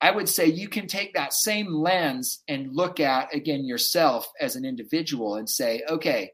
I 0.00 0.10
would 0.10 0.28
say 0.28 0.46
you 0.46 0.68
can 0.68 0.86
take 0.86 1.14
that 1.14 1.32
same 1.32 1.72
lens 1.72 2.42
and 2.46 2.74
look 2.74 3.00
at, 3.00 3.34
again, 3.34 3.64
yourself 3.64 4.30
as 4.40 4.54
an 4.54 4.64
individual 4.64 5.36
and 5.36 5.48
say, 5.48 5.82
okay, 5.88 6.30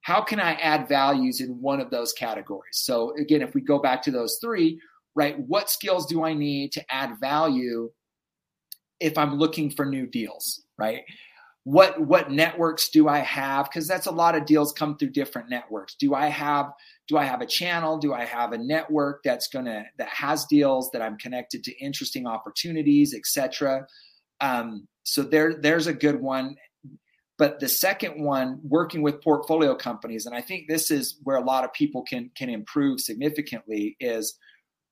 how 0.00 0.22
can 0.22 0.40
I 0.40 0.52
add 0.54 0.88
values 0.88 1.40
in 1.40 1.60
one 1.60 1.80
of 1.80 1.90
those 1.90 2.12
categories? 2.12 2.78
So, 2.78 3.14
again, 3.16 3.42
if 3.42 3.54
we 3.54 3.60
go 3.60 3.78
back 3.78 4.02
to 4.02 4.10
those 4.10 4.38
three, 4.40 4.80
right? 5.14 5.38
What 5.38 5.70
skills 5.70 6.06
do 6.06 6.24
I 6.24 6.34
need 6.34 6.72
to 6.72 6.84
add 6.92 7.18
value 7.20 7.90
if 9.00 9.18
I'm 9.18 9.36
looking 9.36 9.70
for 9.70 9.84
new 9.84 10.06
deals, 10.06 10.62
right? 10.78 11.02
What 11.64 12.00
what 12.00 12.30
networks 12.30 12.90
do 12.90 13.08
I 13.08 13.18
have? 13.20 13.66
Because 13.66 13.88
that's 13.88 14.06
a 14.06 14.12
lot 14.12 14.34
of 14.34 14.44
deals 14.44 14.72
come 14.72 14.96
through 14.96 15.10
different 15.10 15.48
networks. 15.48 15.94
Do 15.94 16.14
I 16.14 16.26
have 16.26 16.72
do 17.08 17.18
I 17.18 17.24
have 17.24 17.42
a 17.42 17.46
channel? 17.46 17.98
Do 17.98 18.14
I 18.14 18.24
have 18.24 18.52
a 18.52 18.58
network 18.58 19.22
that's 19.24 19.48
gonna 19.48 19.84
that 19.98 20.08
has 20.08 20.44
deals 20.46 20.90
that 20.92 21.02
I'm 21.02 21.18
connected 21.18 21.64
to 21.64 21.78
interesting 21.78 22.26
opportunities, 22.26 23.14
etc. 23.14 23.86
Um, 24.40 24.88
so 25.02 25.22
there 25.22 25.54
there's 25.54 25.86
a 25.86 25.94
good 25.94 26.20
one. 26.20 26.56
But 27.36 27.58
the 27.58 27.68
second 27.68 28.22
one, 28.22 28.60
working 28.62 29.02
with 29.02 29.20
portfolio 29.20 29.74
companies, 29.74 30.24
and 30.24 30.36
I 30.36 30.40
think 30.40 30.68
this 30.68 30.92
is 30.92 31.18
where 31.24 31.36
a 31.36 31.44
lot 31.44 31.64
of 31.64 31.72
people 31.72 32.02
can 32.02 32.30
can 32.36 32.48
improve 32.48 33.00
significantly, 33.00 33.96
is 34.00 34.38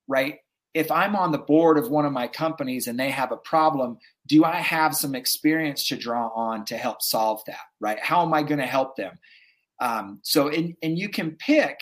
right? 0.08 0.38
If 0.74 0.90
I'm 0.90 1.14
on 1.14 1.32
the 1.32 1.38
board 1.38 1.76
of 1.78 1.90
one 1.90 2.06
of 2.06 2.12
my 2.12 2.26
companies 2.26 2.86
and 2.86 2.98
they 2.98 3.10
have 3.10 3.30
a 3.30 3.36
problem, 3.36 3.98
do 4.26 4.44
I 4.44 4.56
have 4.56 4.96
some 4.96 5.14
experience 5.14 5.86
to 5.88 5.96
draw 5.96 6.28
on 6.28 6.64
to 6.66 6.76
help 6.76 7.02
solve 7.02 7.42
that, 7.46 7.66
right? 7.78 7.98
How 7.98 8.22
am 8.22 8.32
I 8.32 8.42
going 8.42 8.60
to 8.60 8.66
help 8.66 8.96
them? 8.96 9.18
Um, 9.80 10.20
so, 10.22 10.48
and, 10.48 10.74
and 10.82 10.98
you 10.98 11.08
can 11.08 11.32
pick, 11.32 11.78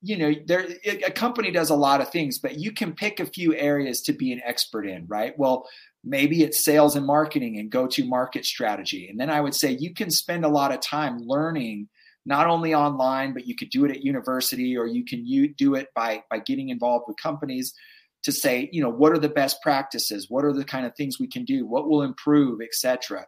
you 0.00 0.16
know, 0.16 0.32
there 0.46 0.66
a 0.84 1.10
company 1.10 1.50
does 1.50 1.70
a 1.70 1.76
lot 1.76 2.00
of 2.00 2.10
things, 2.10 2.38
but 2.38 2.58
you 2.58 2.72
can 2.72 2.92
pick 2.92 3.18
a 3.18 3.26
few 3.26 3.54
areas 3.54 4.00
to 4.02 4.12
be 4.12 4.32
an 4.32 4.40
expert 4.44 4.86
in, 4.86 5.06
right? 5.08 5.36
Well, 5.36 5.68
maybe 6.04 6.42
it's 6.42 6.64
sales 6.64 6.94
and 6.94 7.06
marketing 7.06 7.58
and 7.58 7.70
go 7.70 7.86
to 7.88 8.04
market 8.04 8.44
strategy. 8.44 9.08
And 9.08 9.18
then 9.18 9.30
I 9.30 9.40
would 9.40 9.54
say 9.54 9.72
you 9.72 9.92
can 9.92 10.10
spend 10.10 10.44
a 10.44 10.48
lot 10.48 10.72
of 10.72 10.80
time 10.80 11.18
learning 11.18 11.88
not 12.24 12.46
only 12.46 12.74
online, 12.74 13.32
but 13.32 13.46
you 13.46 13.56
could 13.56 13.70
do 13.70 13.84
it 13.84 13.90
at 13.90 14.04
university 14.04 14.76
or 14.76 14.86
you 14.86 15.04
can 15.04 15.26
you 15.26 15.52
do 15.52 15.74
it 15.74 15.88
by 15.94 16.22
by 16.30 16.38
getting 16.38 16.68
involved 16.68 17.06
with 17.08 17.16
companies 17.16 17.74
to 18.22 18.32
say, 18.32 18.68
you 18.72 18.82
know, 18.82 18.90
what 18.90 19.12
are 19.12 19.18
the 19.18 19.28
best 19.28 19.62
practices? 19.62 20.26
What 20.28 20.44
are 20.44 20.52
the 20.52 20.64
kind 20.64 20.86
of 20.86 20.94
things 20.94 21.18
we 21.18 21.28
can 21.28 21.44
do? 21.44 21.66
What 21.66 21.88
will 21.88 22.02
improve, 22.02 22.60
etc. 22.60 23.26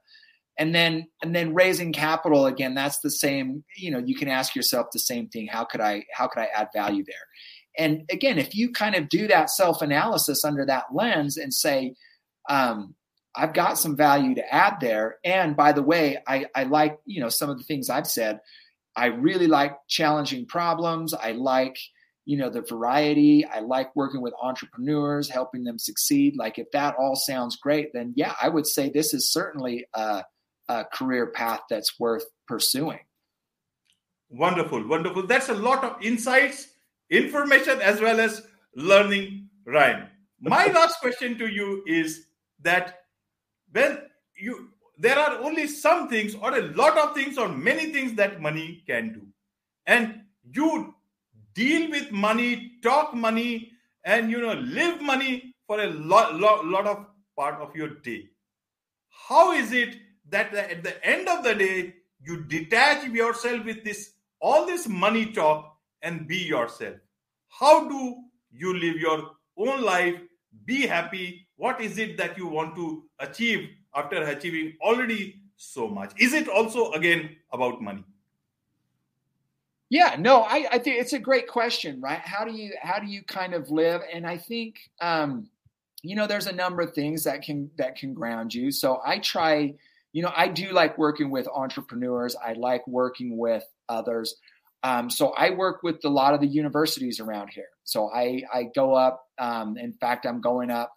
And 0.60 0.74
then 0.74 1.08
and 1.22 1.34
then 1.34 1.54
raising 1.54 1.92
capital 1.92 2.46
again, 2.46 2.74
that's 2.74 3.00
the 3.00 3.10
same, 3.10 3.64
you 3.76 3.90
know, 3.90 3.98
you 3.98 4.14
can 4.14 4.28
ask 4.28 4.54
yourself 4.54 4.88
the 4.92 4.98
same 4.98 5.26
thing. 5.28 5.48
How 5.48 5.64
could 5.64 5.80
I 5.80 6.04
how 6.12 6.28
could 6.28 6.42
I 6.42 6.48
add 6.54 6.68
value 6.74 7.02
there? 7.04 7.26
And 7.78 8.02
again, 8.10 8.38
if 8.38 8.54
you 8.54 8.70
kind 8.70 8.94
of 8.94 9.08
do 9.08 9.26
that 9.28 9.48
self-analysis 9.48 10.44
under 10.44 10.66
that 10.66 10.84
lens 10.92 11.38
and 11.38 11.52
say, 11.52 11.94
um, 12.48 12.94
I've 13.34 13.54
got 13.54 13.78
some 13.78 13.96
value 13.96 14.34
to 14.34 14.54
add 14.54 14.78
there. 14.80 15.16
And 15.24 15.56
by 15.56 15.72
the 15.72 15.82
way, 15.82 16.18
I, 16.26 16.46
I 16.54 16.64
like, 16.64 16.98
you 17.06 17.20
know, 17.20 17.30
some 17.30 17.48
of 17.48 17.58
the 17.58 17.64
things 17.64 17.88
I've 17.88 18.08
said. 18.08 18.40
I 18.96 19.06
really 19.06 19.46
like 19.46 19.76
challenging 19.88 20.46
problems. 20.46 21.14
I 21.14 21.32
like, 21.32 21.78
you 22.26 22.36
know, 22.36 22.50
the 22.50 22.62
variety. 22.62 23.46
I 23.46 23.60
like 23.60 23.94
working 23.96 24.20
with 24.20 24.34
entrepreneurs, 24.42 25.30
helping 25.30 25.64
them 25.64 25.78
succeed. 25.78 26.34
Like 26.36 26.58
if 26.58 26.70
that 26.72 26.96
all 26.98 27.16
sounds 27.16 27.56
great, 27.56 27.92
then 27.94 28.12
yeah, 28.16 28.34
I 28.42 28.48
would 28.48 28.66
say 28.66 28.90
this 28.90 29.14
is 29.14 29.32
certainly 29.32 29.86
a, 29.94 30.24
a 30.70 30.84
career 30.84 31.26
path 31.26 31.60
that's 31.68 31.98
worth 31.98 32.24
pursuing. 32.46 33.00
Wonderful, 34.30 34.86
wonderful. 34.86 35.26
That's 35.26 35.48
a 35.48 35.54
lot 35.54 35.82
of 35.82 36.00
insights, 36.00 36.68
information, 37.10 37.80
as 37.80 38.00
well 38.00 38.20
as 38.20 38.42
learning, 38.76 39.48
Ryan. 39.66 40.06
My 40.40 40.66
last 40.78 41.00
question 41.00 41.36
to 41.38 41.48
you 41.48 41.82
is 41.86 42.26
that 42.62 43.00
when 43.72 43.98
you 44.36 44.68
there 44.98 45.18
are 45.18 45.38
only 45.42 45.66
some 45.66 46.08
things 46.08 46.34
or 46.34 46.56
a 46.56 46.62
lot 46.82 46.96
of 46.98 47.14
things 47.14 47.38
or 47.38 47.48
many 47.48 47.86
things 47.92 48.14
that 48.14 48.40
money 48.40 48.82
can 48.86 49.12
do 49.14 49.22
and 49.86 50.20
you 50.54 50.94
deal 51.54 51.90
with 51.90 52.12
money 52.12 52.72
talk 52.82 53.14
money 53.14 53.70
and 54.04 54.30
you 54.30 54.40
know 54.40 54.52
live 54.52 55.00
money 55.00 55.54
for 55.66 55.80
a 55.80 55.86
lot, 55.86 56.34
lot, 56.38 56.66
lot 56.66 56.86
of 56.86 57.06
part 57.38 57.54
of 57.62 57.74
your 57.74 57.88
day 58.10 58.28
how 59.28 59.52
is 59.52 59.72
it 59.72 59.96
that 60.30 60.54
at 60.54 60.82
the 60.82 61.04
end 61.04 61.28
of 61.28 61.44
the 61.44 61.54
day 61.54 61.94
you 62.22 62.42
detach 62.44 63.06
yourself 63.08 63.64
with 63.64 63.84
this 63.84 64.12
all 64.40 64.66
this 64.66 64.88
money 64.88 65.26
talk 65.32 65.76
and 66.02 66.26
be 66.26 66.38
yourself 66.38 66.96
how 67.48 67.88
do 67.88 68.16
you 68.52 68.72
live 68.74 68.96
your 68.96 69.30
own 69.56 69.82
life 69.82 70.16
be 70.64 70.86
happy 70.86 71.46
what 71.56 71.80
is 71.80 71.98
it 71.98 72.16
that 72.16 72.38
you 72.38 72.46
want 72.46 72.74
to 72.74 73.04
achieve 73.18 73.68
after 73.94 74.22
achieving 74.22 74.74
already 74.80 75.42
so 75.56 75.88
much? 75.88 76.12
Is 76.18 76.32
it 76.32 76.48
also 76.48 76.92
again 76.92 77.36
about 77.52 77.82
money? 77.82 78.04
Yeah, 79.90 80.16
no, 80.18 80.42
I, 80.42 80.66
I 80.70 80.78
think 80.78 81.00
it's 81.00 81.12
a 81.12 81.18
great 81.18 81.48
question, 81.48 82.00
right? 82.00 82.20
How 82.20 82.44
do 82.44 82.52
you 82.52 82.72
how 82.80 82.98
do 82.98 83.06
you 83.06 83.22
kind 83.24 83.54
of 83.54 83.70
live? 83.70 84.02
And 84.12 84.26
I 84.26 84.38
think 84.38 84.76
um, 85.00 85.48
you 86.02 86.16
know, 86.16 86.26
there's 86.26 86.46
a 86.46 86.52
number 86.52 86.80
of 86.80 86.94
things 86.94 87.24
that 87.24 87.42
can 87.42 87.70
that 87.76 87.96
can 87.96 88.14
ground 88.14 88.54
you. 88.54 88.70
So 88.70 89.00
I 89.04 89.18
try, 89.18 89.74
you 90.12 90.22
know, 90.22 90.32
I 90.34 90.48
do 90.48 90.72
like 90.72 90.98
working 90.98 91.30
with 91.30 91.48
entrepreneurs. 91.48 92.36
I 92.36 92.54
like 92.54 92.86
working 92.86 93.38
with 93.38 93.64
others. 93.88 94.36
Um, 94.82 95.10
so 95.10 95.28
I 95.30 95.50
work 95.50 95.82
with 95.82 96.04
a 96.04 96.08
lot 96.08 96.34
of 96.34 96.40
the 96.40 96.46
universities 96.46 97.20
around 97.20 97.48
here. 97.48 97.68
So 97.84 98.10
I 98.12 98.42
I 98.52 98.64
go 98.74 98.94
up. 98.94 99.24
Um, 99.38 99.76
in 99.76 99.92
fact, 100.00 100.26
I'm 100.26 100.40
going 100.40 100.70
up 100.70 100.92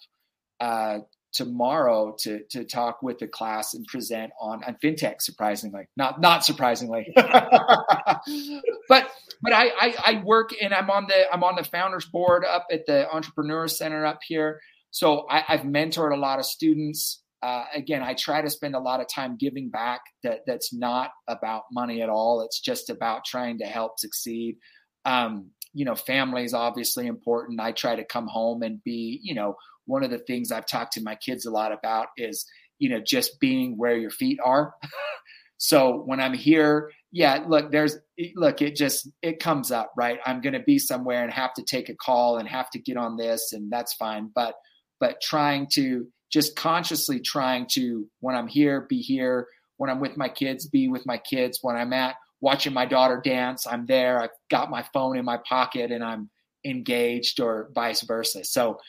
uh, 0.59 0.99
tomorrow 1.33 2.15
to 2.19 2.43
to 2.51 2.63
talk 2.63 3.03
with 3.03 3.19
the 3.19 3.27
class 3.27 3.73
and 3.73 3.85
present 3.85 4.31
on 4.39 4.63
on 4.63 4.77
fintech. 4.81 5.21
Surprisingly, 5.21 5.87
not 5.97 6.21
not 6.21 6.45
surprisingly, 6.45 7.11
but 7.15 9.11
but 9.43 9.51
I, 9.51 9.67
I, 9.77 9.95
I 10.05 10.21
work 10.23 10.51
and 10.59 10.73
I'm 10.73 10.89
on 10.89 11.07
the 11.07 11.33
I'm 11.33 11.43
on 11.43 11.55
the 11.55 11.63
founders 11.65 12.05
board 12.05 12.45
up 12.45 12.67
at 12.71 12.85
the 12.85 13.11
Entrepreneur 13.13 13.67
Center 13.67 14.05
up 14.05 14.19
here. 14.25 14.61
So 14.91 15.25
I, 15.29 15.39
have 15.39 15.61
mentored 15.61 16.13
a 16.13 16.19
lot 16.19 16.37
of 16.37 16.45
students. 16.45 17.22
Uh, 17.43 17.65
again, 17.75 18.01
I 18.01 18.13
try 18.13 18.41
to 18.41 18.49
spend 18.49 18.73
a 18.73 18.79
lot 18.79 19.01
of 19.01 19.07
time 19.09 19.35
giving 19.37 19.69
back. 19.69 20.01
That 20.23 20.41
that's 20.47 20.73
not 20.73 21.11
about 21.27 21.63
money 21.73 22.01
at 22.01 22.09
all. 22.09 22.41
It's 22.41 22.61
just 22.61 22.89
about 22.89 23.25
trying 23.25 23.57
to 23.57 23.65
help 23.65 23.99
succeed. 23.99 24.57
Um, 25.03 25.49
you 25.73 25.83
know, 25.83 25.95
family 25.95 26.45
is 26.45 26.53
obviously 26.53 27.05
important. 27.07 27.59
I 27.59 27.73
try 27.73 27.95
to 27.97 28.05
come 28.05 28.27
home 28.27 28.61
and 28.63 28.81
be, 28.83 29.19
you 29.21 29.35
know, 29.35 29.57
one 29.85 30.03
of 30.03 30.11
the 30.11 30.19
things 30.19 30.51
I've 30.51 30.67
talked 30.67 30.93
to 30.93 31.03
my 31.03 31.15
kids 31.15 31.45
a 31.45 31.51
lot 31.51 31.73
about 31.73 32.07
is, 32.15 32.45
you 32.79 32.89
know, 32.89 33.01
just 33.05 33.39
being 33.41 33.77
where 33.77 33.97
your 33.97 34.11
feet 34.11 34.39
are. 34.43 34.73
so 35.57 36.01
when 36.05 36.21
I'm 36.21 36.33
here, 36.33 36.91
yeah, 37.11 37.43
look, 37.45 37.71
there's, 37.71 37.97
look, 38.35 38.61
it 38.61 38.75
just, 38.75 39.09
it 39.21 39.39
comes 39.39 39.71
up, 39.71 39.91
right? 39.97 40.19
I'm 40.25 40.41
going 40.41 40.53
to 40.53 40.59
be 40.59 40.79
somewhere 40.79 41.23
and 41.23 41.33
have 41.33 41.53
to 41.55 41.63
take 41.63 41.89
a 41.89 41.95
call 41.95 42.37
and 42.37 42.47
have 42.47 42.69
to 42.71 42.79
get 42.79 42.97
on 42.97 43.17
this, 43.17 43.51
and 43.51 43.71
that's 43.71 43.93
fine. 43.93 44.31
But, 44.33 44.55
but 44.99 45.21
trying 45.21 45.67
to 45.73 46.07
just 46.33 46.55
consciously 46.55 47.19
trying 47.19 47.67
to, 47.73 48.07
when 48.19 48.35
I'm 48.35 48.47
here, 48.47 48.81
be 48.81 49.01
here. 49.01 49.47
When 49.77 49.89
I'm 49.89 49.99
with 49.99 50.17
my 50.17 50.29
kids, 50.29 50.67
be 50.67 50.87
with 50.87 51.05
my 51.05 51.17
kids. 51.17 51.59
When 51.61 51.75
I'm 51.75 51.93
at 51.93 52.15
watching 52.41 52.73
my 52.73 52.85
daughter 52.85 53.21
dance, 53.23 53.67
I'm 53.67 53.85
there. 53.85 54.19
I've 54.19 54.31
got 54.49 54.71
my 54.71 54.83
phone 54.93 55.17
in 55.17 55.25
my 55.25 55.37
pocket 55.47 55.91
and 55.91 56.03
I'm 56.03 56.29
engaged, 56.65 57.39
or 57.39 57.69
vice 57.75 58.01
versa. 58.01 58.43
So, 58.45 58.79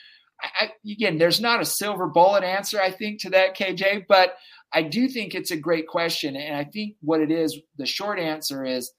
I, 0.41 0.71
again, 0.89 1.17
there's 1.17 1.39
not 1.39 1.61
a 1.61 1.65
silver 1.65 2.07
bullet 2.07 2.43
answer, 2.43 2.81
I 2.81 2.91
think, 2.91 3.21
to 3.21 3.29
that, 3.31 3.55
KJ, 3.55 4.05
but 4.07 4.35
I 4.73 4.81
do 4.81 5.07
think 5.07 5.33
it's 5.33 5.51
a 5.51 5.57
great 5.57 5.87
question. 5.87 6.35
And 6.35 6.55
I 6.55 6.65
think 6.65 6.95
what 7.01 7.21
it 7.21 7.31
is, 7.31 7.57
the 7.77 7.85
short 7.85 8.19
answer 8.19 8.65
is 8.65 8.91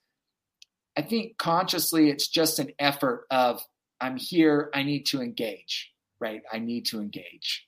I 0.97 1.03
think 1.03 1.37
consciously 1.37 2.09
it's 2.09 2.29
just 2.29 2.59
an 2.59 2.71
effort 2.79 3.27
of 3.31 3.61
I'm 4.01 4.17
here, 4.17 4.71
I 4.75 4.83
need 4.83 5.05
to 5.07 5.21
engage, 5.21 5.93
right? 6.21 6.43
I 6.51 6.59
need 6.59 6.87
to 6.87 7.01
engage. 7.01 7.67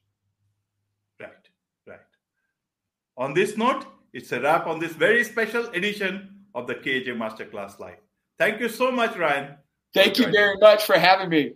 Right, 1.20 1.30
right. 1.86 2.00
On 3.18 3.34
this 3.34 3.56
note, 3.56 3.84
it's 4.12 4.30
a 4.30 4.40
wrap 4.40 4.68
on 4.68 4.78
this 4.78 4.92
very 4.92 5.24
special 5.24 5.66
edition 5.70 6.36
of 6.54 6.68
the 6.68 6.74
KJ 6.76 7.08
Masterclass 7.08 7.80
Live. 7.80 7.98
Thank 8.38 8.60
you 8.60 8.68
so 8.68 8.92
much, 8.92 9.16
Ryan. 9.16 9.56
Thank 9.92 10.18
you 10.18 10.30
very 10.30 10.56
much 10.58 10.84
for 10.84 10.96
having 10.96 11.28
me. 11.28 11.54